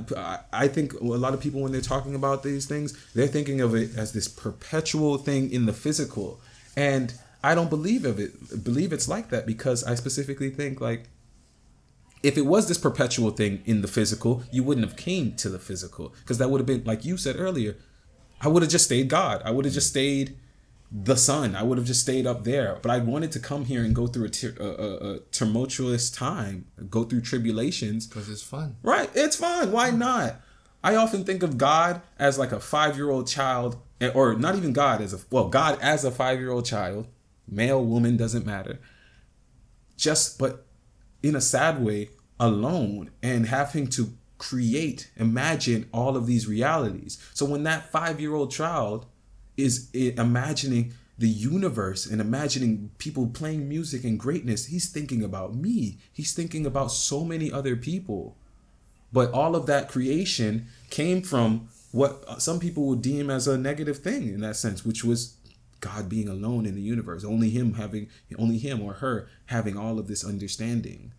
[0.51, 3.73] I think a lot of people when they're talking about these things, they're thinking of
[3.73, 6.41] it as this perpetual thing in the physical,
[6.75, 7.13] and
[7.43, 8.63] I don't believe of it.
[8.63, 11.09] Believe it's like that because I specifically think like,
[12.21, 15.59] if it was this perpetual thing in the physical, you wouldn't have came to the
[15.59, 17.77] physical because that would have been like you said earlier.
[18.41, 19.41] I would have just stayed God.
[19.45, 20.37] I would have just stayed
[20.91, 21.55] the sun.
[21.55, 22.77] I would have just stayed up there.
[22.81, 27.03] But I wanted to come here and go through a, a, a tumultuous time, go
[27.03, 28.05] through tribulations.
[28.05, 28.75] Because it's fun.
[28.83, 29.09] Right.
[29.15, 29.71] It's fun.
[29.71, 30.41] Why not?
[30.83, 33.77] I often think of God as like a five year old child,
[34.13, 37.07] or not even God as a, well, God as a five year old child,
[37.47, 38.79] male, woman, doesn't matter.
[39.95, 40.65] Just, but
[41.21, 42.09] in a sad way,
[42.39, 47.23] alone and having to create, imagine all of these realities.
[47.33, 49.05] So when that five year old child
[49.63, 55.99] is imagining the universe and imagining people playing music and greatness, he's thinking about me.
[56.11, 58.37] He's thinking about so many other people.
[59.13, 63.57] But all of that creation came from what uh, some people would deem as a
[63.57, 65.35] negative thing in that sense, which was
[65.79, 68.07] God being alone in the universe, only him having
[68.37, 71.11] only him or her having all of this understanding.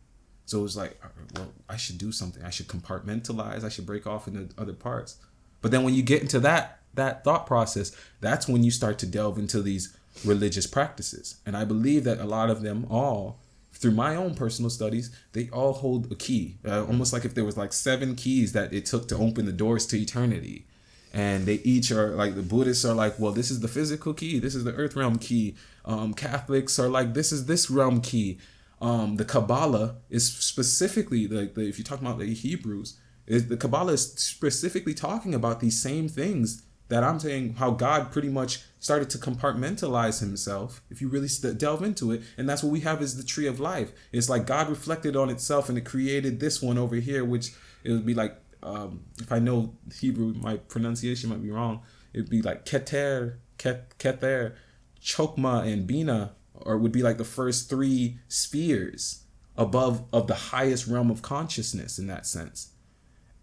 [0.47, 2.43] So it was like, uh, well, I should do something.
[2.43, 3.65] I should compartmentalize.
[3.65, 5.19] I should break off into other parts.
[5.61, 9.07] But then when you get into that that thought process, that's when you start to
[9.07, 11.37] delve into these religious practices.
[11.47, 13.39] And I believe that a lot of them all
[13.73, 17.45] through my own personal studies, they all hold a key, uh, almost like if there
[17.45, 20.67] was like seven keys that it took to open the doors to eternity.
[21.13, 24.39] And they each are like the Buddhists are like, well, this is the physical key,
[24.39, 25.57] this is the earth realm key.
[25.85, 28.39] Um, Catholics are like, this is this realm key.
[28.81, 33.93] Um, the Kabbalah is specifically like if you talk about the Hebrews, is the Kabbalah
[33.93, 36.63] is specifically talking about these same things
[36.93, 41.57] that I'm saying how God pretty much started to compartmentalize himself if you really st-
[41.57, 43.93] delve into it and that's what we have is the tree of life.
[44.13, 47.53] It's like God reflected on itself and it created this one over here which
[47.83, 51.81] it would be like um, if I know Hebrew my pronunciation might be wrong
[52.13, 54.55] it'd be like Keter Ket, Keter
[55.01, 59.23] Chokma and Bina or would be like the first three spheres
[59.57, 62.73] above of the highest realm of consciousness in that sense.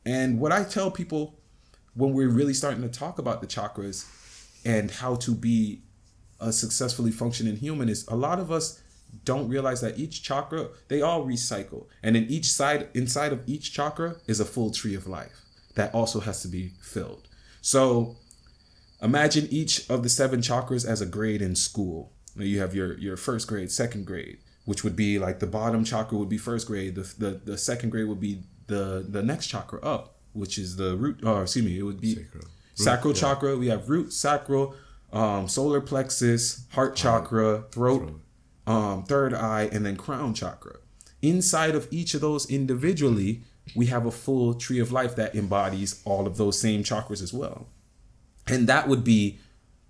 [0.05, 1.38] And what I tell people
[1.93, 4.07] when we're really starting to talk about the chakras
[4.65, 5.81] and how to be
[6.39, 8.81] a successfully functioning human is a lot of us
[9.25, 11.87] don't realize that each chakra they all recycle.
[12.03, 15.41] And in each side inside of each chakra is a full tree of life
[15.75, 17.27] that also has to be filled.
[17.61, 18.17] So
[19.01, 22.13] imagine each of the seven chakras as a grade in school.
[22.35, 26.15] You have your your first grade second grade which would be like the bottom chakra
[26.15, 29.81] would be first grade the the, the second grade would be the the next chakra
[29.81, 32.45] up which is the root, or excuse me, it would be sacral,
[32.75, 33.57] sacral chakra.
[33.57, 34.75] We have root, sacral,
[35.11, 38.21] um, solar plexus, heart chakra, throat, throat.
[38.65, 40.77] Um, third eye, and then crown chakra.
[41.21, 43.41] Inside of each of those individually,
[43.75, 47.33] we have a full tree of life that embodies all of those same chakras as
[47.33, 47.67] well.
[48.47, 49.39] And that would be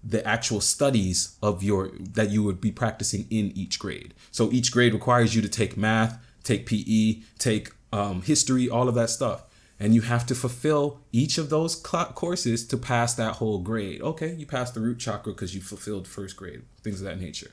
[0.02, 4.14] the actual studies of your that you would be practicing in each grade.
[4.32, 8.96] So each grade requires you to take math, take PE, take um, history, all of
[8.96, 9.44] that stuff
[9.80, 14.02] and you have to fulfill each of those courses to pass that whole grade.
[14.02, 17.52] Okay, you passed the root chakra because you fulfilled first grade, things of that nature.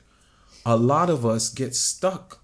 [0.65, 2.41] A lot of us get stuck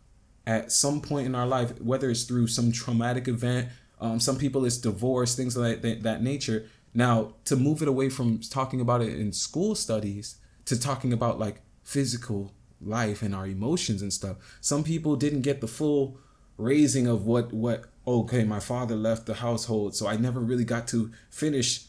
[0.47, 3.69] at some point in our life, whether it's through some traumatic event,
[3.99, 6.65] um, some people it's divorce, things of that, that nature.
[6.93, 11.39] Now, to move it away from talking about it in school studies to talking about
[11.39, 16.17] like physical life and our emotions and stuff, some people didn't get the full
[16.57, 20.87] raising of what what okay, my father left the household, so I never really got
[20.89, 21.85] to finish,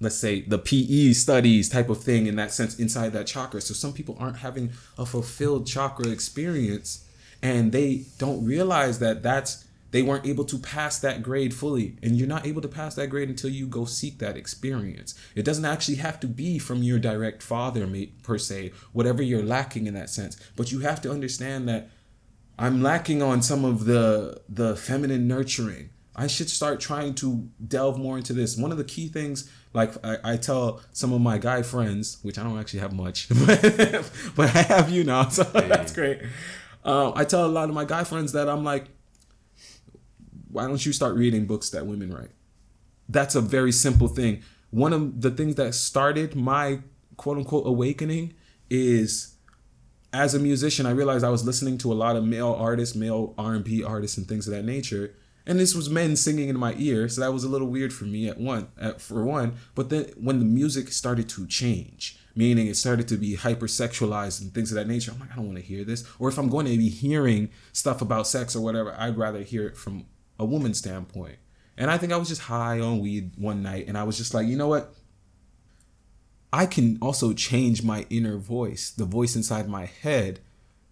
[0.00, 3.60] let's say, the PE studies type of thing in that sense inside that chakra.
[3.60, 7.04] So some people aren't having a fulfilled chakra experience
[7.42, 11.98] and they don't realize that that's they weren't able to pass that grade fully.
[12.02, 15.14] And you're not able to pass that grade until you go seek that experience.
[15.34, 17.86] It doesn't actually have to be from your direct father
[18.22, 20.38] per se whatever you're lacking in that sense.
[20.56, 21.90] But you have to understand that
[22.62, 25.90] I'm lacking on some of the the feminine nurturing.
[26.14, 28.56] I should start trying to delve more into this.
[28.56, 32.38] One of the key things, like I, I tell some of my guy friends, which
[32.38, 36.20] I don't actually have much, but, but I have you now, so that's great.
[36.84, 38.84] Um, I tell a lot of my guy friends that I'm like,
[40.50, 42.30] why don't you start reading books that women write?
[43.08, 44.42] That's a very simple thing.
[44.70, 46.80] One of the things that started my
[47.16, 48.34] quote unquote awakening
[48.70, 49.31] is
[50.12, 53.34] as a musician, I realized I was listening to a lot of male artists, male
[53.38, 55.14] R&B artists, and things of that nature.
[55.46, 58.04] And this was men singing in my ear, so that was a little weird for
[58.04, 59.54] me at one, at, for one.
[59.74, 64.54] But then when the music started to change, meaning it started to be hypersexualized and
[64.54, 66.04] things of that nature, I'm like, I don't want to hear this.
[66.18, 69.66] Or if I'm going to be hearing stuff about sex or whatever, I'd rather hear
[69.66, 70.06] it from
[70.38, 71.38] a woman's standpoint.
[71.76, 74.34] And I think I was just high on weed one night, and I was just
[74.34, 74.94] like, you know what?
[76.52, 80.40] I can also change my inner voice, the voice inside my head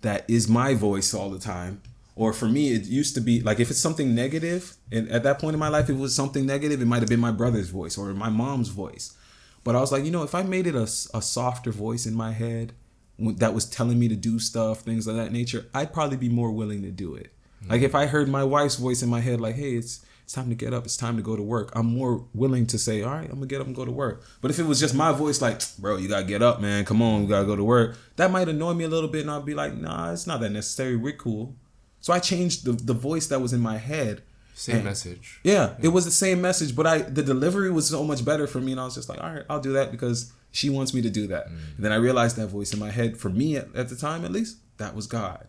[0.00, 1.82] that is my voice all the time.
[2.16, 5.38] Or for me, it used to be like if it's something negative, and at that
[5.38, 7.70] point in my life, if it was something negative, it might have been my brother's
[7.70, 9.16] voice or my mom's voice.
[9.64, 12.14] But I was like, you know, if I made it a, a softer voice in
[12.14, 12.72] my head
[13.18, 16.50] that was telling me to do stuff, things of that nature, I'd probably be more
[16.50, 17.32] willing to do it.
[17.62, 17.72] Mm-hmm.
[17.72, 20.48] Like if I heard my wife's voice in my head, like, hey, it's it's time
[20.48, 20.84] to get up.
[20.84, 21.72] It's time to go to work.
[21.74, 24.22] I'm more willing to say, all right, I'm gonna get up and go to work.
[24.40, 26.84] But if it was just my voice, like, bro, you gotta get up, man.
[26.84, 27.96] Come on, you gotta go to work.
[28.14, 30.50] That might annoy me a little bit, and I'd be like, nah, it's not that
[30.50, 30.94] necessary.
[30.94, 31.56] We're cool.
[31.98, 34.22] So I changed the the voice that was in my head.
[34.54, 35.40] Same and, message.
[35.42, 38.46] Yeah, yeah, it was the same message, but I the delivery was so much better
[38.46, 40.94] for me, and I was just like, all right, I'll do that because she wants
[40.94, 41.48] me to do that.
[41.48, 41.58] Mm.
[41.74, 44.24] And then I realized that voice in my head, for me at, at the time
[44.24, 45.48] at least, that was God.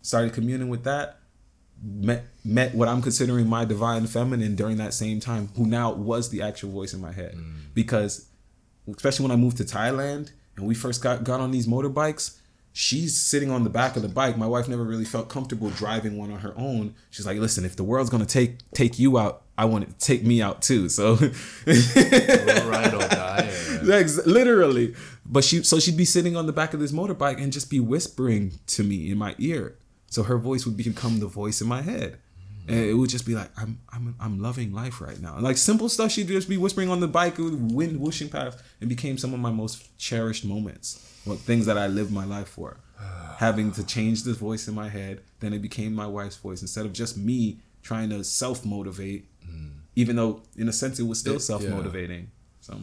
[0.00, 1.19] Started communing with that
[1.82, 6.30] met met what I'm considering my divine feminine during that same time, who now was
[6.30, 7.36] the actual voice in my head.
[7.74, 8.26] Because
[8.88, 12.38] especially when I moved to Thailand and we first got got on these motorbikes,
[12.72, 14.36] she's sitting on the back of the bike.
[14.36, 16.94] My wife never really felt comfortable driving one on her own.
[17.10, 20.06] She's like, "Listen, if the world's gonna take take you out, I want it to
[20.06, 23.50] take me out too." So, Ride or die.
[23.90, 24.94] Ex- literally.
[25.24, 27.80] But she so she'd be sitting on the back of this motorbike and just be
[27.80, 29.76] whispering to me in my ear.
[30.10, 32.18] So her voice would become the voice in my head.
[32.68, 35.36] And it would just be like, I'm I'm I'm loving life right now.
[35.40, 39.18] Like simple stuff she'd just be whispering on the bike, wind whooshing past and became
[39.18, 41.04] some of my most cherished moments.
[41.24, 42.76] What things that I lived my life for.
[43.38, 46.84] Having to change the voice in my head, then it became my wife's voice instead
[46.86, 49.26] of just me trying to self motivate.
[49.44, 49.68] Hmm.
[49.96, 52.30] Even though in a sense it was still self motivating.
[52.60, 52.78] So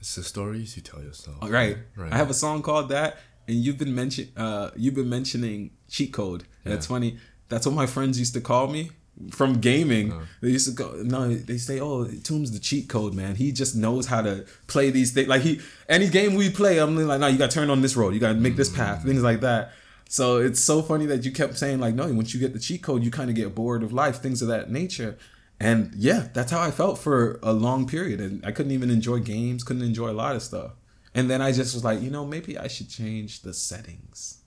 [0.00, 1.36] It's the stories you tell yourself.
[1.42, 1.76] all right.
[1.96, 2.12] Right.
[2.12, 3.18] I have a song called that,
[3.48, 6.44] and you've been mention uh you've been mentioning cheat code.
[6.64, 6.78] Yeah.
[6.80, 7.18] funny.
[7.48, 8.90] That's what my friends used to call me
[9.30, 10.12] from gaming.
[10.12, 10.24] Uh.
[10.40, 13.34] They used to go no, they say, "Oh, Tomb's the cheat code, man.
[13.36, 15.28] He just knows how to play these things.
[15.28, 17.96] Like he any game we play, I'm like, no, you got to turn on this
[17.96, 18.14] road.
[18.14, 19.72] You got to make this path, things like that."
[20.08, 22.82] So it's so funny that you kept saying like, "No, once you get the cheat
[22.82, 25.16] code, you kind of get bored of life, things of that nature."
[25.60, 28.20] And yeah, that's how I felt for a long period.
[28.20, 30.72] And I couldn't even enjoy games, couldn't enjoy a lot of stuff.
[31.14, 34.38] And then I just was like, you know, maybe I should change the settings.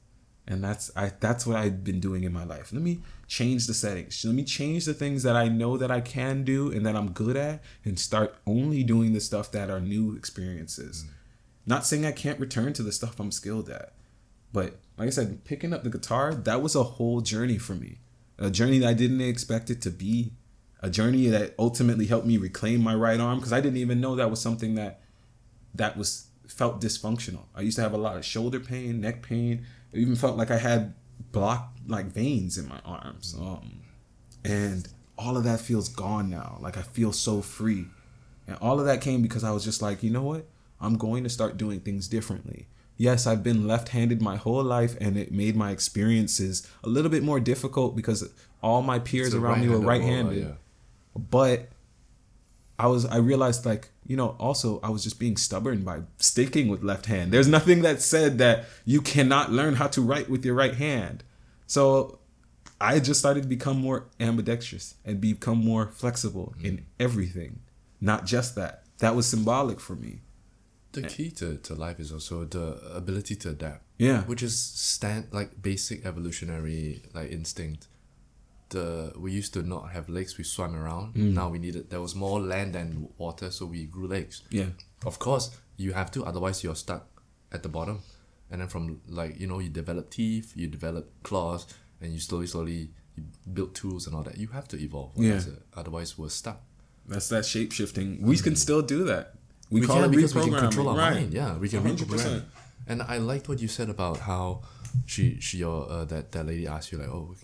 [0.47, 2.71] And that's I that's what I've been doing in my life.
[2.71, 4.23] Let me change the settings.
[4.23, 7.11] Let me change the things that I know that I can do and that I'm
[7.11, 11.03] good at and start only doing the stuff that are new experiences.
[11.03, 11.09] Mm.
[11.65, 13.93] Not saying I can't return to the stuff I'm skilled at.
[14.53, 17.97] But like I said, picking up the guitar, that was a whole journey for me.
[18.37, 20.33] A journey that I didn't expect it to be.
[20.81, 24.15] A journey that ultimately helped me reclaim my right arm because I didn't even know
[24.15, 25.01] that was something that
[25.73, 27.45] that was felt dysfunctional.
[27.55, 29.65] I used to have a lot of shoulder pain, neck pain.
[29.93, 30.93] I even felt like I had
[31.31, 33.35] blocked like veins in my arms.
[33.39, 33.81] Um,
[34.43, 36.57] and all of that feels gone now.
[36.61, 37.85] Like I feel so free.
[38.47, 40.45] And all of that came because I was just like, you know what?
[40.79, 42.67] I'm going to start doing things differently.
[42.97, 47.23] Yes, I've been left-handed my whole life and it made my experiences a little bit
[47.23, 48.29] more difficult because
[48.61, 50.57] all my peers around me were right-handed right-handed.
[51.15, 51.69] But
[52.77, 56.67] I was I realized like, you know, also I was just being stubborn by sticking
[56.67, 57.31] with left hand.
[57.31, 61.23] There's nothing that said that you cannot learn how to write with your right hand.
[61.67, 62.19] So
[62.79, 66.65] I just started to become more ambidextrous and become more flexible mm.
[66.65, 67.61] in everything.
[68.01, 68.83] Not just that.
[68.99, 70.21] That was symbolic for me.
[70.91, 73.83] The key to, to life is also the ability to adapt.
[73.97, 74.23] Yeah.
[74.23, 77.87] Which is stand like basic evolutionary like instinct.
[78.75, 81.15] The we used to not have legs, we swam around.
[81.15, 81.33] Mm.
[81.39, 84.43] Now we needed there was more land than water, so we grew legs.
[84.49, 84.69] Yeah.
[85.05, 85.45] Of course,
[85.77, 87.07] you have to, otherwise you're stuck
[87.51, 87.99] at the bottom.
[88.51, 91.65] And then from like, you know, you develop teeth, you develop claws,
[92.01, 93.23] and you slowly, slowly you
[93.53, 94.37] build tools and all that.
[94.37, 95.11] You have to evolve.
[95.15, 95.41] Yeah.
[95.75, 96.61] otherwise, uh, we're stuck.
[97.07, 98.21] That's that shape shifting.
[98.21, 99.33] We can still do that.
[99.69, 101.13] We, we call can it because we can control our right.
[101.15, 101.33] mind.
[101.33, 101.97] Yeah, we can 100%.
[101.97, 102.43] reprogram.
[102.87, 104.61] And I liked what you said about how
[105.05, 107.35] she she or uh, that that lady asked you like, oh,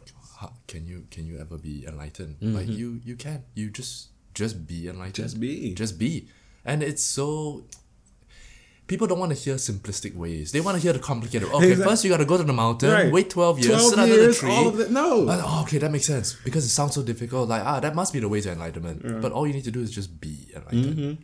[0.41, 2.37] how, can you can you ever be enlightened?
[2.41, 3.43] Like you you can.
[3.53, 5.29] You just just be enlightened.
[5.29, 5.39] Mm-hmm.
[5.39, 5.73] Just be.
[5.83, 6.27] Just be.
[6.65, 7.65] And it's so.
[8.87, 10.51] People don't want to hear simplistic ways.
[10.51, 11.47] They want to hear the complicated.
[11.49, 13.11] Okay, Exact- first you got to go to the mountain, Right.
[13.11, 14.51] wait twelve years, 12 sit under the tree.
[14.51, 14.91] all of that.
[14.91, 15.29] No.
[15.29, 17.47] Uh, oh, okay, that makes sense because it sounds so difficult.
[17.47, 19.21] Like ah, that must be the way to enlightenment.
[19.21, 20.97] But all you need to do is just be enlightened.
[20.97, 21.23] Mm-hmm.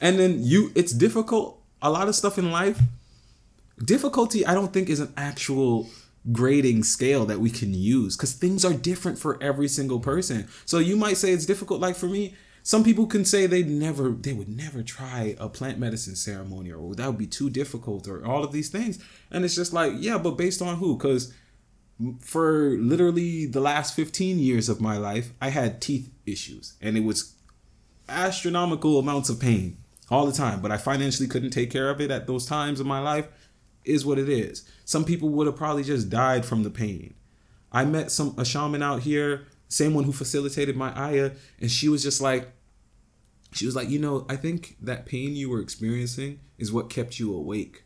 [0.00, 1.62] And then you, it's difficult.
[1.80, 2.78] A lot of stuff in life,
[3.82, 5.88] difficulty, I don't think is an actual
[6.32, 10.48] grading scale that we can use because things are different for every single person.
[10.64, 11.80] So you might say it's difficult.
[11.80, 15.78] Like for me, some people can say they never, they would never try a plant
[15.78, 18.98] medicine ceremony or that would be too difficult or all of these things.
[19.30, 20.96] And it's just like, yeah, but based on who?
[20.96, 21.32] Because
[22.20, 27.04] for literally the last 15 years of my life, I had teeth issues and it
[27.04, 27.34] was
[28.08, 29.76] astronomical amounts of pain
[30.10, 32.86] all the time, but I financially couldn't take care of it at those times of
[32.86, 33.28] my life.
[33.86, 34.68] Is what it is.
[34.84, 37.14] Some people would have probably just died from the pain.
[37.70, 41.88] I met some a shaman out here, same one who facilitated my ayah, and she
[41.88, 42.48] was just like,
[43.52, 47.18] she was like, you know, I think that pain you were experiencing is what kept
[47.18, 47.84] you awake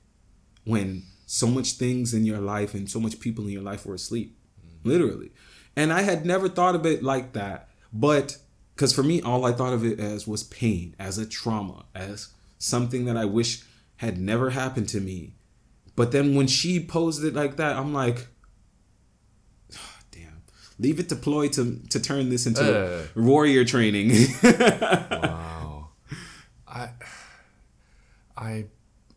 [0.65, 3.95] when so much things in your life and so much people in your life were
[3.95, 4.89] asleep, mm-hmm.
[4.89, 5.31] literally.
[5.77, 8.39] And I had never thought of it like that, but
[8.75, 12.31] because for me, all I thought of it as was pain, as a trauma, as
[12.59, 13.63] something that I wish
[13.97, 15.35] had never happened to me.
[16.01, 18.19] But then when she posed it like that, I'm like,
[20.11, 20.41] damn,
[20.79, 21.63] leave it to Ploy to
[21.93, 23.03] to turn this into Uh.
[23.29, 24.09] warrior training.
[24.43, 25.89] wow.
[26.67, 26.83] I
[28.37, 28.53] I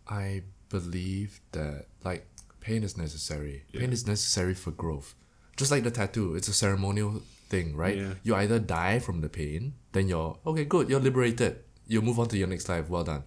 [0.07, 0.43] I
[0.75, 2.27] believe that like
[2.59, 3.63] pain is necessary.
[3.71, 5.15] Pain is necessary for growth.
[5.55, 7.97] Just like the tattoo, it's a ceremonial thing, right?
[7.97, 8.13] Yeah.
[8.23, 9.61] You either die from the pain,
[9.93, 11.53] then you're okay, good, you're liberated.
[11.87, 13.23] You move on to your next life, well done.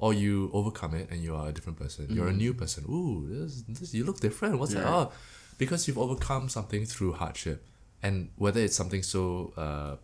[0.00, 2.06] Or you overcome it and you are a different person.
[2.08, 2.84] You're a new person.
[2.88, 4.58] Ooh, this, this you look different.
[4.60, 4.84] What's that?
[4.84, 4.94] Mm-hmm.
[5.10, 5.12] Oh,
[5.58, 7.66] because you've overcome something through hardship,
[8.00, 9.96] and whether it's something so uh,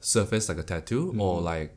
[0.00, 1.44] surface like a tattoo or Mm-hmm.
[1.44, 1.76] like,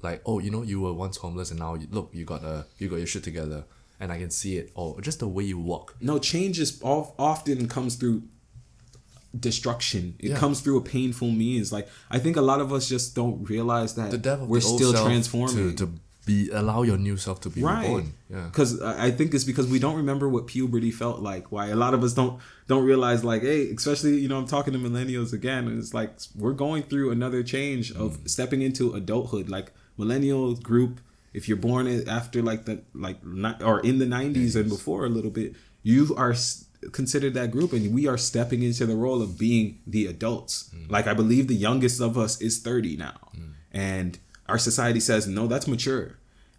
[0.00, 2.66] like oh, you know, you were once homeless and now you, look, you got a
[2.78, 3.64] you got your shit together,
[3.98, 4.70] and I can see it.
[4.76, 5.96] Or just the way you walk.
[6.00, 8.22] No, change is of, often comes through
[9.38, 10.14] destruction.
[10.18, 10.36] It Yeah.
[10.38, 11.72] comes through a painful means.
[11.72, 14.92] Like I think a lot of us just don't realize that The of we're still
[14.92, 15.74] transforming.
[15.76, 15.92] to, to
[16.30, 18.06] be allow your new self to be right reborn.
[18.34, 18.44] Yeah.
[18.50, 18.70] because
[19.06, 22.00] i think it's because we don't remember what puberty felt like why a lot of
[22.06, 22.34] us don't
[22.70, 26.12] don't realize like hey especially you know i'm talking to millennials again and it's like
[26.42, 28.28] we're going through another change of Mm.
[28.36, 29.68] stepping into adulthood like
[30.02, 30.94] millennial group
[31.38, 31.84] if you're born
[32.18, 32.74] after like the
[33.06, 35.50] like not or in the 90s and before a little bit
[35.92, 36.34] you are
[37.00, 40.90] considered that group and we are stepping into the role of being the adults Mm.
[40.96, 43.18] like i believe the youngest of us is 30 now
[43.72, 44.18] and
[44.52, 46.06] our society says no that's mature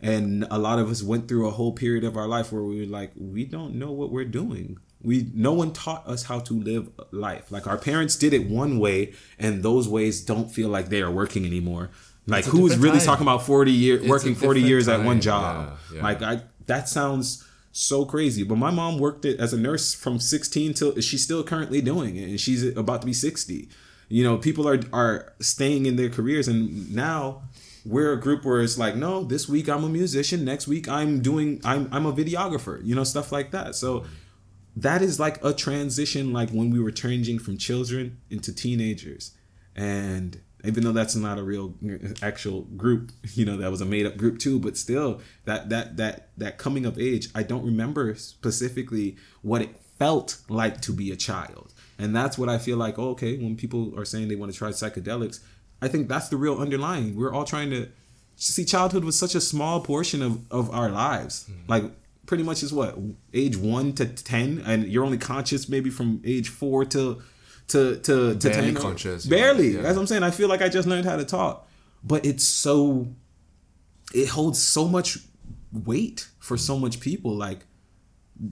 [0.01, 2.79] and a lot of us went through a whole period of our life where we
[2.79, 4.77] were like we don't know what we're doing.
[5.01, 7.51] We no one taught us how to live life.
[7.51, 11.11] Like our parents did it one way and those ways don't feel like they are
[11.11, 11.89] working anymore.
[12.27, 13.07] Like who's really time.
[13.07, 15.77] talking about 40 years working 40 different years at one job?
[15.91, 16.03] Yeah, yeah.
[16.03, 18.43] like i that sounds so crazy.
[18.43, 22.15] But my mom worked it as a nurse from 16 till she's still currently doing
[22.15, 23.69] it and she's about to be 60
[24.09, 27.43] you know people are are staying in their careers and now
[27.85, 31.21] we're a group where it's like no this week i'm a musician next week i'm
[31.21, 33.75] doing i'm i'm a videographer you know stuff like that.
[33.75, 34.05] So
[34.75, 39.31] that is like a transition like when we were changing from children into teenagers.
[39.75, 41.73] And even though that's not a real
[42.21, 45.95] actual group you know that was a made up group too but still that that
[45.95, 51.11] that that coming of age i don't remember specifically what it felt like to be
[51.11, 51.73] a child.
[51.97, 54.57] And that's what i feel like oh, okay when people are saying they want to
[54.57, 55.39] try psychedelics
[55.81, 57.15] i think that's the real underlying.
[57.15, 57.87] We're all trying to
[58.35, 61.45] see childhood was such a small portion of of our lives.
[61.49, 61.71] Mm-hmm.
[61.71, 61.83] Like
[62.25, 62.97] pretty much is what
[63.33, 67.21] age 1 to 10 and you're only conscious maybe from age 4 to
[67.69, 69.69] to to, to Barely 10 or- conscious, barely.
[69.69, 69.81] Yeah.
[69.81, 70.23] that's what i'm saying.
[70.23, 71.67] I feel like i just learned how to talk.
[72.03, 73.07] But it's so
[74.13, 75.17] it holds so much
[75.71, 77.33] weight for so much people.
[77.35, 77.59] Like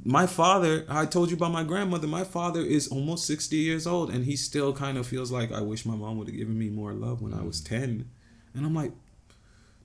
[0.03, 4.09] my father i told you about my grandmother my father is almost 60 years old
[4.09, 6.69] and he still kind of feels like i wish my mom would have given me
[6.69, 7.69] more love when i was mm.
[7.69, 8.09] 10
[8.53, 8.91] and i'm like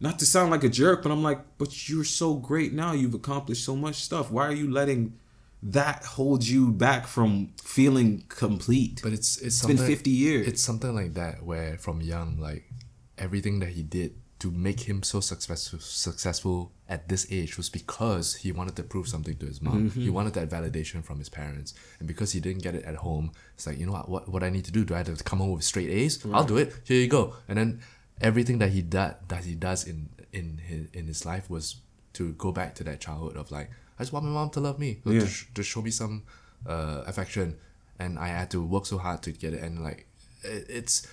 [0.01, 3.15] not to sound like a jerk but i'm like but you're so great now you've
[3.15, 4.31] accomplished so much stuff.
[4.31, 5.19] Why are you letting
[5.63, 9.01] that hold you back from feeling complete?
[9.03, 10.49] But it's it's, It's been 50 years.
[10.49, 12.71] It's something like that where from young, like
[13.19, 18.27] everything that he did to make him so successful successful at this age was because
[18.43, 19.79] he wanted to prove something to his mom.
[19.91, 20.01] Mm-hmm.
[20.07, 23.27] He wanted that validation from his parents, and because he didn't get it at home,
[23.55, 24.85] it's like you know what what, what I need to do?
[24.85, 26.15] Do I have to come home with straight A's?
[26.35, 26.75] I'll do it.
[26.85, 27.35] Here you go.
[27.49, 27.81] And then
[28.21, 31.77] everything that he does that he does in in his in his life was
[32.15, 34.79] to go back to that childhood of like I just want my mom to love
[34.79, 35.21] me, Yeah.
[35.21, 36.25] to, sh- to show me some
[36.67, 37.57] uh, affection,
[37.99, 39.63] and I had to work so hard to get it.
[39.63, 40.07] And like,
[40.43, 41.07] it, it's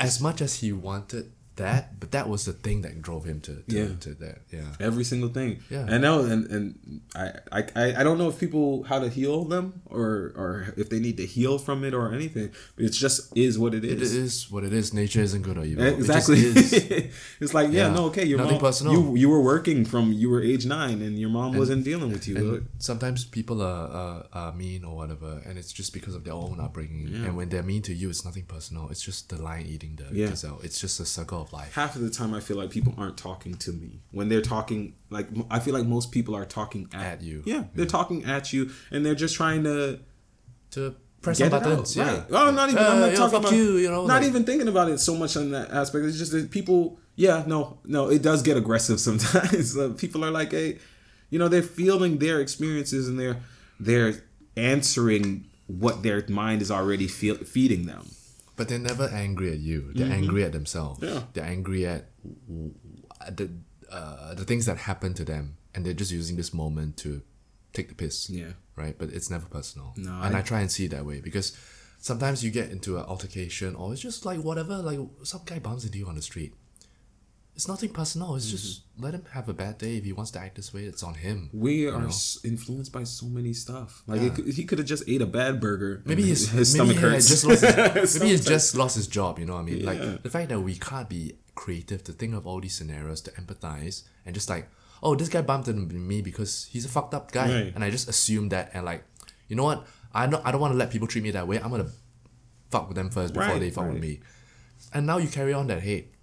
[0.00, 3.52] as much as he wanted that, but that was the thing that drove him to
[3.68, 3.88] to, Yeah.
[4.04, 4.38] to that.
[4.50, 5.50] Yeah, every single thing.
[5.70, 5.86] Yeah.
[5.92, 6.64] And now and and
[7.14, 7.60] I, I
[8.00, 11.26] I don't know if people how to heal them or or if they need to
[11.26, 12.50] heal from it or anything.
[12.76, 14.14] It just is what it it is.
[14.14, 14.92] is what it is.
[14.94, 15.84] Nature isn't good or evil.
[15.84, 16.38] It just Exactly.
[16.38, 16.72] is.
[17.42, 17.94] it's like yeah, Yeah.
[17.96, 18.68] no, okay, your Nothing mom.
[18.68, 18.92] personal.
[18.94, 22.24] You you were working from you were age nine and your mom wasn't dealing with
[22.28, 22.36] you.
[22.36, 26.34] And sometimes people are, are, are mean or whatever, and it's just because of their
[26.44, 27.06] own upbringing.
[27.26, 28.88] And when they're mean to you, it's nothing personal.
[28.92, 30.28] It's just the lion eating the Yeah.
[30.30, 30.60] gazelle.
[30.62, 31.74] It's just a circle of life.
[31.74, 34.94] half of the time I feel like people aren't talking to me when they're talking
[35.10, 37.42] like I feel like most people are talking at, At you.
[37.44, 39.98] Yeah, they're talking at you and they're just trying to
[40.72, 41.98] To press get some it buttons.
[41.98, 42.06] out.
[42.06, 42.12] Yeah.
[42.14, 42.24] Right.
[42.30, 42.82] Oh, not even.
[42.82, 43.76] Uh, I'm not yo, talking fuck about you.
[43.78, 46.04] You know, not like- even thinking about it so much on that aspect.
[46.04, 46.98] It's just that people.
[47.16, 48.08] Yeah, no, no.
[48.10, 49.76] It does get aggressive sometimes.
[49.76, 50.78] Uh, people are like, hey,
[51.30, 53.38] you know, they're feeling their experiences and they're
[53.80, 54.14] they're
[54.56, 58.06] answering what their mind is already feel, feeding them.
[58.58, 59.92] But they're never angry at you.
[59.94, 61.00] They're angry at themselves.
[61.00, 61.14] Mm-hmm.
[61.14, 61.22] Yeah.
[61.32, 62.10] They're angry at
[63.30, 63.50] the
[63.90, 67.22] uh, the things that happen to them, and they're just using this moment to
[67.72, 68.28] take the piss.
[68.28, 68.52] Yeah.
[68.76, 68.96] Right.
[68.98, 69.94] But it's never personal.
[69.96, 71.56] No, And I, I- try and see it that way because
[72.00, 74.76] sometimes you get into an altercation, or it's just like whatever.
[74.78, 76.52] Like some guy bumps into you on the street.
[77.58, 78.36] It's nothing personal.
[78.36, 79.02] It's just mm-hmm.
[79.02, 79.96] let him have a bad day.
[79.96, 81.50] If he wants to act this way, it's on him.
[81.52, 84.04] We are s influenced by so many stuff.
[84.06, 84.28] Like Yeah.
[84.28, 86.00] could, he could have just ate a bad burger.
[86.04, 87.26] Maybe his, his maybe stomach hurts.
[87.26, 89.40] just lost his, maybe he's just lost his job.
[89.40, 89.80] You know what I mean?
[89.80, 89.90] Yeah.
[89.90, 93.32] Like the fact that we can't be creative to think of all these scenarios to
[93.32, 94.68] empathize and just like,
[95.02, 97.74] oh, this guy bumped into me because he's a fucked up guy, Right.
[97.74, 99.02] and I just assume that and like,
[99.48, 99.84] you know what?
[100.14, 101.56] I don't I don't want to let people treat me that way.
[101.58, 101.90] I'm gonna
[102.70, 104.00] fuck with them first before Right, they fuck with right.
[104.00, 104.20] me.
[104.94, 106.14] And now you carry on that hate.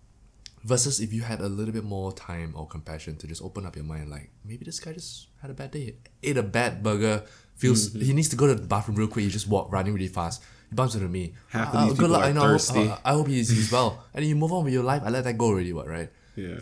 [0.66, 3.76] Versus if you had a little bit more time or compassion to just open up
[3.76, 7.22] your mind, like maybe this guy just had a bad day, ate a bad burger,
[7.56, 8.02] feels Mm-hmm.
[8.08, 9.26] he needs to go to the bathroom real quick.
[9.26, 10.42] He just walk running really fast.
[10.70, 11.36] He bumps into me.
[11.50, 12.24] Half of these good luck.
[12.24, 12.42] I know.
[12.42, 12.92] I hope- thirsty.
[13.06, 14.04] I hope he's, he's well.
[14.16, 15.04] And then you move on with your life.
[15.06, 15.72] I let that go already.
[15.72, 16.10] What right?
[16.36, 16.60] Yeah.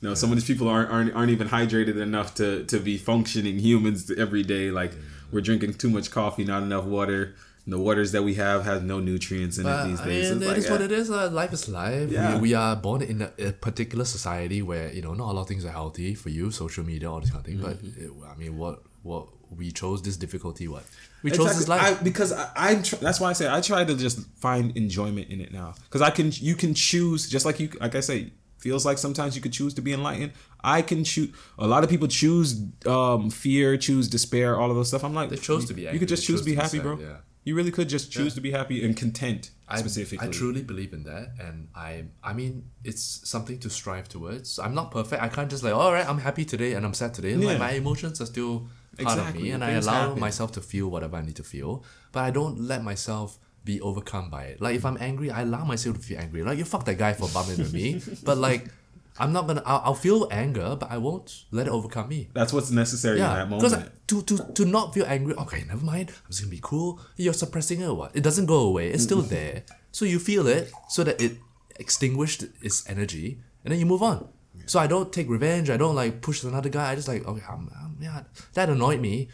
[0.00, 3.58] No, some of these people aren't, aren't aren't even hydrated enough to to be functioning
[3.58, 4.70] humans every day.
[4.70, 4.92] Like
[5.30, 7.34] we're drinking too much coffee, not enough water.
[7.64, 10.30] The waters that we have has no nutrients in But it these I days.
[10.30, 11.10] mean, It's it like, is what it is.
[11.10, 12.10] Uh, life is life.
[12.10, 12.34] Yeah.
[12.34, 15.42] We, we are born in a, a particular society where you know not a lot
[15.42, 17.60] of things are healthy for you, social media, all this kind of thing.
[17.60, 18.04] But Mm-hmm.
[18.24, 20.66] it, I mean, what what we chose this difficulty.
[20.66, 20.82] What
[21.22, 21.82] we chose this life.
[22.00, 22.82] I, because I, I'm.
[22.82, 25.74] Tr- that's why I say I try to just find enjoyment in it now.
[25.84, 26.32] Because I can.
[26.34, 27.28] You can choose.
[27.28, 27.68] Just like you.
[27.80, 30.32] Like I say, feels like sometimes you could choose to be enlightened.
[30.64, 31.30] I can choose.
[31.58, 35.04] A lot of people choose um, fear, choose despair, all of those stuff.
[35.04, 36.78] I'm like, They chose to be You could just choose to be to be happy,
[36.78, 36.98] sad, bro.
[36.98, 37.16] yeah.
[37.44, 40.28] You really could just choose to be happy and content I, specifically.
[40.28, 44.58] I truly believe in that, and I I mean it's something to strive towards.
[44.58, 45.22] I'm not perfect.
[45.22, 46.08] I can't just like all right.
[46.08, 47.34] I'm happy today and I'm sad today.
[47.34, 50.20] Like my emotions are still part of me, and I allow happen.
[50.20, 51.84] myself to feel whatever I need to feel.
[52.12, 54.60] But I don't let myself be overcome by it.
[54.60, 56.42] Like if I'm angry, I allow myself to feel angry.
[56.42, 58.68] Like you fuck that guy for bumping into me, but like
[59.18, 59.62] I'm not gonna.
[59.66, 62.28] I'll, I'll feel anger, but I won't let it overcome me.
[62.32, 64.08] That's what's necessary in Yeah, that because moment.
[64.08, 66.10] to, to to not feel angry, okay, never mind.
[66.10, 66.98] I'm just gonna be cool.
[67.16, 68.16] You're suppressing it or what?
[68.16, 68.88] It doesn't go away.
[68.90, 69.64] It's still there.
[69.90, 71.36] So you feel it so that it
[71.78, 74.28] extinguished its energy, and then you move on.
[74.66, 75.68] So I don't take revenge.
[75.70, 76.92] I don't like push another guy.
[76.92, 78.22] I just like okay, I'm, I'm, yeah,
[78.54, 79.28] that annoyed me.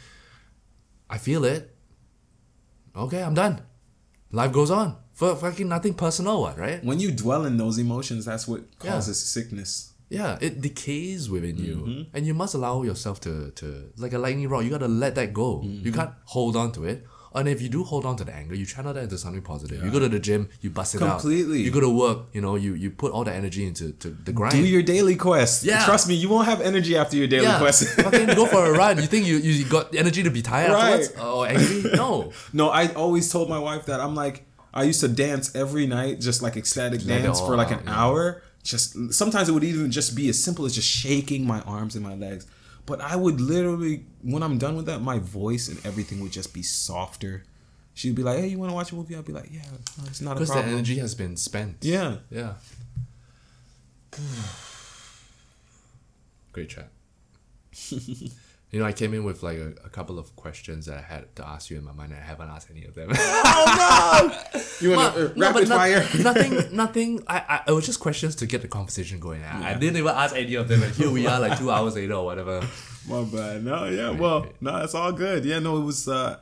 [1.08, 1.74] I feel it.
[2.96, 3.62] Okay, I'm done.
[4.32, 4.96] Life goes on.
[5.18, 6.80] For fucking nothing personal, what right?
[6.88, 8.92] when you dwell in those emotions, that's what Yeah.
[8.92, 9.70] causes sickness.
[10.18, 12.02] Yeah, it decays within you, Mm-hmm.
[12.16, 13.66] and you must allow yourself to to
[14.04, 14.60] like a lightning rod.
[14.64, 15.50] You gotta let that go.
[15.58, 15.84] Mm-hmm.
[15.86, 16.98] You can't hold on to it.
[17.38, 19.78] And if you do hold on to the anger, you channel that into something positive.
[19.84, 21.20] You go to the gym, you bust it out.
[21.20, 21.60] Completely.
[21.60, 24.32] You go to work, you know, you you put all the energy into to the
[24.32, 24.54] grind.
[24.56, 25.62] Do your daily quest.
[25.62, 25.84] Yeah.
[25.84, 27.84] Trust me, you won't have energy after your daily yeah, quest.
[28.06, 28.96] fucking go for a run.
[28.96, 31.04] You think you, you got energy to be tired Right.
[31.04, 31.90] afterwards or angry?
[32.02, 32.32] No.
[32.60, 36.20] No, I always told my wife that I'm like I used to dance every night,
[36.20, 38.00] just like ecstatic it dance for like out, an yeah.
[38.04, 38.42] hour.
[38.62, 42.04] Just sometimes it would even just be as simple as just shaking my arms and
[42.04, 42.46] my legs.
[42.86, 46.52] But I would literally, when I'm done with that, my voice and everything would just
[46.54, 47.44] be softer.
[47.94, 49.62] She'd be like, "Hey, you want to watch a movie?" I'd be like, "Yeah,
[49.98, 51.78] no, it's not a Because the problem." energy has been spent.
[51.82, 52.54] Yeah, Yeah.
[56.52, 56.88] Great chat.
[58.70, 61.34] you know, I came in with like a, a couple of questions that I had
[61.36, 63.10] to ask you in my mind, and I haven't asked any of them.
[63.14, 64.60] Oh no!
[64.80, 66.08] You want Well, to no, rapid but not- fire?
[66.22, 67.24] nothing, nothing.
[67.26, 69.42] I, I, it was just questions to get the conversation going.
[69.42, 71.94] I, I didn't even ask any of them, and here we are, like two hours
[71.96, 72.60] later or whatever.
[73.08, 73.64] My bad.
[73.64, 75.44] No, yeah, well, no, it's all good.
[75.44, 76.06] Yeah, no, it was.
[76.08, 76.38] uh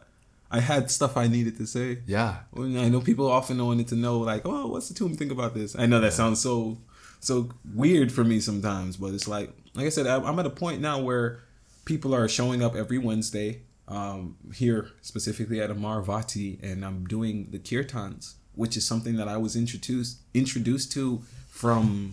[0.48, 1.98] I had stuff I needed to say.
[2.06, 5.54] Yeah, Well, I know people often wanted to know, like, oh, what's Atum think about
[5.54, 5.74] this?
[5.76, 6.78] I know that sounds so,
[7.18, 10.50] so weird for me sometimes, but it's like, like I said, I'm I'm at a
[10.50, 11.40] point now where
[11.86, 17.58] people are showing up every Wednesday, um, here specifically at Amaravati, and I'm doing the
[17.58, 22.12] kirtans, which is something that I was introduced introduced to from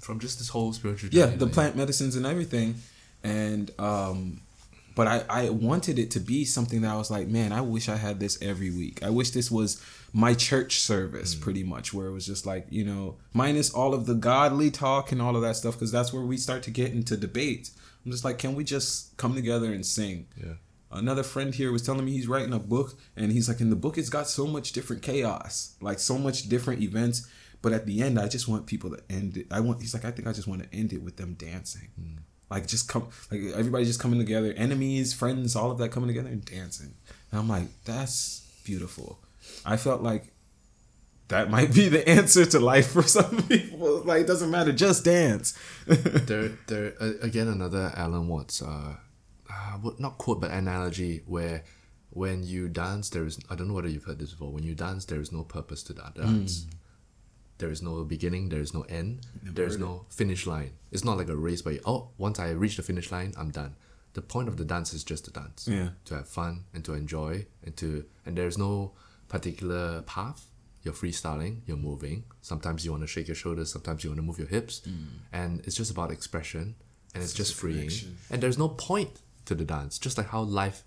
[0.00, 1.10] from just this whole spiritual.
[1.12, 2.76] yeah the plant medicines and everything
[3.22, 4.40] and um
[4.94, 7.88] but I, I wanted it to be something that I was like, man, I wish
[7.88, 9.00] I had this every week.
[9.00, 9.80] I wish this was
[10.12, 14.06] my church service, pretty much, where it was just like, you know, minus all of
[14.06, 16.90] the godly talk and all of that stuff, because that's where we start to get
[16.90, 17.70] into debates.
[18.04, 20.26] I'm just like, can we just come together and sing?
[20.36, 20.54] Yeah.
[20.90, 23.76] Another friend here was telling me he's writing a book, and he's like, in the
[23.76, 27.28] book, it's got so much different chaos, like so much different events.
[27.60, 29.46] But at the end, I just want people to end it.
[29.50, 29.80] I want.
[29.80, 32.18] He's like, I think I just want to end it with them dancing, hmm.
[32.50, 36.28] like just come, like everybody just coming together, enemies, friends, all of that coming together
[36.28, 36.94] and dancing.
[37.30, 39.18] And I'm like, that's beautiful.
[39.66, 40.32] I felt like
[41.28, 44.02] that might be the answer to life for some people.
[44.02, 45.58] Like, it doesn't matter, just dance.
[45.86, 48.96] there, there uh, again another Alan Watts, uh,
[49.50, 51.64] uh, not quote but analogy where
[52.10, 54.52] when you dance there is I don't know whether you've heard this before.
[54.52, 56.66] When you dance, there is no purpose to that dance.
[57.58, 58.48] There is no beginning.
[58.48, 59.26] There is no end.
[59.42, 60.72] There is no finish line.
[60.92, 63.50] It's not like a race where you, oh once I reach the finish line, I'm
[63.50, 63.74] done.
[64.14, 65.68] The point of the dance is just to dance.
[65.68, 65.90] Yeah.
[66.06, 68.92] To have fun and to enjoy and to and there's no
[69.28, 70.46] particular path.
[70.82, 71.60] You're freestyling.
[71.66, 72.24] You're moving.
[72.40, 73.72] Sometimes you want to shake your shoulders.
[73.72, 75.06] Sometimes you want to move your hips, mm.
[75.32, 76.76] and it's just about expression
[77.14, 77.78] and it's, just a freeing.
[77.78, 78.16] connection.
[78.30, 79.98] And there's no point to the dance.
[79.98, 80.84] Just like how life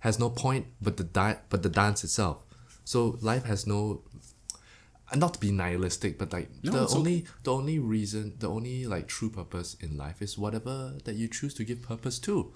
[0.00, 2.44] has no point but the di- but the dance itself.
[2.84, 4.02] So life has no
[5.14, 8.86] not to be nihilistic, but like No, the it's only the only reason the only
[8.86, 12.52] like true purpose in life is whatever that you choose to give purpose to.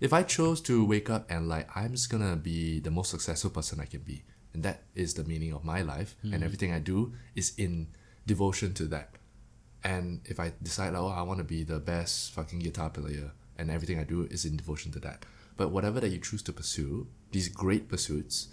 [0.00, 3.50] If I chose to wake up and like I'm just gonna be the most successful
[3.50, 4.24] person I can be,
[4.54, 6.42] and that is the meaning of my life, and hmm.
[6.42, 7.88] everything I do is in
[8.26, 9.10] devotion to that.
[9.82, 13.32] And if I decide, like, oh, I want to be the best fucking guitar player,
[13.58, 15.26] and everything I do is in devotion to that.
[15.56, 18.48] But whatever that you choose to pursue, these great pursuits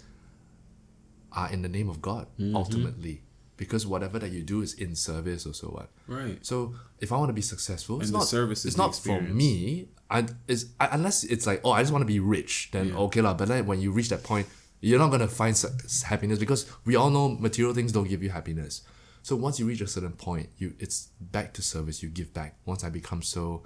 [1.32, 2.54] are in the name of God mm-hmm.
[2.54, 3.22] ultimately,
[3.56, 5.88] because whatever that you do is in service or so what.
[6.06, 6.44] Right.
[6.44, 9.20] So if I want to be successful, it's And the not service it's not for
[9.20, 9.88] me.
[10.10, 12.96] I is I, unless it's like oh I just want to be rich, then Yeah.
[13.08, 13.34] okay lah.
[13.34, 14.46] But then when you reach that point,
[14.82, 15.56] you're not gonna find
[16.04, 18.82] happiness because we all know material things don't give you happiness.
[19.22, 22.02] So once you reach a certain point, you it's back to service.
[22.02, 22.56] You give back.
[22.66, 23.62] Once I become so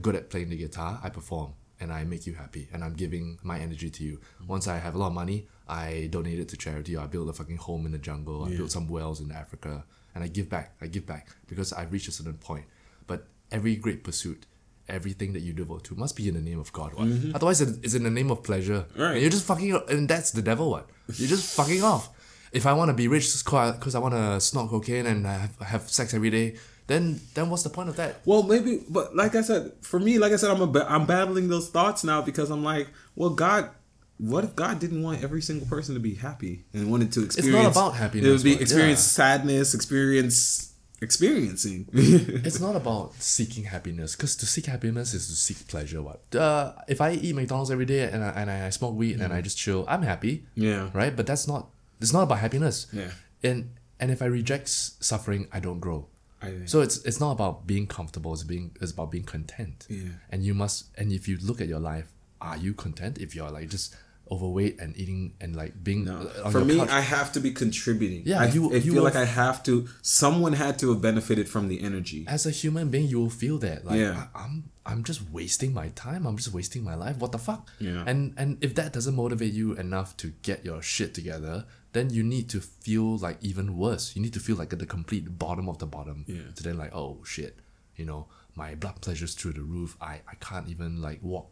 [0.00, 3.38] good at playing the guitar, I perform and I make you happy, and I'm giving
[3.42, 4.20] my energy to you.
[4.46, 6.94] Once I have a lot of money, I donate it to charity.
[6.94, 8.44] Or I build a fucking home in the jungle.
[8.44, 9.84] I build some wells in Africa,
[10.14, 10.74] and I give back.
[10.80, 12.66] I give back because I reach a certain point.
[13.06, 14.46] But every great pursuit,
[14.90, 16.94] everything that you devote to, must be in the name of God.
[16.94, 17.06] What?
[17.06, 17.34] Mm-hmm.
[17.34, 18.86] Otherwise, it's in the name of pleasure.
[18.96, 19.12] Right.
[19.12, 20.70] And you're just fucking, and that's the devil.
[20.70, 20.88] What?
[21.14, 22.10] You're just fucking off.
[22.52, 25.88] If I want to be rich because I want to snort cocaine and have, have
[25.88, 26.56] sex every day,
[26.88, 28.16] then then what's the point of that?
[28.24, 31.48] Well, maybe, but like I said, for me, like I said, I'm a, I'm battling
[31.48, 33.70] those thoughts now because I'm like, well, God,
[34.18, 37.68] what if God didn't want every single person to be happy and wanted to experience?
[37.68, 39.24] It's not about happiness, It would be experience yeah.
[39.24, 40.69] sadness, experience
[41.00, 41.88] experiencing.
[41.92, 46.02] It's not about seeking happiness, because to seek happiness is to seek pleasure.
[46.02, 46.20] What?
[46.34, 49.40] Uh, if I eat McDonald's every day and I, and I smoke weed and I
[49.40, 50.44] just chill, I'm happy.
[50.54, 50.90] Yeah.
[50.92, 51.14] Right.
[51.14, 51.68] But that's not.
[52.00, 52.86] It's not about happiness.
[52.92, 53.10] Yeah.
[53.42, 56.06] And and if I reject suffering, I don't grow.
[56.42, 58.32] I- so it's it's not about being comfortable.
[58.32, 59.86] It's being it's about being content.
[59.90, 60.12] Yeah.
[60.30, 60.86] And you must.
[60.96, 63.18] And if you look at your life, are you content?
[63.18, 63.94] If you're like just
[64.30, 66.26] overweight and eating and like being No.
[66.50, 68.22] For me, couch- I have to be contributing.
[68.26, 69.88] Yeah, I, you- I you feel will- like I have to.
[70.02, 72.24] Someone had to have benefited from the energy.
[72.28, 73.84] as a human being, you will feel that.
[73.84, 74.26] Like Yeah.
[74.34, 76.26] I, am I'm just wasting my time.
[76.26, 77.16] I'm just wasting my life.
[77.18, 77.70] What the fuck?
[77.78, 78.04] Yeah.
[78.06, 82.22] And and if that doesn't motivate you enough to get your shit together, then you
[82.22, 84.14] need to feel like even worse.
[84.16, 86.24] You need to feel like at the complete bottom of the bottom.
[86.28, 86.50] Yeah.
[86.56, 87.58] To then like, oh shit,
[87.96, 89.96] you know, my blood pressure's through the roof.
[90.00, 91.50] I I can't even like walk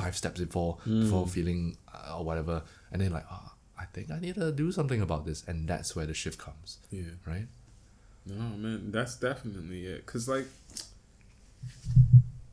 [0.00, 1.00] five steps before Hmm.
[1.02, 1.62] before feeling
[1.94, 2.56] uh, or whatever.
[2.92, 3.48] And then like, oh,
[3.82, 6.78] I think I need to do something about this, and that's where the shift comes.
[6.90, 7.12] Yeah.
[7.32, 7.48] Right.
[8.26, 10.00] No, man, that's definitely it.
[10.10, 10.46] Cause like,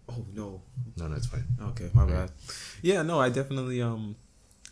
[0.09, 0.61] oh no,
[0.97, 1.43] No, no, it's fine.
[1.69, 2.31] Okay, my bad.
[2.81, 4.15] Yeah, no, I definitely um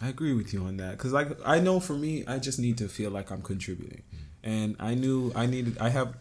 [0.02, 2.78] I agree with you on that cuz like I know for me I just need
[2.84, 4.04] to feel like I'm contributing.
[4.44, 6.16] And I knew I needed I have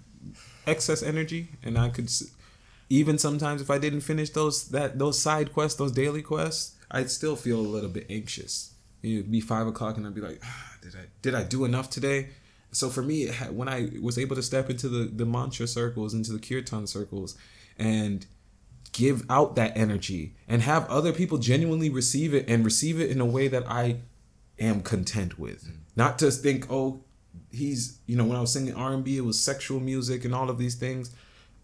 [0.66, 2.08] excess energy and I could
[2.92, 7.10] even sometimes if I didn't finish those that those side quests, those daily quests, I'd
[7.10, 8.74] still feel a little bit anxious.
[9.02, 11.88] It'd be five o'clock and I'd be like, ah, did I did I do enough
[11.88, 12.28] today?
[12.70, 16.32] So for me, when I was able to step into the the mantra circles, into
[16.32, 17.34] the kirtan circles,
[17.78, 18.26] and
[18.92, 23.22] give out that energy and have other people genuinely receive it and receive it in
[23.22, 24.00] a way that I
[24.58, 25.66] am content with.
[25.96, 27.02] Not just think, oh,
[27.50, 30.34] he's you know when I was singing R and B, it was sexual music and
[30.34, 31.10] all of these things.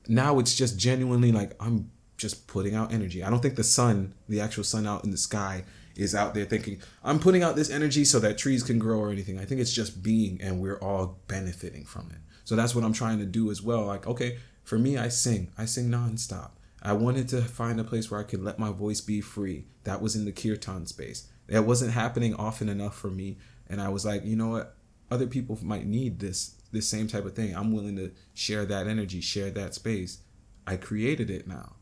[0.08, 3.22] Now it's just genuinely like I'm just putting out energy.
[3.22, 5.64] I don't think the sun, the actual sun out in the sky,
[5.94, 9.10] is out there thinking I'm putting out this energy so that trees can grow or
[9.10, 9.38] anything.
[9.38, 12.18] I think it's just being, and we're all benefiting from it.
[12.44, 13.84] So that's what I'm trying to do as well.
[13.84, 15.52] Like, okay, for me, I sing.
[15.58, 16.52] I sing nonstop.
[16.82, 19.66] I wanted to find a place where I could let my voice be free.
[19.84, 21.28] That was in the kirtan space.
[21.48, 24.76] That wasn't happening often enough for me, and I was like, you know what?
[25.10, 27.54] Other people might need this this same type of thing.
[27.54, 30.18] I'm willing to share that energy, share that space.
[30.66, 31.76] I created it now,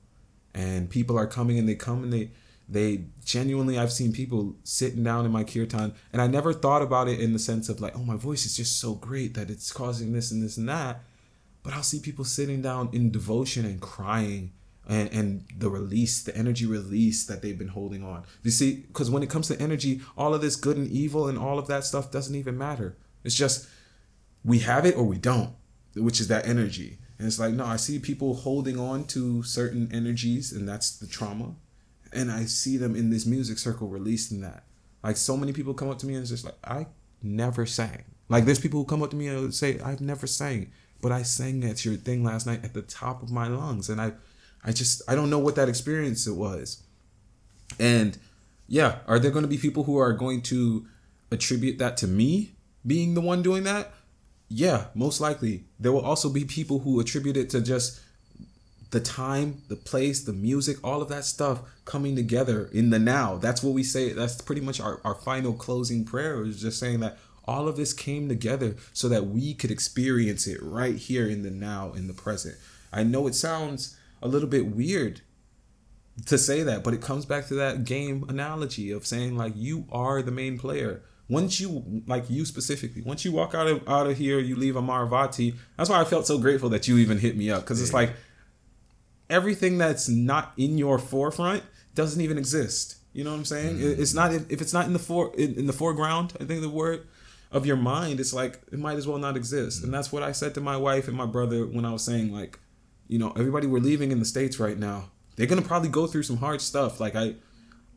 [0.55, 2.31] and people are coming and they come and they
[2.69, 7.09] they genuinely I've seen people sitting down in my kirtan, and I never thought about
[7.09, 9.73] it in the sense of like, oh, my voice is just so great that it's
[9.73, 11.03] causing this and this and that.
[11.63, 14.53] But I'll see people sitting down in devotion and crying
[14.89, 18.25] and, and the release, the energy release that they've been holding on.
[18.43, 21.37] You see, because when it comes to energy, all of this good and evil and
[21.37, 22.97] all of that stuff doesn't even matter.
[23.25, 23.69] It's just
[24.47, 25.55] we have it or we don't,
[25.95, 26.99] which is that energy.
[27.19, 31.07] And it's like, no, I see people holding on to certain energies, and that's the
[31.07, 31.57] trauma.
[32.13, 34.65] And I see them in this music circle releasing that.
[35.03, 36.87] Like so many people come up to me and it's just like, I
[37.23, 38.05] never sang.
[38.29, 41.23] Like there's people who come up to me and say, I've never sang, but I
[41.23, 43.89] sang at your thing last night at the top of my lungs.
[43.89, 44.13] And I
[44.65, 46.83] I just I don't know what that experience it was.
[47.79, 48.19] And
[48.67, 50.87] yeah, are there going to be people who are going to
[51.31, 53.93] attribute that to me being the one doing that?
[54.49, 55.65] Yeah, most likely.
[55.79, 58.01] There will also be people who attribute it to just
[58.91, 63.37] the time, the place, the music, all of that stuff coming together in the now.
[63.37, 64.13] That's what we say.
[64.13, 67.93] That's pretty much our, our final closing prayer is just saying that all of this
[67.93, 72.15] came together so that we could experience it right here in the now, in the
[72.15, 72.57] present.
[72.93, 75.21] I know it sounds a little bit weird
[76.27, 79.87] to say that, but it comes back to that game analogy of saying like you
[79.93, 81.03] are the main player.
[81.29, 84.75] Once you like you specifically, once you walk out of out of here, you leave
[84.75, 85.55] Amaravati.
[85.77, 88.13] That's why I felt so grateful that you even hit me up because it's like
[89.29, 91.63] everything that's not in your forefront
[91.95, 92.97] doesn't even exist.
[93.13, 93.81] You know what I'm saying?
[93.81, 96.35] It- It's not if it's not in the for in, in the foreground.
[96.41, 97.07] I think the word
[97.51, 98.21] of your mind.
[98.21, 99.79] It's like it might as well not exist.
[99.79, 99.93] And mm-hmm.
[99.93, 102.59] that's what I said to my wife and my brother when I was saying like,
[103.09, 105.11] you know, everybody we're leaving in the states right now.
[105.37, 107.01] They're gonna probably go through some hard stuff.
[107.01, 107.35] Like I,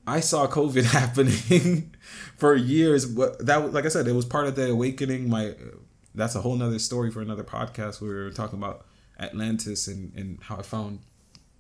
[0.08, 1.96] I saw COVID happening
[2.38, 5.30] for years, but that like I said, it was part of the awakening.
[5.30, 5.56] My
[6.16, 8.86] that's a whole nother story for another podcast where we were talking about
[9.20, 11.00] Atlantis and and how I found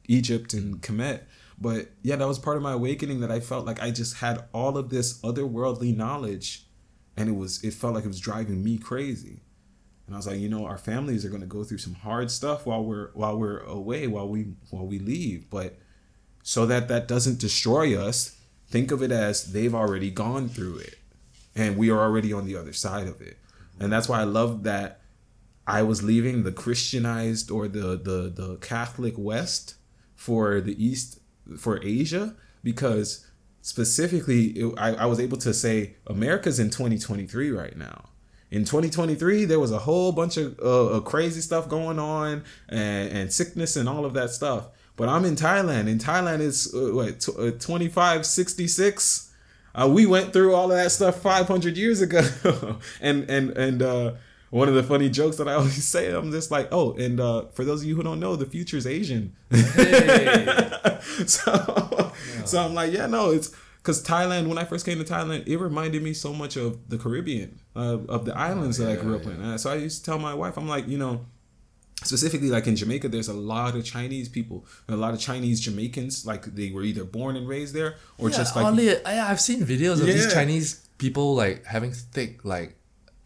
[0.07, 1.22] Egypt and Kemet.
[1.61, 4.45] But yeah, that was part of my awakening that I felt like I just had
[4.53, 6.66] all of this otherworldly knowledge
[7.20, 9.41] and it was it felt like it was driving me crazy.
[10.07, 12.32] And I was like, you know, our families are going to go through some hard
[12.32, 15.78] stuff while we're while we're away, while we while we leave, but
[16.44, 18.38] so that that doesn't destroy us,
[18.68, 20.99] think of it as they've already gone through it
[21.56, 23.38] and we are already on the other side of it.
[23.80, 25.02] And that's why I love that
[25.68, 29.76] I was leaving the Christianized or the the the Catholic West
[30.16, 31.20] for the East
[31.57, 33.28] for Asia because
[33.61, 38.10] specifically it, I, I was able to say America's in 2023 right now.
[38.52, 43.11] In 2023, there was a whole bunch of uh, uh, crazy stuff going on and,
[43.11, 44.70] and sickness and all of that stuff.
[44.99, 45.88] But I'm in Thailand.
[45.88, 49.31] In Thailand, it's uh, what t- uh, 2566.
[49.73, 52.21] Uh, we went through all of that stuff 500 years ago,
[52.99, 54.11] and and and uh,
[54.49, 57.45] one of the funny jokes that I always say, I'm just like, oh, and uh,
[57.53, 59.38] for those of you who don't know, the future is Asian.
[61.26, 62.11] so,
[62.43, 64.49] so I'm like, yeah, no, it's because Thailand.
[64.49, 67.99] When I first came to Thailand, it reminded me so much of the Caribbean, uh,
[68.09, 69.41] of the islands that I grew up in.
[69.41, 71.26] Uh, so I used to tell my wife, I'm like, you know,
[72.03, 76.26] specifically like in Jamaica, there's a lot of Chinese people, a lot of Chinese Jamaicans,
[76.26, 79.41] like they were either born and raised there or Yeah, just like oddly, I, I've
[79.41, 82.76] seen videos of these Chinese people like having thick like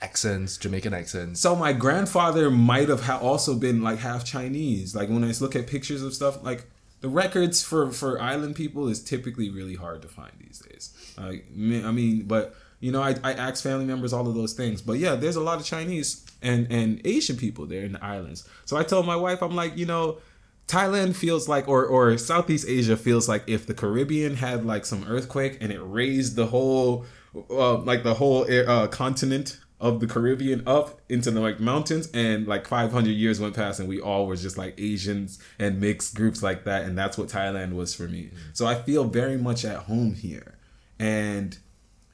[0.01, 1.39] accents, Jamaican accents.
[1.39, 4.95] So my grandfather might have ha- also been like half Chinese.
[4.95, 6.65] Like when I look at pictures of stuff, like
[7.01, 11.13] the records for for island people is typically really hard to find these days.
[11.17, 14.81] Like I mean, but you know, I, I ask family members all of those things.
[14.81, 18.47] But yeah, there's a lot of Chinese and and Asian people there in the islands.
[18.65, 20.19] So I told my wife, I'm like, you know.
[20.65, 25.03] Thailand feels like, or or Southeast Asia feels like if the Caribbean had like some
[25.09, 27.05] earthquake and it raised the whole,
[27.49, 32.47] uh, like the whole uh, continent of the Caribbean up into the like mountains, and
[32.47, 36.41] like 500 years went past, and we all were just like Asians and mixed groups
[36.41, 38.31] like that, and that's what Thailand was for me.
[38.53, 40.57] So I feel very much at home here,
[40.97, 41.57] and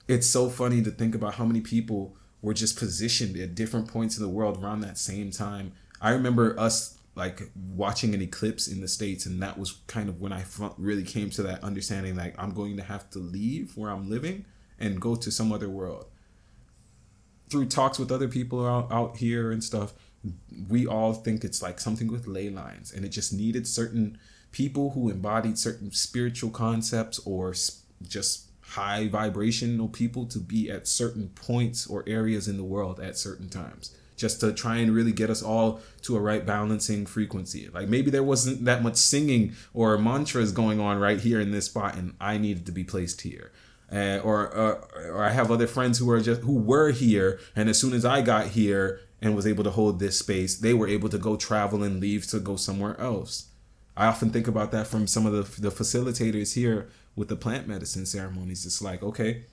[0.08, 4.18] it's so funny to think about how many people were just positioned at different points
[4.18, 5.74] in the world around that same time.
[6.02, 10.22] I remember us like watching an eclipse in the states and that was kind of
[10.22, 10.44] when I
[10.78, 14.46] really came to that understanding like I'm going to have to leave where I'm living
[14.80, 16.06] and go to some other world.
[17.50, 19.94] Through talks with other people out, out here and stuff,
[20.70, 24.18] we all think it's like something with ley lines and it just needed certain
[24.52, 30.88] people who embodied certain spiritual concepts or s- just high vibrational people to be at
[30.88, 35.14] certain points or areas in the world at certain times just to try and really
[35.14, 39.54] get us all to a right balancing frequency like maybe there wasn't that much singing
[39.74, 43.22] or mantras going on right here in this spot and i needed to be placed
[43.22, 43.52] here
[43.92, 47.70] uh, or, or or I have other friends who are just who were here, and
[47.70, 50.88] as soon as I got here and was able to hold this space, they were
[50.88, 53.48] able to go travel and leave to go somewhere else.
[53.98, 56.88] I often think about that from some of the the facilitators here
[57.20, 58.66] with the plant medicine ceremonies.
[58.66, 59.44] It's like okay,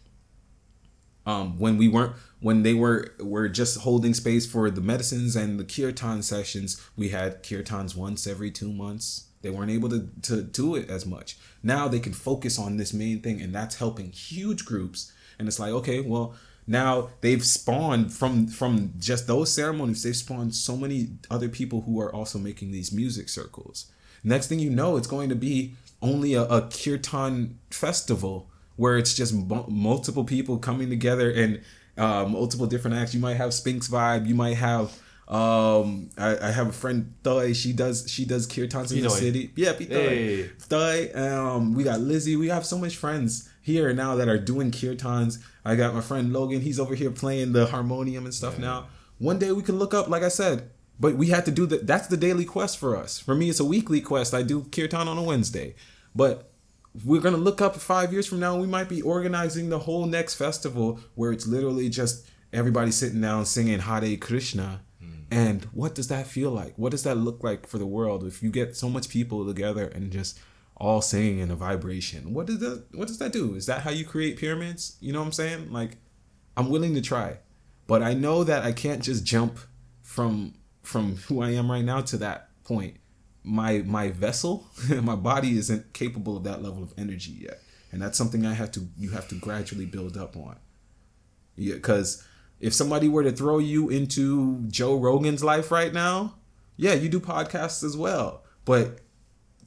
[1.27, 5.59] um, when we weren't when they were were just holding space for the medicines and
[5.59, 9.25] the kirtan sessions, we had kirtans once every two months.
[9.43, 11.37] They weren't able to, to do it as much.
[11.63, 15.13] Now they can focus on this main thing, and that's helping huge groups.
[15.39, 16.35] And it's like, okay, well,
[16.67, 22.01] now they've spawned from from just those ceremonies, they've spawned so many other people who
[22.01, 23.87] are also making these music circles.
[24.23, 29.15] Next thing you know, it's going to be only a, a kirtan festival where it's
[29.15, 31.63] just mu- multiple people coming together and
[31.97, 33.15] uh, multiple different acts.
[33.15, 34.27] You might have Sphinx vibe.
[34.27, 34.99] You might have
[35.29, 37.53] um I, I have a friend Thoy.
[37.53, 39.51] She does she does kirtans in the city.
[39.57, 39.91] Yeah, Pitoy.
[39.91, 41.13] Hey.
[41.15, 42.37] Um, we got Lizzie.
[42.37, 45.39] We have so much friends here now that are doing kirtans.
[45.65, 46.61] I got my friend Logan.
[46.61, 48.87] He's over here playing the harmonium and stuff now.
[49.19, 51.87] One day we can look up, like I said, but we had to do that.
[51.87, 53.19] That's the daily quest for us.
[53.19, 54.35] For me, it's a weekly quest.
[54.35, 55.75] I do kirtan on a Wednesday,
[56.15, 56.51] but
[57.05, 58.57] we're gonna look up five years from now.
[58.57, 63.45] We might be organizing the whole next festival where it's literally just everybody sitting down
[63.45, 64.81] singing Hare Krishna.
[65.03, 65.25] Mm.
[65.31, 66.75] And what does that feel like?
[66.77, 69.87] What does that look like for the world if you get so much people together
[69.89, 70.41] and just
[70.77, 72.33] all singing in a vibration?
[72.33, 73.55] What does that what does that do?
[73.55, 74.97] Is that how you create pyramids?
[75.01, 75.73] You know what I'm saying?
[75.73, 75.99] Like
[76.57, 77.39] I'm willing to try.
[77.87, 79.59] But I know that I can't just jump
[80.03, 80.55] from
[80.87, 82.97] from who I am right now to that point.
[83.43, 84.67] My my vessel,
[85.03, 87.61] my body isn't capable of that level of energy yet.
[87.93, 90.57] And that's something I have to you have to gradually build up on.
[91.55, 92.25] Yeah, cuz
[92.59, 96.37] if somebody were to throw you into Joe Rogan's life right now,
[96.77, 98.43] yeah, you do podcasts as well.
[98.65, 99.01] But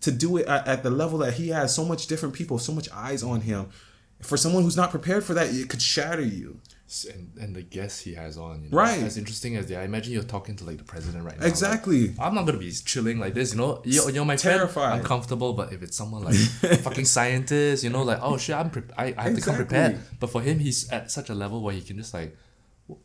[0.02, 2.74] to do it at, at the level that he has, so much different people, so
[2.74, 3.70] much eyes on him,
[4.22, 6.60] for someone who's not prepared for that, it could shatter you.
[7.14, 9.00] And, and the guests he has on, you know, Right.
[9.04, 11.44] As interesting as they are, I imagine you're talking to like the president right now.
[11.44, 12.16] like, Exactly.
[12.20, 13.82] I'm not gonna be chilling like this, you know.
[13.86, 14.74] You, you know, my Terrified.
[14.74, 15.54] friend, I'm comfortable.
[15.54, 16.34] But if it's someone like
[16.64, 19.56] a fucking scientist, you know, like oh shit, I'm pre- I, I have to come
[19.56, 20.00] prepared.
[20.20, 22.36] But for him, he's at such a level where he can just like,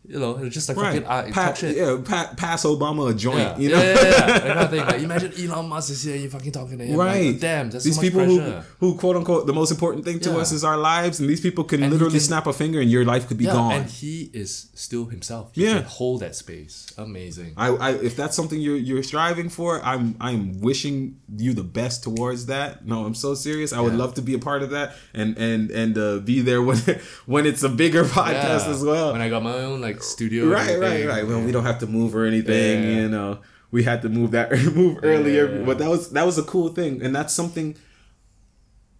[0.06, 1.04] you know, it's just like Right.
[1.04, 3.58] fucking uh, Pa- yeah, pa- pass Obama a joint, Yeah.
[3.58, 3.76] you know?
[3.82, 4.26] yeah, yeah, yeah.
[4.26, 4.86] That kind of.
[4.88, 6.96] Like, imagine Elon Musk is here, you fucking talking to him.
[6.96, 7.40] like, Right.
[7.40, 8.64] damn, that's these so much people who, pressure.
[8.80, 10.36] who quote unquote the most important thing to Yeah.
[10.38, 12.90] us is our lives, and these people can And literally can- snap a finger and
[12.90, 13.72] your life could be yeah, gone.
[13.72, 15.50] and he is still himself.
[15.52, 15.74] He Yeah.
[15.74, 16.86] can hold that space.
[16.96, 17.52] Amazing.
[17.56, 22.02] I, I if that's something you're you're striving for, I'm I'm wishing you the best
[22.02, 22.86] towards that.
[22.86, 23.72] No, I'm so serious.
[23.72, 26.62] I would love to be a part of that and and and uh, be there
[26.62, 26.78] when
[27.26, 29.12] when it's a bigger podcast as well.
[29.12, 30.46] When I got my own like studio.
[30.46, 31.26] right, right, right.
[31.26, 32.82] Well, we don't have to move or anything.
[32.82, 32.90] Yeah.
[33.02, 33.38] You know,
[33.70, 35.64] we had to move that move earlier, Yeah.
[35.64, 37.76] but that was that was a cool thing, and that's something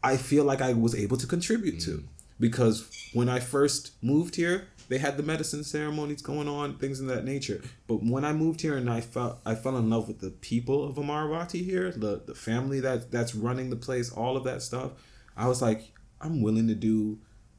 [0.02, 1.84] I feel like I was able to contribute Mm.
[1.86, 2.04] to
[2.38, 7.06] because when I first moved here, they had the medicine ceremonies going on, things of
[7.06, 7.62] that nature.
[7.86, 10.84] But when I moved here and I felt I fell in love with the people
[10.84, 14.92] of Amaravati here, the the family that that's running the place, all of that stuff,
[15.36, 17.18] I was like, I'm willing to do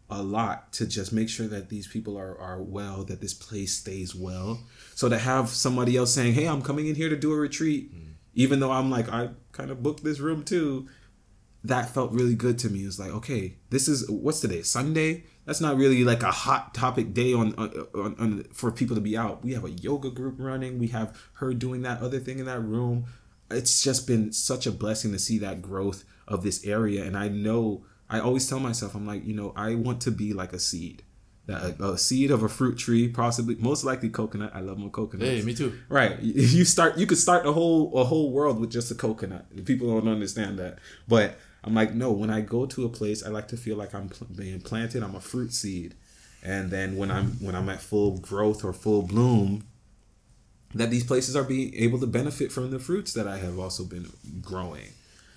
[0.10, 3.74] a lot to just make sure that these people are are well, that this place
[3.74, 4.60] stays well.
[4.94, 7.94] So to have somebody else saying, "Hey, I'm coming in here to do a retreat,"
[7.94, 8.14] mm.
[8.34, 10.88] even though I'm like I kind of booked this room too,
[11.66, 12.84] that felt really good to me.
[12.84, 14.62] It was like, okay, this is what's today?
[14.62, 15.24] Sunday.
[15.46, 19.02] That's not really like a hot topic day on, on, on, on for people to
[19.02, 19.44] be out.
[19.44, 20.80] We have a yoga group running.
[20.80, 23.06] We have her doing that other thing in that room.
[23.52, 27.04] It's just been such a blessing to see that growth of this area.
[27.04, 30.34] And I know I always tell myself, I'm like, you know, I want to be
[30.34, 31.04] like a seed,
[31.48, 34.52] that a, a seed of a fruit tree, possibly most likely coconut.
[34.54, 35.28] I love my coconut.
[35.28, 35.80] Hey, me too.
[35.90, 36.20] Right.
[36.22, 39.46] You start you could start a whole a whole world with just a coconut.
[39.66, 40.80] People don't understand that.
[41.08, 43.96] But I'm like, no, when I go to a place, I like to feel like
[43.96, 45.96] I'm pl- being planted, I'm a fruit seed.
[46.44, 49.66] And then when I'm when I'm at full growth or full bloom,
[50.76, 53.84] that these places are being able to benefit from the fruits that I have also
[53.84, 54.12] been
[54.42, 54.90] growing.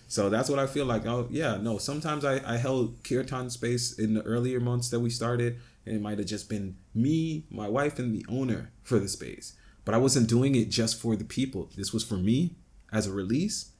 [0.09, 1.07] So that's what I feel like.
[1.07, 1.79] Oh yeah, no.
[1.79, 6.01] Sometimes I, I held kirtan space in the earlier months that we started, and it
[6.01, 9.53] might have just been me, my wife, and the owner for the space.
[9.85, 11.71] But I wasn't doing it just for the people.
[11.77, 12.57] This was for me
[12.91, 13.73] as a release.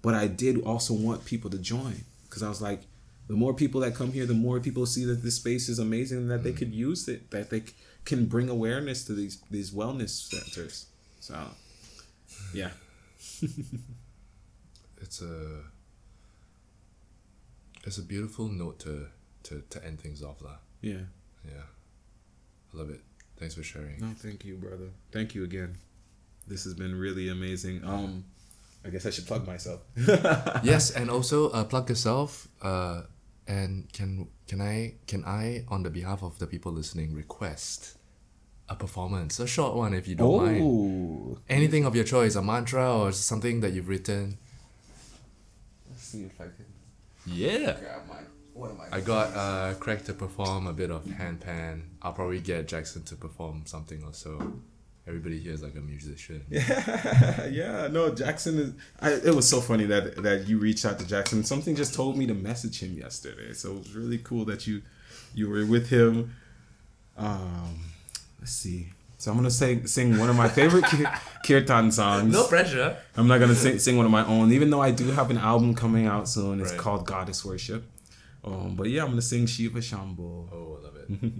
[0.00, 2.82] But I did also want people to join because I was like,
[3.26, 6.18] the more people that come here, the more people see that this space is amazing
[6.18, 6.58] and that they mm-hmm.
[6.58, 7.72] could use it, that they c-
[8.04, 10.86] can bring awareness to these these wellness centers.
[11.20, 11.38] So,
[12.52, 12.70] yeah.
[15.04, 15.60] It's a
[17.86, 19.06] it's a beautiful note to
[19.44, 20.56] to, to end things off, lah.
[20.80, 21.04] Yeah.
[21.44, 21.66] Yeah,
[22.72, 23.00] I love it.
[23.36, 24.00] Thanks for sharing.
[24.00, 24.88] No, thank you, brother.
[25.12, 25.76] Thank you again.
[26.46, 27.84] This has been really amazing.
[27.84, 28.24] Um,
[28.84, 29.80] I guess I should plug myself.
[30.62, 32.48] yes, and also uh, plug yourself.
[32.62, 33.02] Uh,
[33.46, 37.98] and can can I can I on the behalf of the people listening request
[38.68, 40.62] a performance, a short one if you don't mind.
[40.62, 44.38] Oh, Anything of your choice, a mantra or something that you've written.
[45.90, 46.63] let's see if I can
[47.26, 47.76] Yeah.
[48.08, 48.16] my.
[48.92, 48.96] I?
[48.96, 51.82] I got uh, Craig to perform a bit of handpan.
[52.02, 54.60] I'll probably get Jackson to perform something or so.
[55.06, 56.44] Everybody here is like a musician.
[56.48, 57.88] Yeah, yeah.
[57.88, 58.72] No, Jackson is.
[59.00, 61.44] I, it was so funny that that you reached out to Jackson.
[61.44, 64.82] Something just told me to message him yesterday, so it was really cool that you
[65.34, 66.34] you were with him.
[67.18, 67.80] Um,
[68.40, 68.92] let's see.
[69.24, 70.84] So I'm gonna sing sing one of my favorite
[71.46, 72.30] kirtan songs.
[72.30, 72.94] No pressure.
[73.16, 75.38] I'm not gonna sing, sing one of my own, even though I do have an
[75.38, 76.60] album coming out soon.
[76.60, 76.78] It's Right.
[76.78, 77.90] called Goddess Worship.
[78.44, 80.50] Um, but yeah, I'm gonna sing Shiva Shambho.
[80.52, 81.08] Oh, I love it.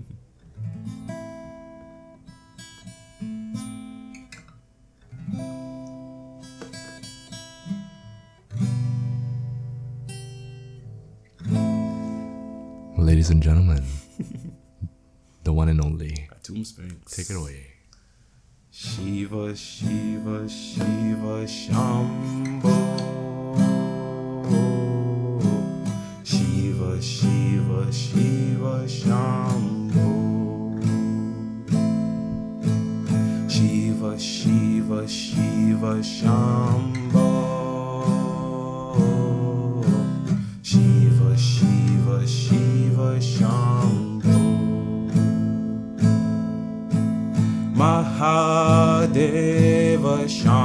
[12.99, 13.85] Ladies and gentlemen,
[15.45, 16.29] the one and only.
[16.33, 17.15] Atum Sphinx.
[17.15, 17.74] Take it away.
[18.77, 22.75] Shiva, Shiva, Shiva, Shambho.
[26.25, 30.11] Shiva, Shiva, Shiva, Shambho.
[33.49, 37.04] Shiva, Shiva, Shiva, Shambho.
[47.77, 49.05] Mahadev
[50.05, 50.64] महादेवशा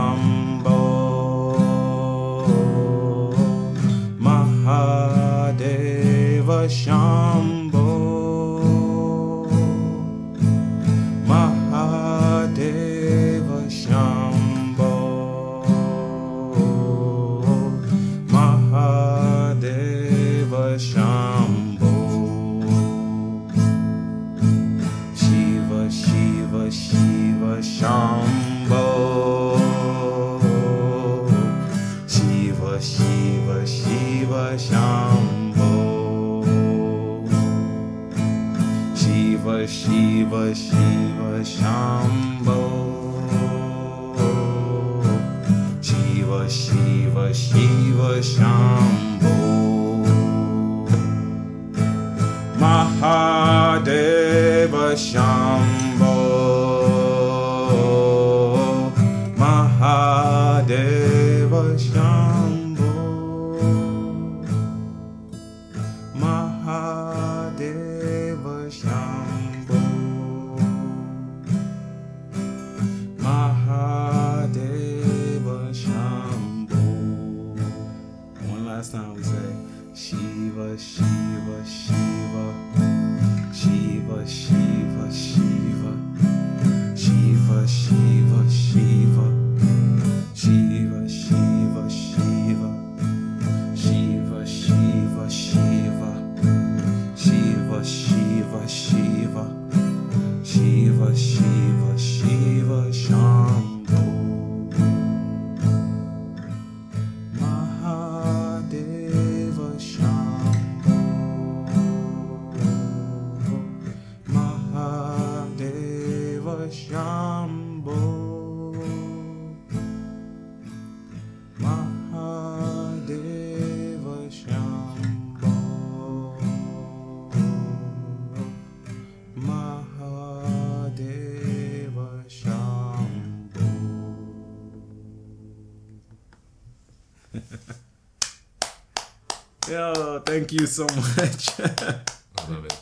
[140.30, 141.60] thank you so much.
[141.60, 142.78] I love it.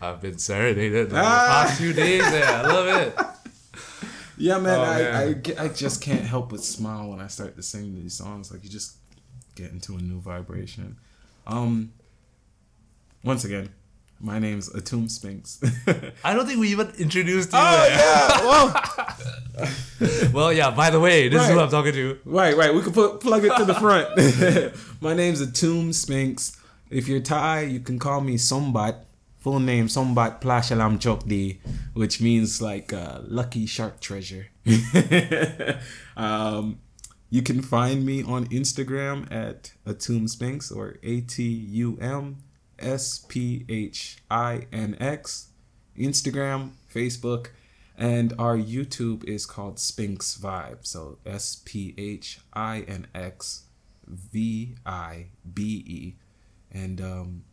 [0.00, 1.64] I've been serenaded the Ah.
[1.66, 2.48] past few days there.
[2.48, 3.16] I love it.
[4.36, 5.42] yeah, man, Oh, I, man.
[5.58, 8.50] I, I just can't help but smile when I start to sing these songs.
[8.52, 8.96] Like you just
[9.56, 10.96] get into a new vibration.
[11.46, 11.92] Um,
[13.24, 13.70] once again,
[14.20, 15.60] my name's Atum Sphinx.
[16.24, 17.58] I don't think we even introduced you.
[17.60, 17.98] oh there.
[17.98, 18.68] yeah, well,
[20.32, 22.18] Well, yeah, by the way, this is who I'm talking to.
[22.24, 22.72] right, right.
[22.72, 24.08] We could put plug it to the front.
[25.00, 26.56] my name's Atum Sphinx.
[26.90, 29.04] If you're Thai, you can call me Sombat.
[29.38, 31.58] Full name Sombat Plashalam Chokdi,
[31.94, 34.48] which means like uh, lucky shark treasure.
[36.16, 36.78] um,
[37.30, 42.38] you can find me on Instagram at Atum Sphinx or A T U M
[42.78, 45.48] S P H I N X.
[45.98, 47.48] Instagram, Facebook,
[47.98, 50.86] and our YouTube is called Sphinx Vibe.
[50.86, 53.64] So S P H I N X
[54.06, 56.14] V I B E.
[56.70, 57.44] And um,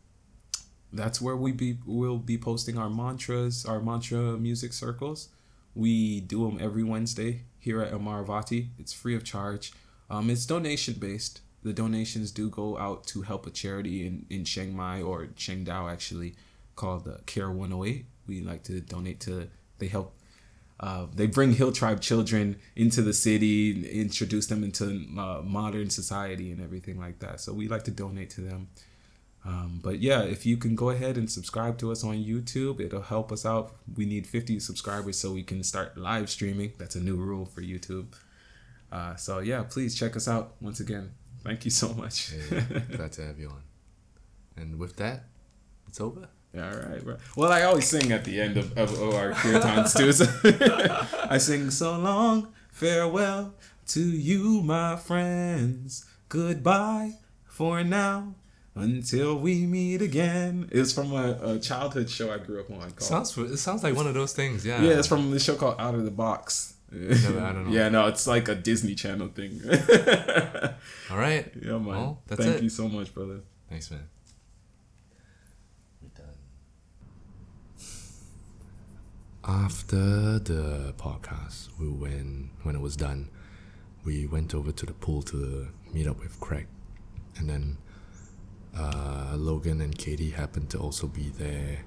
[0.93, 5.30] that's where we be we'll be posting our mantras, our mantra music circles.
[5.73, 8.69] We do them every Wednesday here at Amaravati.
[8.77, 9.73] It's free of charge.
[10.09, 11.41] Um, it's donation based.
[11.63, 15.65] The donations do go out to help a charity in, in Chiang Mai or Chiang
[15.65, 16.35] Dao actually
[16.76, 18.05] called uh, Care 108.
[18.27, 19.49] We like to donate to,
[19.80, 20.15] they help,
[20.80, 26.52] uh, they bring Hill Tribe children into the city, introduce them into uh, modern society
[26.52, 27.39] and everything like that.
[27.39, 28.68] So we like to donate to them.
[29.45, 33.02] Um, but yeah, if you can go ahead and subscribe to us on YouTube, it'll
[33.03, 33.76] help us out.
[33.95, 36.73] We need 50 subscribers so we can start live streaming.
[36.77, 38.07] That's a new rule for YouTube.
[38.91, 41.11] Uh, so yeah, please check us out once again.
[41.43, 42.31] Thank you so much.
[42.31, 42.61] Hey,
[42.97, 43.61] glad to have you on.
[44.57, 45.26] And with that,
[45.88, 46.27] it's over.
[46.57, 47.18] All right, bro.
[47.36, 50.11] Well, I always sing at the end of, of, of our kirtans too.
[50.14, 50.26] So
[51.30, 53.53] I sing so long, farewell
[53.88, 56.06] to you, my friends.
[56.30, 57.14] Goodbye
[57.45, 58.36] for now.
[58.77, 60.68] Until we meet again.
[60.69, 63.02] It's from a, a childhood show I grew up on called.
[63.02, 64.65] Sounds it sounds like one of those things.
[64.65, 64.82] Yeah.
[64.82, 66.73] yeah, it's from the show called Out of the Box.
[66.91, 67.72] Never- I don't know.
[67.76, 69.61] Yeah, no, it's like a Disney Channel thing.
[71.10, 71.49] All right.
[71.61, 71.86] yeah, man.
[71.86, 72.64] Well, Thank it.
[72.64, 73.40] you so much, brother.
[73.69, 74.02] Thanks, man.
[76.02, 76.26] We're done.
[79.47, 83.30] After the podcast, we went when it was done.
[84.03, 86.65] We went over to the pool to meet up with Craig,
[87.38, 87.77] and then
[88.76, 91.85] uh, Logan and Katie happened to also be there,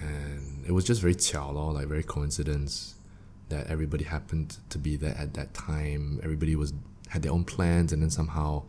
[0.00, 2.96] and it was just very 巧 lor, like very coincidence
[3.48, 6.20] that everybody happened to be there at that time.
[6.22, 6.74] Everybody was
[7.08, 8.64] had their own plans, and then somehow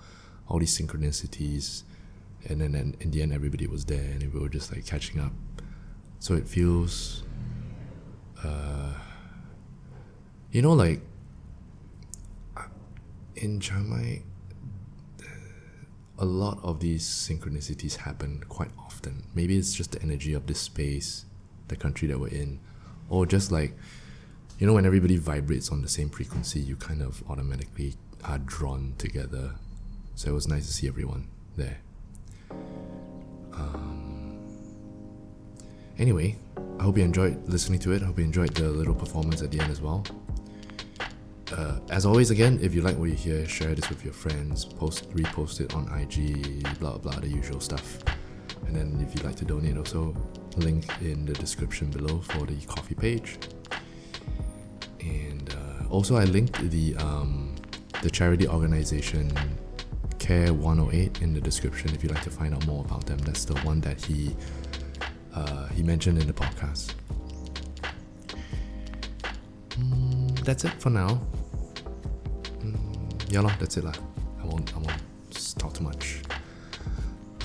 [0.48, 1.84] all these synchronicities,
[2.48, 5.20] and then and in the end, everybody was there, and we were just like catching
[5.20, 5.34] up.
[6.20, 7.24] So it feels,
[8.44, 8.94] uh,
[10.52, 11.02] you know, like
[13.36, 14.24] in Chiang
[16.20, 19.24] a lot of these synchronicities happen quite often.
[19.34, 21.26] Maybe it's just the energy of this space,
[21.70, 22.60] the country that we're in,
[23.10, 23.74] or just like,
[24.60, 27.96] you know, when everybody vibrates on the same frequency, you kind of automatically
[28.26, 29.56] are drawn together.
[30.16, 31.78] So it was nice to see everyone there.
[33.54, 34.40] Um,
[35.98, 36.36] anyway,
[36.80, 38.02] I hope you enjoyed listening to it.
[38.02, 40.06] I hope you enjoyed the little performance at the end as well.
[41.52, 44.64] Uh, as always, again, if you like what you hear, share this with your friends,
[44.64, 48.00] post, repost it on IG, blah blah, the usual stuff.
[48.66, 50.16] And then if you'd like to donate, also
[50.56, 53.38] link in the description below for the Ko-fi page.
[55.02, 57.56] And uh, also, I linked the um,
[58.04, 59.34] the charity organization
[60.20, 63.18] Care 108 in the description if you'd like to find out more about them.
[63.20, 64.36] That's the one that he
[65.36, 66.94] uh, he mentioned in the podcast.
[69.72, 71.22] Mm, that's it for now.
[72.60, 73.94] Mm, yeah, lah, that's it lah.
[74.42, 76.22] I won't I won't talk too much.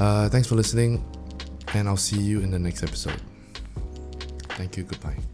[0.01, 1.05] Uh, thanks for listening,
[1.75, 3.21] and I'll see you in the next episode.
[4.57, 4.85] Thank you.
[4.85, 5.34] Goodbye.